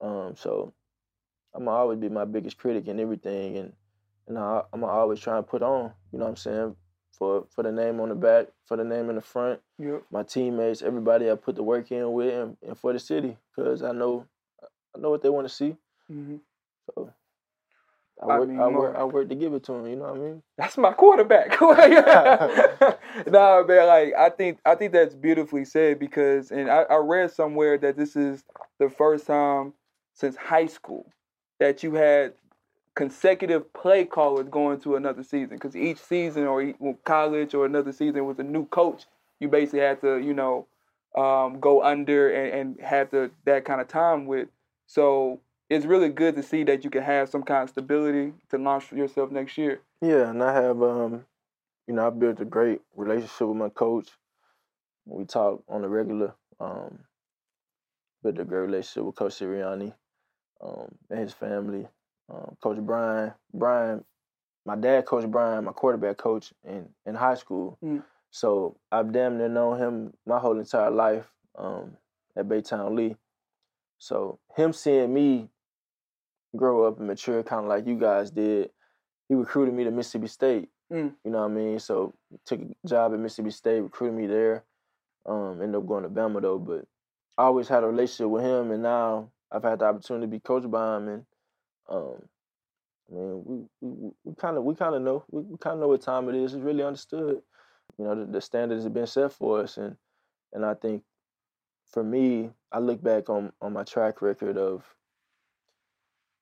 Um, 0.00 0.36
so 0.36 0.74
I'm 1.54 1.64
gonna 1.64 1.76
always 1.76 1.98
be 1.98 2.08
my 2.08 2.26
biggest 2.26 2.58
critic 2.58 2.86
in 2.86 3.00
everything, 3.00 3.56
and 3.56 3.72
and 4.26 4.38
I, 4.38 4.62
I'm 4.72 4.80
gonna 4.80 4.92
always 4.92 5.18
try 5.18 5.38
and 5.38 5.46
put 5.46 5.62
on. 5.62 5.92
You 6.12 6.18
know 6.18 6.26
what 6.26 6.30
I'm 6.32 6.36
saying? 6.36 6.76
For 7.12 7.46
for 7.50 7.62
the 7.64 7.72
name 7.72 8.00
on 8.00 8.10
the 8.10 8.14
back, 8.14 8.46
for 8.66 8.76
the 8.76 8.84
name 8.84 9.10
in 9.10 9.16
the 9.16 9.22
front, 9.22 9.60
Yep. 9.78 10.04
my 10.12 10.22
teammates, 10.22 10.82
everybody 10.82 11.30
I 11.30 11.34
put 11.34 11.56
the 11.56 11.62
work 11.62 11.90
in 11.90 12.12
with, 12.12 12.32
and, 12.32 12.56
and 12.66 12.78
for 12.78 12.92
the 12.92 12.98
city, 13.00 13.36
because 13.56 13.82
I 13.82 13.92
know 13.92 14.26
I 14.94 15.00
know 15.00 15.10
what 15.10 15.22
they 15.22 15.28
want 15.28 15.48
to 15.48 15.54
see. 15.54 15.76
Mm-hmm. 16.10 16.36
So 16.86 17.12
I 18.22 18.26
I 18.26 18.38
work, 18.38 18.48
mean, 18.48 18.60
I, 18.60 18.68
work, 18.68 18.96
I 18.96 19.04
work 19.04 19.28
to 19.28 19.34
give 19.34 19.52
it 19.54 19.64
to 19.64 19.72
them. 19.72 19.86
You 19.86 19.96
know 19.96 20.04
what 20.04 20.16
I 20.16 20.18
mean? 20.18 20.42
That's 20.58 20.78
my 20.78 20.92
quarterback. 20.92 21.48
nah, 21.60 21.76
man, 23.64 23.86
like 23.86 24.14
I 24.16 24.30
think 24.30 24.58
I 24.64 24.74
think 24.74 24.92
that's 24.92 25.14
beautifully 25.14 25.64
said 25.64 25.98
because 25.98 26.50
and 26.50 26.70
I, 26.70 26.82
I 26.82 26.96
read 26.96 27.30
somewhere 27.32 27.78
that 27.78 27.96
this 27.96 28.16
is 28.16 28.44
the 28.78 28.90
first 28.90 29.26
time 29.26 29.72
since 30.14 30.36
high 30.36 30.66
school 30.66 31.06
that 31.60 31.82
you 31.82 31.94
had 31.94 32.34
consecutive 32.98 33.72
play 33.72 34.04
callers 34.04 34.48
going 34.48 34.80
to 34.80 34.96
another 34.96 35.22
season 35.22 35.50
because 35.54 35.76
each 35.76 35.98
season 35.98 36.48
or 36.48 36.74
college 37.04 37.54
or 37.54 37.64
another 37.64 37.92
season 37.92 38.26
with 38.26 38.40
a 38.40 38.42
new 38.42 38.66
coach 38.66 39.04
you 39.38 39.46
basically 39.46 39.78
had 39.78 40.00
to 40.00 40.18
you 40.18 40.34
know 40.34 40.66
um, 41.16 41.60
go 41.60 41.84
under 41.84 42.28
and, 42.28 42.76
and 42.76 42.80
have 42.84 43.08
the 43.12 43.30
that 43.44 43.64
kind 43.64 43.80
of 43.80 43.86
time 43.86 44.26
with 44.26 44.48
so 44.86 45.38
it's 45.70 45.86
really 45.86 46.08
good 46.08 46.34
to 46.34 46.42
see 46.42 46.64
that 46.64 46.82
you 46.82 46.90
can 46.90 47.04
have 47.04 47.28
some 47.28 47.44
kind 47.44 47.62
of 47.62 47.70
stability 47.70 48.32
to 48.50 48.58
launch 48.58 48.90
yourself 48.90 49.30
next 49.30 49.56
year 49.56 49.80
Yeah, 50.02 50.30
and 50.30 50.42
I 50.42 50.52
have 50.52 50.82
um, 50.82 51.24
you 51.88 51.94
know, 51.94 52.06
I 52.06 52.10
built 52.10 52.40
a 52.40 52.44
great 52.44 52.80
relationship 52.96 53.48
with 53.48 53.56
my 53.56 53.70
coach. 53.70 54.08
We 55.06 55.24
talk 55.24 55.62
on 55.68 55.82
the 55.82 55.88
regular. 55.88 56.34
Um, 56.60 56.98
built 58.22 58.38
a 58.38 58.44
great 58.44 58.66
relationship 58.66 59.04
with 59.04 59.14
Coach 59.14 59.38
Sirianni, 59.38 59.94
um, 60.60 60.94
and 61.08 61.20
his 61.20 61.32
family. 61.32 61.88
Um, 62.30 62.56
coach 62.60 62.78
Brian, 62.78 63.32
Brian, 63.54 64.04
my 64.66 64.76
dad, 64.76 65.06
Coach 65.06 65.26
Brian, 65.30 65.64
my 65.64 65.72
quarterback 65.72 66.18
coach 66.18 66.52
in 66.64 66.88
in 67.06 67.14
high 67.14 67.34
school. 67.34 67.78
Mm. 67.82 68.02
So 68.30 68.76
I've 68.92 69.12
damn 69.12 69.38
near 69.38 69.48
known 69.48 69.78
him 69.78 70.12
my 70.26 70.38
whole 70.38 70.58
entire 70.58 70.90
life 70.90 71.24
um, 71.56 71.96
at 72.36 72.46
Baytown 72.46 72.94
Lee. 72.94 73.16
So 73.98 74.38
him 74.54 74.72
seeing 74.72 75.12
me 75.12 75.48
grow 76.54 76.84
up 76.84 76.98
and 76.98 77.06
mature, 77.06 77.42
kind 77.42 77.64
of 77.64 77.68
like 77.68 77.86
you 77.86 77.98
guys 77.98 78.30
did, 78.30 78.70
he 79.28 79.34
recruited 79.34 79.74
me 79.74 79.84
to 79.84 79.90
Mississippi 79.90 80.26
State. 80.26 80.68
Mm. 80.92 81.14
You 81.24 81.30
know 81.30 81.40
what 81.40 81.50
I 81.50 81.54
mean? 81.54 81.78
So 81.78 82.14
took 82.44 82.60
a 82.60 82.88
job 82.88 83.12
at 83.12 83.20
Mississippi 83.20 83.50
State, 83.50 83.80
recruited 83.80 84.18
me 84.18 84.26
there. 84.26 84.64
Um, 85.26 85.60
ended 85.62 85.76
up 85.76 85.86
going 85.86 86.04
to 86.04 86.08
Bama 86.08 86.40
though, 86.40 86.58
but 86.58 86.86
I 87.36 87.44
always 87.44 87.68
had 87.68 87.84
a 87.84 87.86
relationship 87.86 88.30
with 88.30 88.42
him, 88.42 88.70
and 88.70 88.82
now 88.82 89.30
I've 89.52 89.62
had 89.62 89.80
the 89.80 89.84
opportunity 89.84 90.26
to 90.26 90.30
be 90.30 90.40
coached 90.40 90.70
by 90.70 90.96
him, 90.96 91.08
and 91.08 91.26
um, 91.88 92.22
I 93.10 93.14
mean, 93.14 93.68
we 93.80 94.12
we 94.24 94.34
kind 94.34 94.56
of 94.56 94.64
we 94.64 94.74
kind 94.74 94.94
of 94.94 95.02
know 95.02 95.24
we, 95.30 95.42
we 95.42 95.58
kind 95.58 95.74
of 95.74 95.80
know 95.80 95.88
what 95.88 96.02
time 96.02 96.28
it 96.28 96.34
is. 96.34 96.54
It's 96.54 96.62
really 96.62 96.82
understood. 96.82 97.40
You 97.98 98.04
know, 98.04 98.14
the, 98.14 98.32
the 98.32 98.40
standards 98.40 98.84
have 98.84 98.94
been 98.94 99.06
set 99.06 99.32
for 99.32 99.62
us, 99.62 99.76
and 99.76 99.96
and 100.52 100.64
I 100.64 100.74
think 100.74 101.02
for 101.90 102.04
me, 102.04 102.50
I 102.70 102.78
look 102.80 103.02
back 103.02 103.30
on 103.30 103.52
on 103.60 103.72
my 103.72 103.84
track 103.84 104.22
record 104.22 104.58
of 104.58 104.84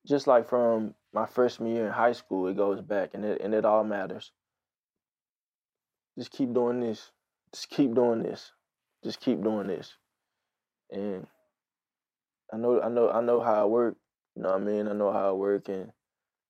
just 0.07 0.27
like 0.27 0.49
from 0.49 0.95
my 1.13 1.27
freshman 1.27 1.75
year 1.75 1.87
in 1.87 1.93
high 1.93 2.13
school, 2.13 2.47
it 2.49 2.57
goes 2.57 2.81
back, 2.81 3.11
and 3.15 3.25
it 3.25 3.41
and 3.43 3.55
it 3.55 3.65
all 3.65 3.85
matters. 3.85 4.33
Just 6.19 6.31
keep 6.31 6.53
doing 6.53 6.81
this. 6.81 7.11
Just 7.53 7.71
keep 7.71 7.95
doing 7.95 8.23
this. 8.23 8.53
just 9.05 9.21
keep 9.21 9.43
doing 9.43 9.69
this. 9.69 9.95
And 10.91 11.27
I 12.53 12.57
know 12.57 12.81
I 12.81 12.89
know 12.89 13.11
I 13.11 13.21
know 13.21 13.41
how 13.41 13.63
I 13.63 13.65
work. 13.67 13.97
You 14.37 14.43
know 14.43 14.53
what 14.53 14.61
I 14.61 14.65
mean? 14.65 14.87
I 14.87 14.93
know 14.93 15.13
how 15.13 15.31
I 15.31 15.33
work 15.33 15.69
and 15.69 15.93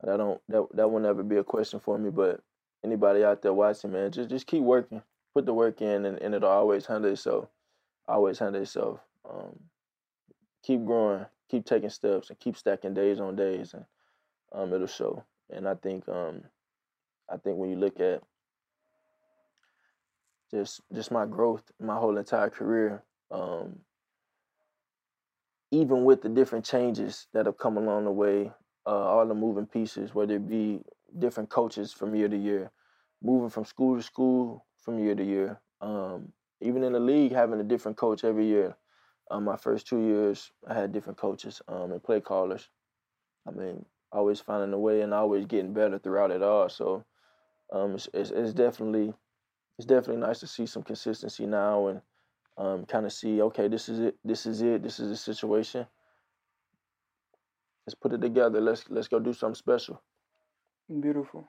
I 0.03 0.17
don't 0.17 0.41
that 0.49 0.67
that 0.75 0.91
will 0.91 1.01
never 1.01 1.23
be 1.23 1.37
a 1.37 1.45
question 1.45 1.81
for 1.81 1.97
me. 1.99 2.11
But 2.11 2.41
anybody 2.85 3.25
out 3.25 3.43
there 3.43 3.53
watching, 3.53 3.93
man, 3.93 4.11
just 4.11 4.29
just 4.29 4.47
keep 4.47 4.63
working. 4.63 5.03
Put 5.35 5.47
the 5.47 5.55
work 5.55 5.81
in 5.81 6.05
and, 6.07 6.19
and 6.21 6.35
it'll 6.35 6.49
always 6.49 6.87
handle 6.87 7.13
itself. 7.13 7.49
Always 8.09 8.39
handle 8.39 8.63
itself. 8.63 9.01
Um, 9.29 9.59
keep 10.65 10.85
growing, 10.85 11.27
keep 11.51 11.65
taking 11.65 11.91
steps 11.91 12.31
and 12.31 12.39
keep 12.39 12.57
stacking 12.57 12.95
days 12.95 13.21
on 13.21 13.37
days 13.37 13.75
and 13.75 13.85
um, 14.53 14.73
it'll 14.73 14.87
show. 14.87 15.25
And 15.51 15.69
I 15.69 15.75
think 15.75 16.09
um, 16.09 16.43
I 17.31 17.37
think 17.37 17.57
when 17.57 17.71
you 17.71 17.77
look 17.77 18.01
at 18.01 18.23
just 20.51 20.81
just 20.93 21.11
my 21.11 21.27
growth, 21.27 21.63
my 21.81 21.97
whole 21.97 22.17
entire 22.17 22.51
career, 22.51 23.03
um, 23.31 23.81
even 25.71 26.05
with 26.05 26.23
the 26.23 26.29
different 26.29 26.65
changes 26.65 27.27
that 27.33 27.47
have 27.47 27.59
come 27.59 27.77
along 27.77 28.05
the 28.05 28.11
way, 28.11 28.53
uh, 28.87 28.91
all 28.91 29.27
the 29.27 29.35
moving 29.35 29.67
pieces, 29.67 30.15
whether 30.15 30.37
it 30.37 30.49
be 30.49 30.83
different 31.19 31.51
coaches 31.51 31.93
from 31.93 32.15
year 32.15 32.29
to 32.29 32.37
year, 32.37 32.71
moving 33.23 33.51
from 33.51 33.65
school 33.65 33.97
to 33.97 34.03
school 34.03 34.65
from 34.79 34.99
year 34.99 35.15
to 35.15 35.25
year, 35.25 35.61
um, 35.81 36.33
even 36.61 36.83
in 36.85 36.93
the 36.93 37.01
league 37.01 37.33
having 37.33 37.61
a 37.61 37.65
different 37.65 37.97
coach 37.97 38.25
every 38.25 38.47
year. 38.47 38.77
Um, 39.31 39.45
my 39.45 39.57
first 39.57 39.89
two 39.89 40.01
years, 40.01 40.53
I 40.69 40.75
had 40.75 40.93
different 40.93 41.19
coaches 41.19 41.61
um, 41.67 41.91
and 41.91 42.03
play 42.03 42.21
callers. 42.21 42.69
I 43.47 43.51
mean, 43.51 43.85
always 44.13 44.41
finding 44.41 44.73
a 44.73 44.79
way 44.79 45.01
and 45.01 45.13
always 45.13 45.47
getting 45.47 45.73
better 45.73 45.99
throughout 45.99 46.31
it 46.31 46.43
all. 46.43 46.69
So 46.69 47.05
um, 47.73 47.95
it's, 47.95 48.09
it's, 48.15 48.31
it's 48.31 48.53
definitely 48.53 49.13
it's 49.79 49.87
definitely 49.87 50.23
nice 50.23 50.41
to 50.41 50.47
see 50.47 50.67
some 50.67 50.83
consistency 50.83 51.47
now 51.47 51.89
and 51.89 52.01
um, 52.59 52.87
kind 52.87 53.07
of 53.07 53.13
see 53.13 53.43
okay, 53.43 53.69
this 53.69 53.89
is 53.89 54.01
it, 54.01 54.17
this 54.25 54.47
is 54.47 54.63
it, 54.63 54.83
this 54.83 54.99
is 54.99 55.11
the 55.11 55.17
situation. 55.17 55.87
Let's 57.87 57.95
put 57.95 58.13
it 58.13 58.21
together. 58.21 58.61
Let's 58.61 58.85
let's 58.89 59.09
go 59.09 59.19
do 59.21 59.33
something 59.33 59.55
special. 59.55 60.03
Beautiful. 61.01 61.49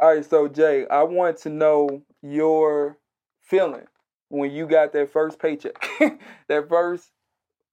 All 0.00 0.14
right, 0.14 0.24
so 0.24 0.48
Jay, 0.48 0.86
I 0.88 1.04
want 1.04 1.38
to 1.38 1.50
know 1.50 2.02
your 2.22 2.98
feeling 3.42 3.86
when 4.28 4.50
you 4.50 4.66
got 4.66 4.92
that 4.92 5.12
first 5.12 5.38
paycheck. 5.38 5.74
that 6.48 6.68
first 6.68 7.10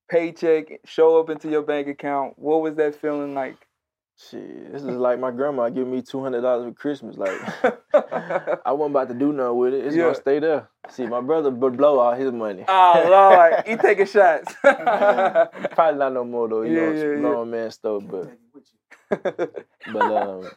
paycheck 0.09 0.82
show 0.86 1.20
up 1.20 1.30
into 1.30 1.49
your 1.49 1.64
bank 1.64 1.88
account. 1.88 2.38
What 2.38 2.62
was 2.62 2.76
that 2.76 2.95
feeling 2.95 3.34
like? 3.34 3.57
Shit, 4.30 4.72
this 4.72 4.82
is 4.84 4.88
like 4.90 5.20
my 5.20 5.32
grandma 5.32 5.70
giving 5.70 5.92
me 5.92 6.02
two 6.02 6.22
hundred 6.22 6.42
dollars 6.42 6.66
for 6.66 6.74
Christmas. 6.74 7.18
Like 7.18 7.32
I 8.66 8.72
wasn't 8.72 8.92
about 8.92 9.08
to 9.10 9.14
do 9.16 9.34
nothing 9.34 9.58
with 9.58 9.74
it. 9.74 9.86
It's 9.86 9.96
Yeah. 9.96 10.04
gonna 10.04 10.16
stay 10.16 10.40
there. 10.40 10.70
See, 10.90 11.08
my 11.08 11.22
brother 11.22 11.50
would 11.50 11.78
blow 11.78 12.00
all 12.00 12.14
his 12.14 12.32
money. 12.32 12.66
oh 12.68 13.08
Lord, 13.10 13.64
he 13.66 13.76
taking 13.78 14.06
shots. 14.06 14.54
Probably 14.64 15.98
not 16.00 16.14
no 16.14 16.24
more 16.26 16.48
though. 16.50 16.62
You 16.64 16.74
Yeah, 16.74 16.80
know, 16.82 16.92
yeah, 16.92 17.00
yeah. 17.00 17.20
grown 17.20 17.50
man 17.52 17.72
stuff. 17.72 18.04
But 18.06 18.38
but 19.88 20.12
um, 20.12 20.52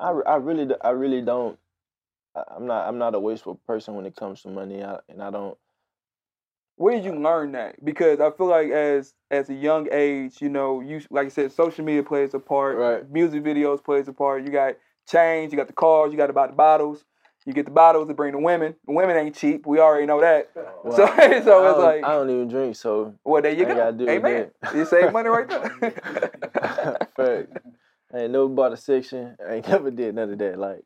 I, 0.00 0.10
I 0.10 0.36
really 0.36 0.66
d- 0.66 0.74
I 0.82 0.90
really 0.90 1.22
don't. 1.22 1.58
I- 2.34 2.44
I'm 2.56 2.66
not 2.66 2.88
I'm 2.88 2.98
not 2.98 3.14
a 3.14 3.20
wasteful 3.20 3.60
person 3.66 3.94
when 3.94 4.06
it 4.06 4.16
comes 4.16 4.42
to 4.42 4.48
money. 4.48 4.82
I, 4.82 4.98
and 5.08 5.22
I 5.22 5.30
don't. 5.30 5.56
Where 6.78 6.94
did 6.94 7.04
you 7.04 7.14
learn 7.14 7.52
that? 7.52 7.84
Because 7.84 8.20
I 8.20 8.30
feel 8.30 8.46
like 8.46 8.70
as 8.70 9.12
as 9.30 9.50
a 9.50 9.54
young 9.54 9.88
age, 9.92 10.40
you 10.40 10.48
know, 10.48 10.80
you 10.80 11.00
like 11.10 11.26
I 11.26 11.28
said, 11.28 11.52
social 11.52 11.84
media 11.84 12.02
plays 12.04 12.34
a 12.34 12.38
part. 12.38 12.78
Right. 12.78 13.10
Music 13.10 13.42
videos 13.42 13.82
plays 13.84 14.06
a 14.08 14.12
part. 14.12 14.44
You 14.44 14.50
got 14.50 14.74
change. 15.08 15.52
You 15.52 15.58
got 15.58 15.66
the 15.66 15.72
cars. 15.72 16.12
You 16.12 16.16
got 16.18 16.28
to 16.28 16.32
buy 16.32 16.46
the 16.46 16.52
bottles. 16.52 17.04
You 17.44 17.52
get 17.52 17.64
the 17.64 17.72
bottles 17.72 18.08
to 18.08 18.14
bring 18.14 18.32
the 18.32 18.38
women. 18.38 18.76
The 18.86 18.92
women 18.92 19.16
ain't 19.16 19.34
cheap. 19.34 19.66
We 19.66 19.80
already 19.80 20.06
know 20.06 20.20
that. 20.20 20.50
Well, 20.84 20.96
so 20.96 21.06
so 21.42 21.70
it's 21.70 21.78
like, 21.78 22.04
I 22.04 22.12
don't 22.12 22.30
even 22.30 22.48
drink, 22.48 22.76
so 22.76 23.14
well, 23.24 23.42
there 23.42 23.52
you 23.52 23.64
I 23.64 23.68
go. 23.68 23.74
gotta 23.74 23.92
deal 23.92 24.06
with 24.06 24.16
Amen. 24.16 24.50
You 24.74 24.84
save 24.84 25.12
money 25.12 25.28
right 25.30 25.48
there. 25.48 25.90
Fact. 27.16 27.48
I 28.14 28.18
ain't 28.20 28.32
never 28.32 28.48
bought 28.48 28.72
a 28.72 28.76
section. 28.76 29.36
I 29.46 29.54
ain't 29.54 29.68
never 29.68 29.90
did 29.90 30.14
none 30.14 30.32
of 30.32 30.38
that. 30.38 30.58
Like 30.58 30.84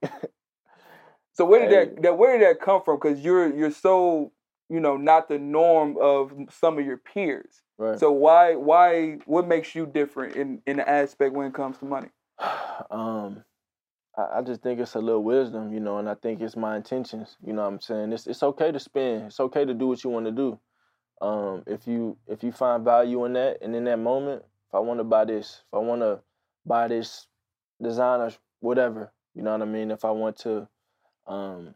So 1.34 1.44
where 1.44 1.60
did 1.68 1.70
Hey. 1.70 1.94
that, 1.94 2.02
that 2.02 2.18
where 2.18 2.38
did 2.38 2.46
that 2.46 2.60
come 2.60 2.82
from? 2.82 2.96
Because 2.96 3.20
you're 3.20 3.54
you're 3.54 3.70
so 3.70 4.32
you 4.68 4.80
know 4.80 4.96
not 4.96 5.28
the 5.28 5.38
norm 5.38 5.96
of 6.00 6.32
some 6.50 6.78
of 6.78 6.84
your 6.84 6.98
peers. 6.98 7.62
right. 7.78 7.98
So 7.98 8.10
why 8.12 8.54
why 8.54 9.18
what 9.26 9.46
makes 9.46 9.74
you 9.74 9.86
different 9.86 10.36
in 10.36 10.62
in 10.66 10.76
the 10.78 10.88
aspect 10.88 11.34
when 11.34 11.46
it 11.46 11.54
comes 11.54 11.78
to 11.78 11.84
money? 11.84 12.08
um 12.90 13.44
I, 14.16 14.38
I 14.38 14.42
just 14.42 14.62
think 14.62 14.80
it's 14.80 14.94
a 14.94 15.00
little 15.00 15.22
wisdom, 15.22 15.72
you 15.72 15.80
know, 15.80 15.98
and 15.98 16.08
I 16.08 16.14
think 16.14 16.40
it's 16.40 16.56
my 16.56 16.76
intentions. 16.76 17.36
You 17.44 17.52
know 17.52 17.62
what 17.62 17.68
I'm 17.68 17.80
saying? 17.80 18.12
It's 18.12 18.26
it's 18.26 18.42
okay 18.42 18.72
to 18.72 18.78
spend. 18.78 19.26
It's 19.26 19.40
okay 19.40 19.64
to 19.64 19.74
do 19.74 19.88
what 19.88 20.04
you 20.04 20.10
want 20.10 20.26
to 20.26 20.32
do. 20.32 20.58
Um, 21.20 21.62
if 21.66 21.86
you 21.86 22.16
if 22.26 22.42
you 22.42 22.52
find 22.52 22.84
value 22.84 23.24
in 23.24 23.34
that 23.34 23.58
and 23.62 23.74
in 23.74 23.84
that 23.84 23.98
moment, 23.98 24.42
if 24.68 24.74
I 24.74 24.80
want 24.80 25.00
to 25.00 25.04
buy 25.04 25.24
this, 25.24 25.62
if 25.66 25.74
I 25.74 25.78
want 25.78 26.02
to 26.02 26.20
buy 26.66 26.88
this 26.88 27.26
designer, 27.80 28.32
whatever, 28.60 29.12
you 29.34 29.42
know 29.42 29.52
what 29.52 29.62
I 29.62 29.66
mean? 29.66 29.90
If 29.90 30.04
I 30.04 30.10
want 30.10 30.36
to 30.38 30.68
um 31.26 31.74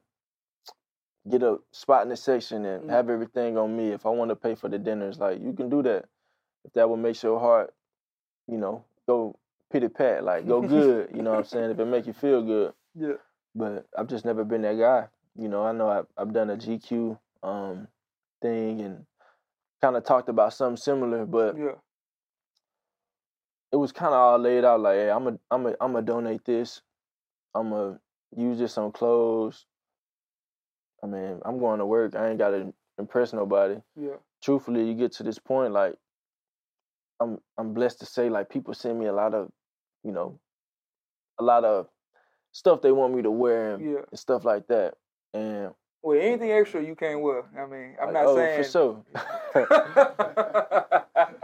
get 1.28 1.42
a 1.42 1.58
spot 1.72 2.02
in 2.04 2.08
the 2.08 2.16
section 2.16 2.64
and 2.64 2.84
Mm. 2.84 2.90
have 2.90 3.10
everything 3.10 3.58
on 3.58 3.76
me, 3.76 3.90
if 3.90 4.06
I 4.06 4.10
want 4.10 4.28
to 4.30 4.36
pay 4.36 4.54
for 4.54 4.68
the 4.68 4.78
dinners, 4.78 5.18
like 5.18 5.40
you 5.40 5.52
can 5.52 5.68
do 5.68 5.82
that. 5.82 6.06
If 6.64 6.72
that 6.74 6.88
will 6.88 6.96
make 6.96 7.22
your 7.22 7.38
heart, 7.38 7.74
you 8.46 8.58
know, 8.58 8.84
go 9.06 9.36
pity 9.70 9.88
pat, 9.88 10.24
like 10.24 10.46
go 10.46 10.62
good, 10.62 11.10
you 11.14 11.22
know 11.22 11.30
what 11.32 11.38
I'm 11.38 11.44
saying? 11.54 11.70
If 11.70 11.78
it 11.78 11.84
make 11.84 12.06
you 12.06 12.12
feel 12.12 12.42
good. 12.42 12.74
Yeah. 12.94 13.14
But 13.54 13.86
I've 13.96 14.08
just 14.08 14.24
never 14.24 14.44
been 14.44 14.62
that 14.62 14.78
guy. 14.78 15.08
You 15.36 15.48
know, 15.48 15.64
I 15.64 15.72
know 15.72 15.88
I've, 15.88 16.06
I've 16.16 16.32
done 16.32 16.50
a 16.50 16.56
GQ 16.56 17.18
um, 17.42 17.88
thing 18.40 18.80
and 18.80 19.06
kind 19.80 19.96
of 19.96 20.04
talked 20.04 20.28
about 20.28 20.54
something 20.54 20.76
similar, 20.76 21.26
but 21.26 21.56
Yeah. 21.56 21.74
it 23.72 23.76
was 23.76 23.92
kind 23.92 24.14
of 24.14 24.20
all 24.20 24.38
laid 24.38 24.64
out 24.64 24.80
like, 24.80 24.96
hey, 24.96 25.10
I'm 25.10 25.26
a, 25.26 25.38
I'm 25.50 25.66
a, 25.66 25.70
I'm 25.80 25.92
gonna 25.92 26.02
donate 26.02 26.44
this. 26.44 26.82
I'm 27.54 27.70
gonna 27.70 28.00
use 28.36 28.58
this 28.58 28.78
on 28.78 28.92
clothes. 28.92 29.66
I 31.06 31.08
mean, 31.08 31.40
I'm 31.44 31.58
going 31.58 31.78
to 31.78 31.86
work. 31.86 32.16
I 32.16 32.28
ain't 32.30 32.38
got 32.38 32.50
to 32.50 32.72
impress 32.98 33.32
nobody. 33.32 33.76
Yeah. 33.94 34.16
Truthfully, 34.42 34.86
you 34.88 34.94
get 34.94 35.12
to 35.12 35.22
this 35.22 35.38
point, 35.38 35.72
like, 35.72 35.94
I'm, 37.20 37.38
I'm 37.56 37.72
blessed 37.74 38.00
to 38.00 38.06
say, 38.06 38.28
like, 38.28 38.50
people 38.50 38.74
send 38.74 38.98
me 38.98 39.06
a 39.06 39.12
lot 39.12 39.34
of, 39.34 39.50
you 40.02 40.10
know, 40.12 40.38
a 41.38 41.44
lot 41.44 41.64
of 41.64 41.86
stuff 42.52 42.82
they 42.82 42.90
want 42.92 43.14
me 43.14 43.22
to 43.22 43.30
wear 43.30 43.74
and, 43.74 43.92
Yeah. 43.92 44.00
and 44.10 44.18
stuff 44.18 44.44
like 44.44 44.66
that. 44.66 44.94
And 45.32 45.72
Well, 46.02 46.18
anything 46.18 46.50
extra 46.50 46.82
you 46.82 46.96
can't 46.96 47.20
wear. 47.20 47.44
I 47.56 47.66
mean, 47.66 47.96
I'm 48.00 48.12
like, 48.12 48.14
not 48.14 48.26
oh, 48.26 48.36
saying. 48.36 48.64
for 48.64 48.70
sure. 48.70 49.04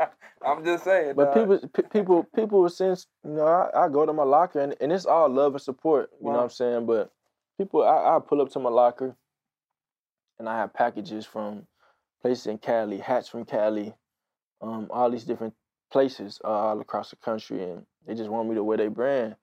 I'm 0.44 0.64
just 0.64 0.82
saying. 0.84 1.14
But 1.14 1.34
dog. 1.34 1.34
people, 1.34 1.68
p- 1.68 1.88
people, 1.90 2.24
people 2.34 2.68
since 2.68 3.06
you 3.24 3.30
know, 3.30 3.46
I, 3.46 3.84
I 3.84 3.88
go 3.88 4.04
to 4.04 4.12
my 4.12 4.24
locker 4.24 4.58
and, 4.60 4.74
and 4.80 4.92
it's 4.92 5.06
all 5.06 5.28
love 5.28 5.52
and 5.54 5.62
support. 5.62 6.10
You 6.20 6.26
know 6.26 6.32
what 6.32 6.42
I'm 6.42 6.50
saying? 6.50 6.86
But 6.86 7.12
people, 7.58 7.84
I, 7.84 8.16
I 8.16 8.18
pull 8.18 8.40
up 8.40 8.50
to 8.52 8.58
my 8.58 8.70
locker, 8.70 9.14
and 10.38 10.48
I 10.48 10.58
have 10.58 10.74
packages 10.74 11.26
from 11.26 11.66
places 12.20 12.46
in 12.46 12.58
Cali, 12.58 12.98
hats 12.98 13.28
from 13.28 13.44
Cali, 13.44 13.94
um, 14.60 14.88
all 14.90 15.10
these 15.10 15.24
different 15.24 15.54
places 15.90 16.40
uh, 16.44 16.48
all 16.48 16.80
across 16.80 17.10
the 17.10 17.16
country, 17.16 17.62
and 17.62 17.84
they 18.06 18.14
just 18.14 18.30
want 18.30 18.48
me 18.48 18.54
to 18.54 18.64
wear 18.64 18.78
their 18.78 18.90
brand. 18.90 19.36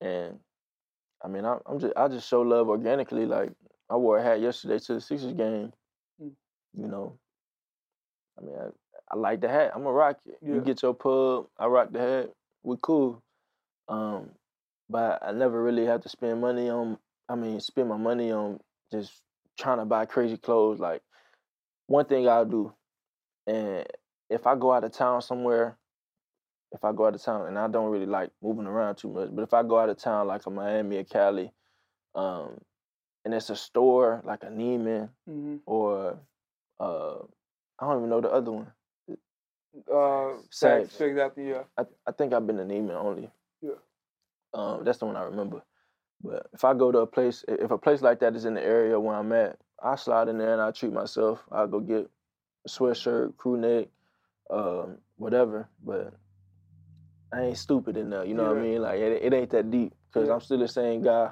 And 0.00 0.38
I 1.24 1.28
mean, 1.28 1.44
I, 1.44 1.58
I'm 1.66 1.78
just, 1.78 1.92
I 1.96 2.08
just 2.08 2.28
show 2.28 2.42
love 2.42 2.68
organically. 2.68 3.26
Like 3.26 3.50
I 3.88 3.96
wore 3.96 4.18
a 4.18 4.22
hat 4.22 4.40
yesterday 4.40 4.78
to 4.78 4.94
the 4.94 5.00
Sixers 5.00 5.32
game. 5.32 5.72
Mm. 6.22 6.32
You 6.74 6.86
know, 6.88 7.18
I 8.38 8.44
mean, 8.44 8.56
I, 8.56 8.68
I 9.10 9.16
like 9.16 9.40
the 9.40 9.48
hat. 9.48 9.72
I'm 9.74 9.82
gonna 9.82 9.92
rock 9.92 10.18
it. 10.26 10.38
Yeah. 10.42 10.54
You 10.54 10.60
get 10.60 10.82
your 10.82 10.94
pub, 10.94 11.46
I 11.58 11.66
rock 11.66 11.92
the 11.92 12.00
hat. 12.00 12.30
We 12.62 12.76
cool. 12.82 13.22
Um, 13.88 14.30
but 14.90 15.22
I 15.22 15.32
never 15.32 15.62
really 15.62 15.86
have 15.86 16.02
to 16.02 16.08
spend 16.08 16.40
money 16.40 16.68
on. 16.68 16.98
I 17.28 17.34
mean, 17.34 17.60
spend 17.60 17.88
my 17.88 17.96
money 17.96 18.32
on 18.32 18.60
just 18.92 19.12
trying 19.58 19.78
to 19.78 19.84
buy 19.84 20.06
crazy 20.06 20.36
clothes. 20.36 20.78
Like 20.80 21.02
one 21.86 22.04
thing 22.06 22.28
I'll 22.28 22.44
do, 22.44 22.72
and 23.46 23.84
if 24.30 24.46
I 24.46 24.54
go 24.56 24.72
out 24.72 24.84
of 24.84 24.92
town 24.92 25.20
somewhere, 25.22 25.76
if 26.72 26.84
I 26.84 26.92
go 26.92 27.06
out 27.06 27.14
of 27.14 27.22
town, 27.22 27.46
and 27.48 27.58
I 27.58 27.68
don't 27.68 27.90
really 27.90 28.06
like 28.06 28.30
moving 28.42 28.66
around 28.66 28.96
too 28.96 29.08
much, 29.08 29.30
but 29.32 29.42
if 29.42 29.52
I 29.54 29.62
go 29.62 29.78
out 29.78 29.88
of 29.88 29.96
town 29.98 30.26
like 30.26 30.46
a 30.46 30.50
Miami 30.50 30.98
or 30.98 31.04
Cali, 31.04 31.52
um, 32.14 32.60
and 33.24 33.34
it's 33.34 33.50
a 33.50 33.56
store 33.56 34.22
like 34.24 34.42
a 34.42 34.46
Neiman 34.46 35.10
Mhm. 35.28 35.60
or 35.66 36.18
uh, 36.80 37.16
I 37.78 37.86
don't 37.86 37.98
even 37.98 38.10
know 38.10 38.20
the 38.20 38.30
other 38.30 38.52
one. 38.52 38.72
Uh, 39.90 40.38
Saks. 40.50 40.88
Saks, 40.88 40.96
Saks 40.98 41.18
after 41.18 41.42
yeah. 41.42 41.62
I, 41.76 41.84
I 42.06 42.12
think 42.12 42.32
I've 42.32 42.46
been 42.46 42.56
to 42.56 42.64
Neiman 42.64 42.94
only. 42.94 43.30
Yeah. 43.60 43.72
Um, 44.54 44.84
that's 44.84 44.98
the 44.98 45.06
one 45.06 45.16
I 45.16 45.22
remember. 45.22 45.62
But 46.22 46.46
if 46.52 46.64
I 46.64 46.74
go 46.74 46.90
to 46.90 46.98
a 46.98 47.06
place, 47.06 47.44
if 47.46 47.70
a 47.70 47.78
place 47.78 48.02
like 48.02 48.20
that 48.20 48.34
is 48.34 48.44
in 48.44 48.54
the 48.54 48.62
area 48.62 48.98
where 48.98 49.16
I'm 49.16 49.32
at, 49.32 49.58
I 49.82 49.96
slide 49.96 50.28
in 50.28 50.38
there 50.38 50.52
and 50.52 50.60
I 50.60 50.72
treat 50.72 50.92
myself. 50.92 51.40
I'll 51.52 51.68
go 51.68 51.80
get 51.80 52.10
a 52.66 52.68
sweatshirt, 52.68 53.36
crew 53.36 53.56
neck, 53.56 53.88
um, 54.50 54.98
whatever. 55.16 55.68
But 55.84 56.14
I 57.32 57.42
ain't 57.42 57.58
stupid 57.58 57.96
enough. 57.96 58.26
You 58.26 58.34
know 58.34 58.48
what 58.48 58.58
I 58.58 58.62
mean? 58.62 58.82
Like 58.82 58.98
it, 58.98 59.22
it 59.22 59.34
ain't 59.34 59.50
that 59.50 59.70
deep 59.70 59.94
because 60.10 60.28
Yeah. 60.28 60.34
I'm 60.34 60.40
still 60.40 60.58
the 60.58 60.68
same 60.68 61.02
guy. 61.02 61.30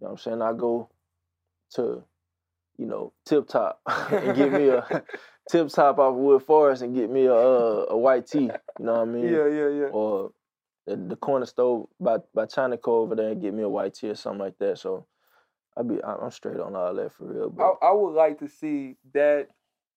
You 0.00 0.04
know 0.04 0.06
what 0.06 0.10
I'm 0.10 0.18
saying? 0.18 0.42
I 0.42 0.52
go 0.52 0.90
to 1.74 2.02
you 2.78 2.86
know, 2.86 3.12
tip 3.26 3.48
top 3.48 3.80
and 3.86 4.34
get 4.34 4.52
me 4.52 4.68
a 4.68 5.02
tip 5.50 5.68
top 5.68 5.98
off 5.98 6.14
of 6.14 6.20
Woodforest 6.20 6.82
and 6.82 6.94
get 6.94 7.10
me 7.10 7.26
a 7.26 7.34
uh, 7.34 7.86
a 7.90 7.98
white 7.98 8.26
tee. 8.26 8.50
You 8.78 8.84
know 8.84 8.92
what 8.92 9.02
I 9.02 9.04
mean? 9.04 9.24
Yeah, 9.24 9.46
yeah, 9.48 9.68
yeah. 9.68 9.88
Or 9.92 10.30
the, 10.88 10.96
the 10.96 11.16
corner 11.16 11.46
store 11.46 11.88
by 12.00 12.18
by 12.34 12.46
China 12.46 12.76
Co 12.78 12.98
over 12.98 13.14
there 13.14 13.30
and 13.30 13.40
get 13.42 13.54
me 13.54 13.62
a 13.62 13.68
white 13.68 13.94
tee 13.94 14.08
or 14.10 14.14
something 14.14 14.40
like 14.40 14.58
that. 14.58 14.78
So 14.78 15.06
I 15.76 15.82
be 15.82 16.02
I- 16.02 16.16
I'm 16.16 16.30
straight 16.30 16.60
on 16.60 16.74
all 16.76 16.94
that 16.94 17.12
for 17.12 17.24
real. 17.26 17.46
I, 17.58 17.72
But 17.80 17.86
I 17.86 17.92
would 17.92 18.14
like 18.14 18.38
to 18.40 18.48
see 18.48 18.96
that 19.14 19.48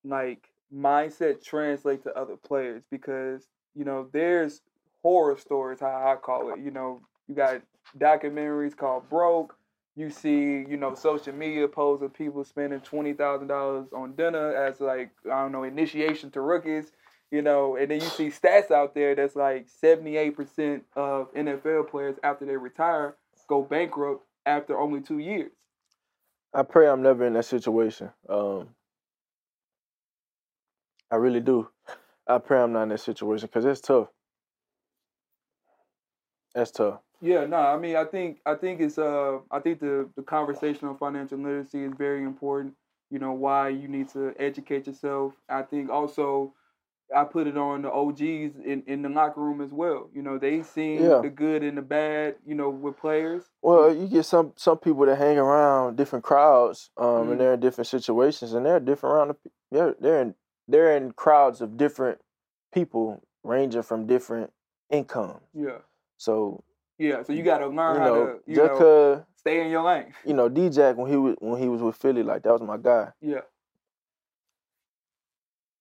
like 0.03 0.49
mindset 0.73 1.43
translate 1.43 2.03
to 2.03 2.17
other 2.17 2.37
players 2.37 2.83
because 2.89 3.47
you 3.75 3.85
know 3.85 4.07
there's 4.11 4.61
horror 5.01 5.37
stories 5.37 5.79
how 5.79 5.87
I 5.87 6.15
call 6.15 6.53
it. 6.53 6.59
You 6.59 6.71
know 6.71 7.01
you 7.27 7.35
got 7.35 7.61
documentaries 7.97 8.75
called 8.75 9.09
Broke. 9.09 9.55
You 9.95 10.09
see 10.09 10.65
you 10.69 10.77
know 10.77 10.95
social 10.95 11.33
media 11.33 11.67
posts 11.67 12.03
of 12.03 12.13
people 12.13 12.43
spending 12.43 12.79
twenty 12.81 13.13
thousand 13.13 13.47
dollars 13.47 13.87
on 13.93 14.15
dinner 14.15 14.55
as 14.55 14.79
like 14.79 15.11
I 15.25 15.41
don't 15.41 15.51
know 15.51 15.63
initiation 15.63 16.31
to 16.31 16.41
rookies. 16.41 16.91
You 17.31 17.41
know, 17.41 17.77
and 17.77 17.89
then 17.89 18.01
you 18.01 18.07
see 18.07 18.27
stats 18.27 18.71
out 18.71 18.93
there 18.93 19.15
that's 19.15 19.35
like 19.35 19.67
seventy 19.69 20.17
eight 20.17 20.35
percent 20.35 20.83
of 20.95 21.33
NFL 21.33 21.89
players 21.89 22.17
after 22.23 22.45
they 22.45 22.57
retire 22.57 23.15
go 23.51 23.61
bankrupt 23.61 24.25
after 24.45 24.79
only 24.79 25.01
two 25.01 25.19
years. 25.19 25.51
I 26.53 26.63
pray 26.63 26.87
I'm 26.87 27.01
never 27.01 27.25
in 27.25 27.33
that 27.33 27.43
situation. 27.43 28.09
Um, 28.29 28.69
I 31.11 31.17
really 31.17 31.41
do. 31.41 31.67
I 32.25 32.37
pray 32.37 32.61
I'm 32.61 32.71
not 32.71 32.83
in 32.83 32.89
that 32.89 33.01
situation 33.01 33.47
because 33.47 33.65
it's 33.65 33.81
tough. 33.81 34.07
That's 36.55 36.71
tough. 36.71 36.99
Yeah, 37.19 37.45
no, 37.45 37.57
I 37.57 37.77
mean, 37.77 37.97
I 37.97 38.05
think 38.05 38.39
I 38.45 38.55
think 38.55 38.79
it's 38.79 38.97
uh, 38.97 39.39
I 39.51 39.59
think 39.59 39.81
the 39.81 40.09
the 40.15 40.23
conversation 40.23 40.87
on 40.87 40.97
financial 40.97 41.37
literacy 41.37 41.83
is 41.83 41.91
very 41.97 42.23
important. 42.23 42.73
You 43.09 43.19
know 43.19 43.33
why 43.33 43.67
you 43.69 43.89
need 43.89 44.07
to 44.09 44.33
educate 44.39 44.87
yourself. 44.87 45.33
I 45.49 45.63
think 45.63 45.89
also, 45.89 46.53
I 47.15 47.23
put 47.25 47.47
it 47.47 47.57
on 47.57 47.81
the 47.81 47.91
OGs 47.91 48.21
in, 48.65 48.83
in 48.87 49.01
the 49.01 49.09
locker 49.09 49.41
room 49.41 49.61
as 49.61 49.71
well. 49.71 50.09
You 50.13 50.21
know 50.21 50.37
they 50.37 50.63
seen 50.63 51.01
Yeah. 51.01 51.19
the 51.21 51.29
good 51.29 51.63
and 51.63 51.77
the 51.77 51.81
bad. 51.81 52.35
You 52.45 52.55
know 52.55 52.69
with 52.69 52.97
players. 52.97 53.43
Well, 53.61 53.93
you 53.93 54.07
get 54.07 54.23
some 54.25 54.53
some 54.55 54.77
people 54.77 55.05
that 55.05 55.17
hang 55.17 55.37
around 55.37 55.97
different 55.97 56.23
crowds, 56.25 56.89
um, 56.97 57.05
Mhm. 57.05 57.31
and 57.31 57.41
they're 57.41 57.53
in 57.53 57.59
different 57.59 57.87
situations, 57.87 58.53
and 58.53 58.65
they're 58.65 58.79
different 58.79 59.15
around. 59.15 59.27
The, 59.29 59.33
pe- 59.35 59.49
they're 59.71 59.95
they're 59.99 60.21
in 60.21 60.35
they're 60.67 60.95
in 60.95 61.11
crowds 61.11 61.61
of 61.61 61.75
different 61.77 62.19
people, 62.73 63.21
ranging 63.43 63.81
from 63.81 64.05
different 64.07 64.51
incomes. 64.89 65.41
Yeah, 65.53 65.79
So 66.17 66.63
yeah. 66.97 67.23
So 67.23 67.33
you 67.33 67.43
got 67.43 67.59
to 67.59 67.67
learn 67.67 67.95
you 67.95 67.99
how 68.01 68.05
know, 68.07 68.25
to 68.25 68.39
you 68.45 68.55
just 68.55 68.79
know 68.79 69.25
stay 69.35 69.61
in 69.65 69.69
your 69.71 69.81
lane. 69.83 70.13
you 70.25 70.33
know 70.33 70.47
D-Jack 70.49 70.97
when 70.97 71.09
he 71.09 71.17
was 71.17 71.35
when 71.39 71.59
he 71.61 71.67
was 71.67 71.81
with 71.81 71.95
Philly, 71.95 72.23
like 72.23 72.43
that 72.43 72.51
was 72.53 72.61
my 72.61 72.77
guy. 72.77 73.11
Yeah, 73.21 73.41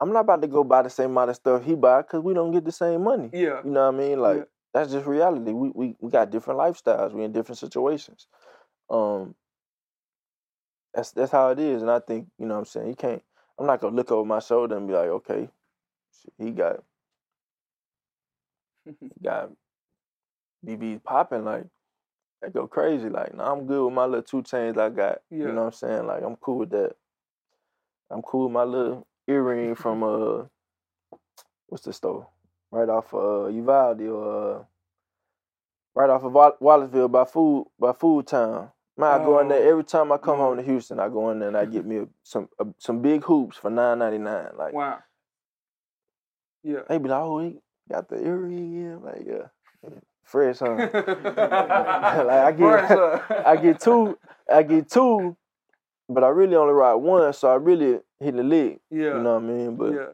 I'm 0.01 0.13
not 0.13 0.21
about 0.21 0.43
to 0.43 0.49
go 0.49 0.65
buy 0.65 0.83
the 0.83 0.91
same 0.91 1.11
amount 1.11 1.31
of 1.31 1.37
stuff 1.37 1.65
he 1.65 1.75
buy 1.75 2.03
because 2.03 2.23
we 2.23 2.33
don't 2.35 2.53
get 2.53 2.65
the 2.65 2.73
same 2.73 3.05
money. 3.05 3.31
yeah, 3.33 3.61
You 3.63 3.71
know 3.71 3.87
what 3.91 3.95
I 3.95 3.99
mean? 3.99 4.21
Like 4.21 4.39
Yeah. 4.39 4.45
that's 4.73 4.93
just 4.93 5.07
reality. 5.07 5.53
We 5.53 5.71
we 5.75 5.97
we 6.01 6.11
got 6.11 6.31
different 6.31 6.59
lifestyles. 6.59 7.13
We 7.13 7.25
in 7.25 7.33
different 7.33 7.59
situations. 7.59 8.27
Um 8.89 9.35
that's 10.95 11.13
that's 11.13 11.33
how 11.33 11.51
it 11.51 11.59
is. 11.59 11.83
And 11.83 11.91
I 11.91 12.01
think, 12.01 12.29
you 12.39 12.47
know 12.47 12.55
what 12.55 12.61
I'm 12.61 12.65
saying, 12.67 12.89
you 12.89 12.95
can't 12.97 13.23
I'm 13.59 13.67
not 13.67 13.81
gonna 13.81 13.97
look 13.97 14.11
over 14.11 14.25
my 14.27 14.41
shoulder 14.41 14.77
and 14.77 14.89
be 14.89 14.95
like, 14.95 15.09
okay, 15.09 15.49
he 16.39 16.51
got 16.53 16.83
he 18.85 19.11
got 19.23 19.51
BB 20.67 21.03
popping 21.05 21.45
like 21.45 21.67
that 22.41 22.55
go 22.55 22.67
crazy. 22.67 23.11
Like, 23.11 23.35
no, 23.35 23.45
I'm 23.45 23.67
good 23.67 23.85
with 23.85 23.95
my 23.95 24.07
little 24.07 24.23
two 24.23 24.43
chains 24.43 24.79
I 24.79 24.89
got. 24.89 25.19
Yeah. 25.31 25.39
You 25.49 25.53
know 25.53 25.65
what 25.65 25.67
I'm 25.67 25.73
saying? 25.73 26.07
Like 26.07 26.23
I'm 26.23 26.37
cool 26.37 26.59
with 26.59 26.71
that. 26.71 26.97
I'm 28.11 28.23
cool 28.23 28.45
with 28.45 28.53
my 28.53 28.65
little 28.65 29.07
earring 29.29 29.75
from 29.75 30.03
uh 30.03 30.45
what's 31.69 31.85
the 31.85 31.93
store? 31.93 32.29
Right 32.71 32.89
off 32.89 33.13
uh 33.15 33.47
Uvalde 33.49 34.03
or 34.03 34.61
uh, 34.61 34.63
right 35.95 36.11
off 36.11 36.25
of 36.25 36.33
Wall- 36.33 36.57
Wallisville 36.61 37.11
by 37.11 37.25
food 37.25 37.67
by 37.79 37.93
Food 37.93 38.27
Town. 38.27 38.71
Man, 38.97 39.21
I 39.21 39.25
go 39.25 39.39
in 39.41 39.49
there 39.49 39.63
Oh, 39.67 39.71
every 39.71 39.85
time 39.85 40.13
I 40.13 40.19
come 40.19 40.37
home 40.39 40.57
to 40.59 40.63
Houston. 40.63 41.01
I 41.01 41.09
go 41.09 41.31
in 41.31 41.39
there 41.39 41.49
and 41.49 41.57
I 41.57 41.65
get 41.65 41.87
me 41.87 41.99
a, 41.99 42.07
some 42.23 42.49
a, 42.59 42.67
some 42.79 43.01
big 43.01 43.25
hoops 43.25 43.57
for 43.57 43.71
nine 43.71 43.99
ninety 43.99 44.19
nine. 44.19 44.49
Like 44.57 44.73
wow. 44.75 44.99
Yeah. 46.63 46.81
they 46.89 46.99
be 46.99 47.09
like, 47.09 47.21
oh, 47.23 47.41
he 47.41 47.57
got 47.91 48.09
the 48.09 48.23
earring 48.23 48.75
in. 48.75 49.03
Like 49.03 49.23
yeah, 49.27 49.91
fresh, 50.25 50.59
huh? 50.59 50.75
like 50.93 52.29
I 52.29 52.53
get- 52.53 53.47
I 53.47 53.57
get 53.57 53.81
two, 53.81 54.19
I 54.53 54.63
get 54.63 54.91
two, 54.91 55.37
but 56.11 56.25
I 56.25 56.29
really 56.29 56.57
only 56.57 56.75
ride 56.75 56.95
one, 56.95 57.33
so 57.33 57.49
I 57.49 57.55
really 57.55 58.01
hit 58.19 58.37
the 58.37 58.43
lick. 58.43 58.81
Yeah. 58.91 59.17
You 59.17 59.23
know 59.23 59.35
what 59.35 59.45
I 59.45 59.47
mean? 59.47 59.77
But 59.77 59.93
yeah. 59.93 60.07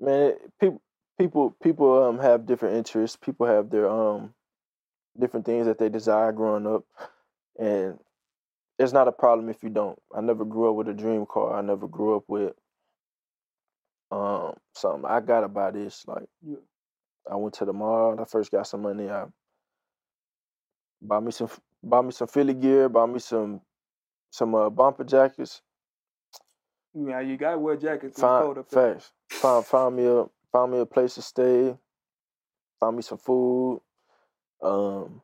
man, 0.00 0.34
people, 0.60 0.82
people, 1.18 1.56
people 1.62 2.04
um 2.04 2.18
have 2.18 2.46
different 2.46 2.76
interests. 2.76 3.16
People 3.16 3.46
have 3.46 3.70
their 3.70 3.88
um 3.88 4.34
different 5.18 5.46
things 5.46 5.66
that 5.66 5.78
they 5.78 5.88
desire 5.88 6.32
growing 6.32 6.66
up, 6.66 6.84
and 7.58 7.98
it's 8.78 8.92
not 8.92 9.08
a 9.08 9.12
problem 9.12 9.48
if 9.48 9.62
you 9.62 9.70
don't. 9.70 9.98
I 10.14 10.20
never 10.20 10.44
grew 10.44 10.70
up 10.70 10.76
with 10.76 10.88
a 10.88 10.94
dream 10.94 11.26
car. 11.26 11.56
I 11.56 11.62
never 11.62 11.88
grew 11.88 12.16
up 12.16 12.24
with 12.28 12.52
um 14.10 14.54
something. 14.74 15.04
I 15.06 15.20
gotta 15.20 15.48
buy 15.48 15.70
this. 15.70 16.04
Like 16.06 16.28
Yeah. 16.46 16.56
I 17.30 17.36
went 17.36 17.54
to 17.54 17.64
the 17.64 17.72
mall. 17.72 18.20
I 18.20 18.24
first 18.24 18.50
got 18.50 18.66
some 18.66 18.82
money. 18.82 19.08
I 19.08 19.26
bought 21.00 21.22
me 21.24 21.30
some, 21.30 21.50
bought 21.82 22.04
me 22.04 22.12
some 22.12 22.28
Philly 22.28 22.54
gear. 22.54 22.88
Bought 22.88 23.08
me 23.08 23.18
some, 23.18 23.60
some 24.30 24.54
uh, 24.54 24.70
bumper 24.70 25.04
jackets. 25.04 25.62
Yeah, 26.94 27.20
you 27.20 27.36
got 27.36 27.52
to 27.52 27.58
wear 27.58 27.76
jackets. 27.76 28.20
Find, 28.20 28.44
cold 28.44 28.58
up 28.58 28.70
there. 28.70 28.94
facts. 28.94 29.12
Found 29.30 29.66
found 29.66 29.96
me 29.96 30.06
a 30.06 30.24
find 30.52 30.72
me 30.72 30.78
a 30.80 30.86
place 30.86 31.14
to 31.14 31.22
stay. 31.22 31.76
Find 32.80 32.96
me 32.96 33.02
some 33.02 33.18
food. 33.18 33.80
Um, 34.62 35.22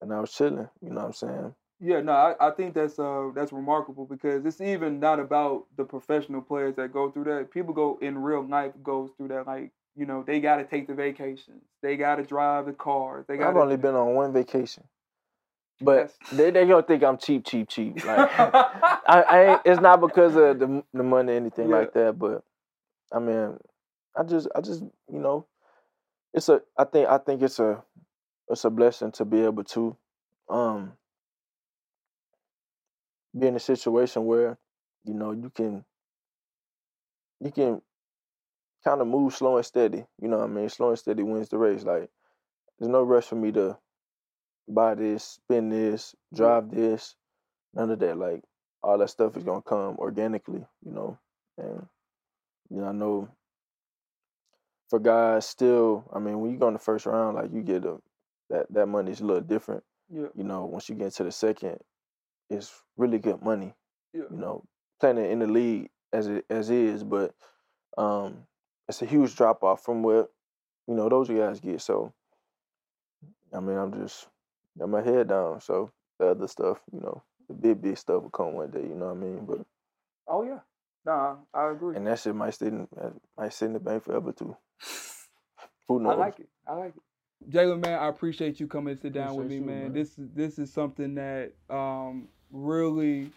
and 0.00 0.12
I 0.12 0.20
was 0.20 0.32
chilling. 0.32 0.68
You 0.80 0.90
know 0.90 0.96
what 0.96 1.06
I'm 1.06 1.12
saying? 1.12 1.54
Yeah, 1.80 2.00
no, 2.00 2.12
I, 2.12 2.34
I 2.40 2.50
think 2.52 2.74
that's 2.74 2.98
uh 2.98 3.30
that's 3.34 3.52
remarkable 3.52 4.06
because 4.06 4.46
it's 4.46 4.60
even 4.60 5.00
not 5.00 5.18
about 5.18 5.64
the 5.76 5.84
professional 5.84 6.40
players 6.40 6.76
that 6.76 6.92
go 6.92 7.10
through 7.10 7.24
that. 7.24 7.50
People 7.50 7.74
go 7.74 7.98
in 8.00 8.16
real 8.16 8.46
life 8.46 8.72
goes 8.82 9.10
through 9.16 9.28
that. 9.28 9.46
Like 9.46 9.72
you 9.96 10.06
know, 10.06 10.24
they 10.26 10.40
got 10.40 10.56
to 10.56 10.64
take 10.64 10.86
the 10.86 10.94
vacations. 10.94 11.62
They 11.82 11.96
got 11.96 12.16
to 12.16 12.22
drive 12.22 12.66
the 12.66 12.72
cars. 12.72 13.26
They 13.28 13.36
got. 13.36 13.50
I've 13.50 13.56
only 13.56 13.76
been 13.76 13.94
on 13.94 14.14
one 14.14 14.32
vacation, 14.32 14.84
but 15.84 16.12
they 16.32 16.50
they 16.50 16.66
gonna 16.66 16.82
think 16.82 17.02
I'm 17.02 17.18
cheap, 17.18 17.44
cheap, 17.46 17.68
cheap. 17.68 18.04
Like 18.04 18.30
I, 18.38 19.22
I 19.22 19.44
ain't, 19.52 19.60
it's 19.64 19.80
not 19.80 20.00
because 20.00 20.36
of 20.36 20.58
the 20.58 20.82
the 20.92 21.02
money 21.02 21.32
or 21.32 21.36
anything 21.36 21.68
Yeah. 21.68 21.76
like 21.76 21.92
that, 21.94 22.18
but 22.18 22.42
I 23.12 23.18
mean, 23.18 23.58
I 24.16 24.22
just 24.24 24.48
I 24.54 24.60
just 24.60 24.82
you 24.82 25.18
know, 25.20 25.46
it's 26.32 26.48
a 26.48 26.62
I 26.78 26.84
think 26.84 27.08
I 27.08 27.18
think 27.18 27.42
it's 27.42 27.58
a 27.58 27.82
it's 28.48 28.64
a 28.64 28.70
blessing 28.70 29.12
to 29.12 29.24
be 29.24 29.40
able 29.42 29.64
to 29.64 29.96
um 30.48 30.92
be 33.38 33.46
in 33.48 33.56
a 33.56 33.60
situation 33.60 34.24
where 34.24 34.58
you 35.04 35.14
know 35.14 35.32
you 35.32 35.50
can 35.50 35.84
you 37.40 37.50
can 37.50 37.82
kind 38.84 39.00
of 39.00 39.06
move 39.06 39.34
slow 39.34 39.56
and 39.56 39.66
steady. 39.66 40.04
You 40.20 40.28
know 40.28 40.38
what 40.38 40.50
I 40.50 40.52
mean? 40.52 40.68
Slow 40.68 40.90
and 40.90 40.98
steady 40.98 41.22
wins 41.22 41.48
the 41.48 41.58
race. 41.58 41.84
Like 41.84 42.10
there's 42.78 42.90
no 42.90 43.02
rush 43.02 43.26
for 43.26 43.36
me 43.36 43.52
to 43.52 43.78
buy 44.68 44.94
this, 44.94 45.24
spend 45.24 45.72
this, 45.72 46.14
drive 46.34 46.70
this, 46.70 47.16
none 47.74 47.90
of 47.90 47.98
that. 48.00 48.16
Like 48.18 48.42
all 48.82 48.98
that 48.98 49.10
stuff 49.10 49.36
is 49.36 49.44
gonna 49.44 49.62
come 49.62 49.96
organically, 49.98 50.64
you 50.84 50.92
know. 50.92 51.18
And 51.58 51.86
you 52.70 52.78
know, 52.80 52.88
I 52.88 52.92
know 52.92 53.28
for 54.90 54.98
guys 54.98 55.46
still, 55.46 56.04
I 56.12 56.18
mean, 56.18 56.40
when 56.40 56.52
you 56.52 56.58
go 56.58 56.68
in 56.68 56.74
the 56.74 56.78
first 56.78 57.06
round, 57.06 57.36
like 57.36 57.52
you 57.52 57.62
get 57.62 57.84
a 57.84 57.98
that 58.50 58.66
that 58.72 58.86
money's 58.86 59.20
a 59.20 59.24
little 59.24 59.42
different. 59.42 59.82
yeah, 60.10 60.28
You 60.34 60.44
know, 60.44 60.64
once 60.66 60.88
you 60.88 60.94
get 60.94 61.06
into 61.06 61.24
the 61.24 61.32
second, 61.32 61.78
it's 62.50 62.72
really 62.96 63.18
good 63.18 63.42
money. 63.42 63.74
yeah, 64.12 64.24
You 64.30 64.36
know, 64.36 64.64
playing 65.00 65.18
in 65.18 65.38
the 65.40 65.46
league 65.46 65.90
as 66.12 66.28
it 66.28 66.44
as 66.50 66.70
is, 66.70 67.02
but 67.04 67.34
um 67.96 68.46
it's 68.88 69.02
a 69.02 69.06
huge 69.06 69.34
drop 69.34 69.62
off 69.64 69.82
from 69.84 70.02
what, 70.02 70.30
you 70.86 70.94
know, 70.94 71.08
those 71.08 71.28
guys 71.28 71.60
get. 71.60 71.80
So 71.80 72.12
I 73.52 73.60
mean, 73.60 73.76
I'm 73.78 73.92
just 73.92 74.26
got 74.78 74.88
my 74.88 75.02
head 75.02 75.28
down. 75.28 75.60
So 75.60 75.90
the 76.18 76.28
other 76.28 76.48
stuff, 76.48 76.78
you 76.92 77.00
know, 77.00 77.22
the 77.48 77.54
big 77.54 77.82
big 77.82 77.98
stuff 77.98 78.22
will 78.22 78.30
come 78.30 78.54
one 78.54 78.70
day. 78.70 78.82
You 78.82 78.94
know 78.94 79.06
what 79.06 79.16
I 79.16 79.20
mean? 79.20 79.44
But 79.46 79.60
Oh 80.26 80.42
yeah. 80.42 80.60
Nah, 81.04 81.36
I 81.52 81.70
agree. 81.70 81.96
and 81.96 82.06
that 82.06 82.18
shit 82.18 82.34
might 82.34 82.54
stay 82.54 82.68
in 82.68 82.88
that 82.96 83.12
might 83.36 83.52
sit 83.52 83.66
in 83.66 83.72
the 83.74 83.80
bank 83.80 84.04
forever 84.04 84.32
too. 84.32 84.56
Who 85.88 86.00
knows? 86.00 86.12
I 86.12 86.16
like 86.16 86.40
it. 86.40 86.48
I 86.66 86.72
like 86.74 86.94
it. 86.96 87.50
Jalen, 87.50 87.84
man, 87.84 87.98
I 87.98 88.08
appreciate 88.08 88.58
you 88.58 88.66
coming 88.66 88.92
and 88.92 89.00
sit 89.00 89.12
down 89.12 89.36
with 89.36 89.48
me, 89.48 89.56
you, 89.56 89.60
man. 89.60 89.82
man. 89.82 89.92
This 89.92 90.18
is 90.18 90.30
this 90.34 90.58
is 90.58 90.72
something 90.72 91.14
that 91.16 91.52
um, 91.68 92.28
really 92.50 93.30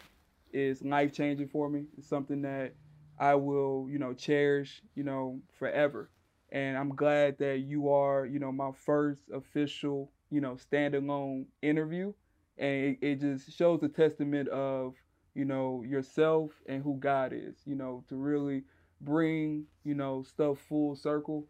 is 0.53 0.81
life 0.81 1.11
changing 1.11 1.49
for 1.49 1.69
me. 1.69 1.85
It's 1.97 2.07
something 2.07 2.41
that 2.43 2.73
I 3.19 3.35
will, 3.35 3.87
you 3.89 3.99
know, 3.99 4.13
cherish, 4.13 4.81
you 4.95 5.03
know, 5.03 5.41
forever. 5.59 6.09
And 6.51 6.77
I'm 6.77 6.95
glad 6.95 7.37
that 7.39 7.59
you 7.59 7.89
are, 7.89 8.25
you 8.25 8.39
know, 8.39 8.53
my 8.53 8.71
first 8.71 9.23
official, 9.33 10.11
you 10.31 10.41
know, 10.41 10.57
standalone 10.71 11.45
interview. 11.61 12.13
And 12.57 12.69
it, 12.69 12.97
it 13.01 13.21
just 13.21 13.55
shows 13.55 13.83
a 13.83 13.87
testament 13.89 14.49
of, 14.49 14.95
you 15.35 15.45
know, 15.45 15.83
yourself 15.87 16.51
and 16.67 16.81
who 16.83 16.97
God 16.99 17.33
is, 17.33 17.55
you 17.65 17.75
know, 17.75 18.03
to 18.09 18.15
really 18.15 18.63
bring, 19.01 19.65
you 19.83 19.93
know, 19.93 20.23
stuff 20.23 20.57
full 20.67 20.95
circle 20.95 21.45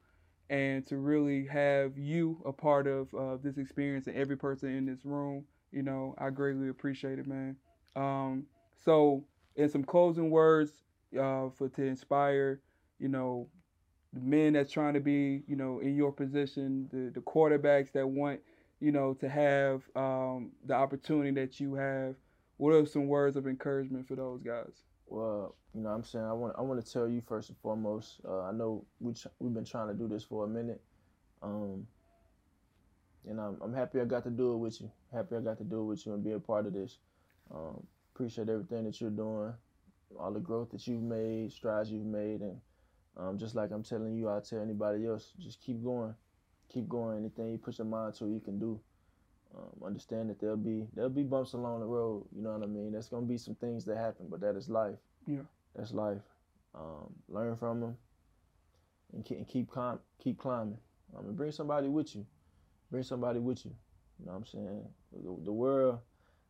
and 0.50 0.86
to 0.88 0.98
really 0.98 1.46
have 1.46 1.98
you 1.98 2.42
a 2.46 2.52
part 2.52 2.88
of 2.88 3.14
uh, 3.14 3.38
this 3.42 3.58
experience 3.58 4.08
and 4.08 4.16
every 4.16 4.38
person 4.38 4.76
in 4.76 4.86
this 4.86 5.04
room, 5.04 5.44
you 5.72 5.84
know, 5.84 6.16
I 6.18 6.30
greatly 6.30 6.70
appreciate 6.70 7.20
it, 7.20 7.28
man. 7.28 7.56
Um, 7.96 8.46
so, 8.84 9.26
in 9.56 9.70
some 9.70 9.84
closing 9.84 10.30
words 10.30 10.72
uh, 11.16 11.50
for 11.50 11.70
to 11.76 11.84
inspire, 11.84 12.62
you 13.00 13.08
know, 13.10 13.48
the 14.14 14.22
men 14.22 14.54
that's 14.54 14.72
trying 14.72 14.94
to 14.94 15.00
be, 15.00 15.44
you 15.48 15.56
know, 15.56 15.80
in 15.80 15.96
your 15.96 16.12
position, 16.12 16.88
the 16.92 17.12
the 17.14 17.22
quarterbacks 17.22 17.92
that 17.94 18.08
want, 18.08 18.40
you 18.80 18.92
know, 18.92 19.14
to 19.16 19.30
have 19.30 19.84
um, 19.96 20.52
the 20.66 20.74
opportunity 20.74 21.32
that 21.32 21.60
you 21.60 21.76
have. 21.76 22.16
What 22.58 22.74
are 22.74 22.86
some 22.86 23.08
words 23.08 23.38
of 23.38 23.48
encouragement 23.48 24.08
for 24.08 24.16
those 24.16 24.42
guys? 24.42 24.82
Well, 25.08 25.56
you 25.74 25.82
know, 25.82 25.90
I'm 25.90 26.04
saying 26.04 26.26
I 26.26 26.34
want 26.34 26.56
I 26.58 26.62
want 26.62 26.84
to 26.84 26.92
tell 26.92 27.08
you 27.08 27.22
first 27.28 27.50
and 27.50 27.58
foremost. 27.60 28.20
Uh, 28.28 28.44
I 28.44 28.52
know 28.52 28.86
we 29.00 29.14
ch- 29.14 29.28
we've 29.40 29.54
been 29.54 29.66
trying 29.66 29.88
to 29.88 29.94
do 29.94 30.08
this 30.08 30.24
for 30.24 30.46
a 30.46 30.48
minute, 30.48 30.82
um, 31.42 31.86
and 33.28 33.40
I'm 33.40 33.58
I'm 33.62 33.74
happy 33.74 34.02
I 34.02 34.06
got 34.06 34.24
to 34.24 34.30
do 34.32 34.54
it 34.54 34.58
with 34.58 34.82
you. 34.82 34.92
Happy 35.14 35.36
I 35.36 35.40
got 35.40 35.60
to 35.60 35.64
do 35.64 35.82
it 35.82 35.86
with 35.86 36.06
you 36.06 36.14
and 36.14 36.24
be 36.24 36.32
a 36.32 36.40
part 36.40 36.66
of 36.66 36.74
this. 36.74 36.98
Um, 37.54 37.86
appreciate 38.14 38.50
everything 38.50 38.84
that 38.86 39.00
you're 39.00 39.12
doing, 39.12 39.54
all 40.20 40.34
the 40.34 40.40
growth 40.40 40.72
that 40.72 40.86
you've 40.88 41.04
made, 41.04 41.52
strides 41.52 41.92
you've 41.92 42.06
made, 42.06 42.42
and 42.42 42.60
um, 43.16 43.38
just 43.38 43.56
like 43.56 43.72
I'm 43.72 43.84
telling 43.84 44.16
you, 44.16 44.30
I 44.30 44.40
tell 44.40 44.62
anybody 44.62 45.06
else, 45.06 45.32
just 45.40 45.62
keep 45.62 45.84
going, 45.84 46.14
keep 46.72 46.88
going. 46.90 47.18
Anything 47.18 47.52
you 47.52 47.58
put 47.58 47.78
your 47.78 47.88
mind 47.88 48.16
to, 48.16 48.26
you 48.28 48.40
can 48.40 48.60
do. 48.60 48.80
Um, 49.58 49.86
understand 49.86 50.30
that 50.30 50.40
there'll 50.40 50.58
be 50.58 50.88
there'll 50.94 51.10
be 51.10 51.24
bumps 51.24 51.54
along 51.54 51.80
the 51.80 51.86
road. 51.86 52.26
You 52.36 52.44
know 52.44 52.52
what 52.52 52.64
I 52.64 52.68
mean? 52.68 52.92
There's 52.92 53.10
gonna 53.10 53.26
be 53.26 53.38
some 53.38 53.56
things 53.56 53.86
that 53.86 53.98
happen, 53.98 54.28
but 54.30 54.42
that 54.42 54.56
is 54.56 54.70
life. 54.70 54.98
Yeah. 55.26 55.42
That's 55.76 55.94
life. 55.94 56.22
Um, 56.76 57.14
learn 57.30 57.56
from 57.56 57.80
them 57.80 57.98
and 59.14 59.24
keep, 59.26 59.38
and 59.38 59.48
keep 59.48 59.70
climb, 59.70 60.00
keep 60.22 60.38
climbing. 60.38 60.78
Um, 61.18 61.26
and 61.28 61.38
bring 61.38 61.52
somebody 61.52 61.88
with 61.88 62.16
you. 62.16 62.26
Bring 62.92 63.04
somebody 63.04 63.40
with 63.40 63.66
you. 63.66 63.72
You 64.20 64.26
know 64.26 64.34
what 64.34 64.38
I'm 64.40 64.46
saying? 64.46 64.84
The, 65.14 65.46
the 65.46 65.52
world, 65.52 66.00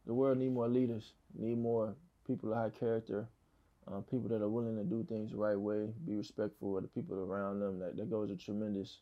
the 0.06 0.14
world 0.14 0.38
need 0.38 0.52
more 0.52 0.68
leaders. 0.68 1.14
Need 1.38 1.60
more 1.60 1.96
people 2.26 2.52
of 2.52 2.58
high 2.58 2.70
character. 2.70 3.28
Uh, 3.90 4.00
people 4.02 4.28
that 4.28 4.42
are 4.42 4.50
willing 4.50 4.76
to 4.76 4.84
do 4.84 5.06
things 5.08 5.32
the 5.32 5.38
right 5.38 5.58
way, 5.58 5.88
be 6.06 6.16
respectful 6.18 6.76
of 6.76 6.84
the 6.84 6.90
people 6.90 7.18
around 7.18 7.60
them. 7.60 7.80
That 7.80 7.96
that 7.96 8.10
goes 8.10 8.30
a 8.30 8.36
tremendous, 8.36 9.00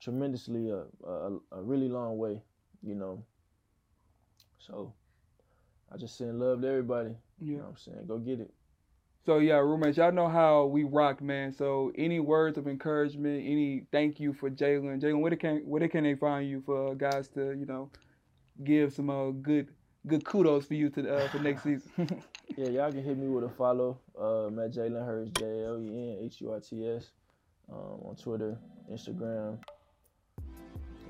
tremendously 0.00 0.70
a 0.70 0.84
a, 1.06 1.38
a 1.52 1.62
really 1.62 1.88
long 1.88 2.18
way. 2.18 2.42
You 2.82 2.94
know. 2.94 3.24
So, 4.58 4.92
I 5.92 5.96
just 5.96 6.16
send 6.18 6.38
love 6.38 6.60
to 6.62 6.68
everybody. 6.68 7.10
You 7.40 7.52
Yeah. 7.52 7.56
know 7.58 7.64
what 7.64 7.70
I'm 7.70 7.76
saying? 7.78 8.06
Go 8.06 8.18
get 8.18 8.40
it. 8.40 8.52
So 9.26 9.38
yeah, 9.38 9.56
roommates, 9.56 9.98
y'all 9.98 10.12
know 10.12 10.28
how 10.28 10.64
we 10.64 10.84
rock, 10.84 11.20
man. 11.20 11.52
So 11.52 11.92
any 11.96 12.20
words 12.20 12.56
of 12.58 12.66
encouragement, 12.66 13.44
any 13.46 13.84
thank 13.92 14.18
you 14.18 14.32
for 14.32 14.50
Jalen. 14.50 15.00
Jalen, 15.00 15.20
where 15.20 15.36
can 15.36 15.58
where 15.66 15.80
they 15.80 15.88
can 15.88 16.04
they 16.04 16.14
find 16.14 16.48
you 16.48 16.62
for 16.64 16.94
guys 16.94 17.28
to 17.30 17.52
you 17.52 17.66
know 17.66 17.90
give 18.64 18.92
some 18.92 19.10
uh, 19.10 19.30
good 19.30 19.68
good 20.06 20.24
kudos 20.24 20.64
for 20.66 20.74
you 20.74 20.88
to 20.90 21.16
uh, 21.16 21.28
for 21.28 21.38
next 21.40 21.62
season? 21.64 21.90
Yeah, 22.56 22.68
y'all 22.68 22.92
can 22.92 23.04
hit 23.04 23.16
me 23.16 23.28
with 23.28 23.44
a 23.44 23.48
follow. 23.48 24.00
Um, 24.18 24.58
at 24.58 24.72
Jalen 24.72 25.06
Hurts, 25.06 25.30
J 25.38 25.64
L 25.64 25.80
E 25.80 25.86
N 25.88 26.18
H 26.24 26.40
U 26.40 26.52
R 26.52 26.60
T 26.60 26.86
S, 26.88 27.12
um, 27.70 28.00
on 28.04 28.16
Twitter, 28.16 28.58
Instagram. 28.92 29.58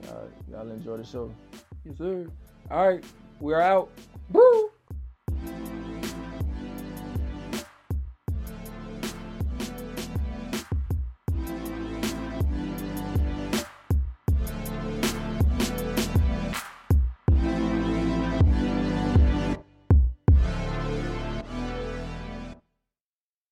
Y'all, 0.04 0.28
y'all 0.50 0.70
enjoy 0.70 0.96
the 0.96 1.04
show. 1.04 1.32
yes, 1.84 1.96
sir. 1.98 2.26
All 2.70 2.88
right, 2.88 3.04
we're 3.40 3.60
out. 3.60 3.90
Woo! 4.32 4.69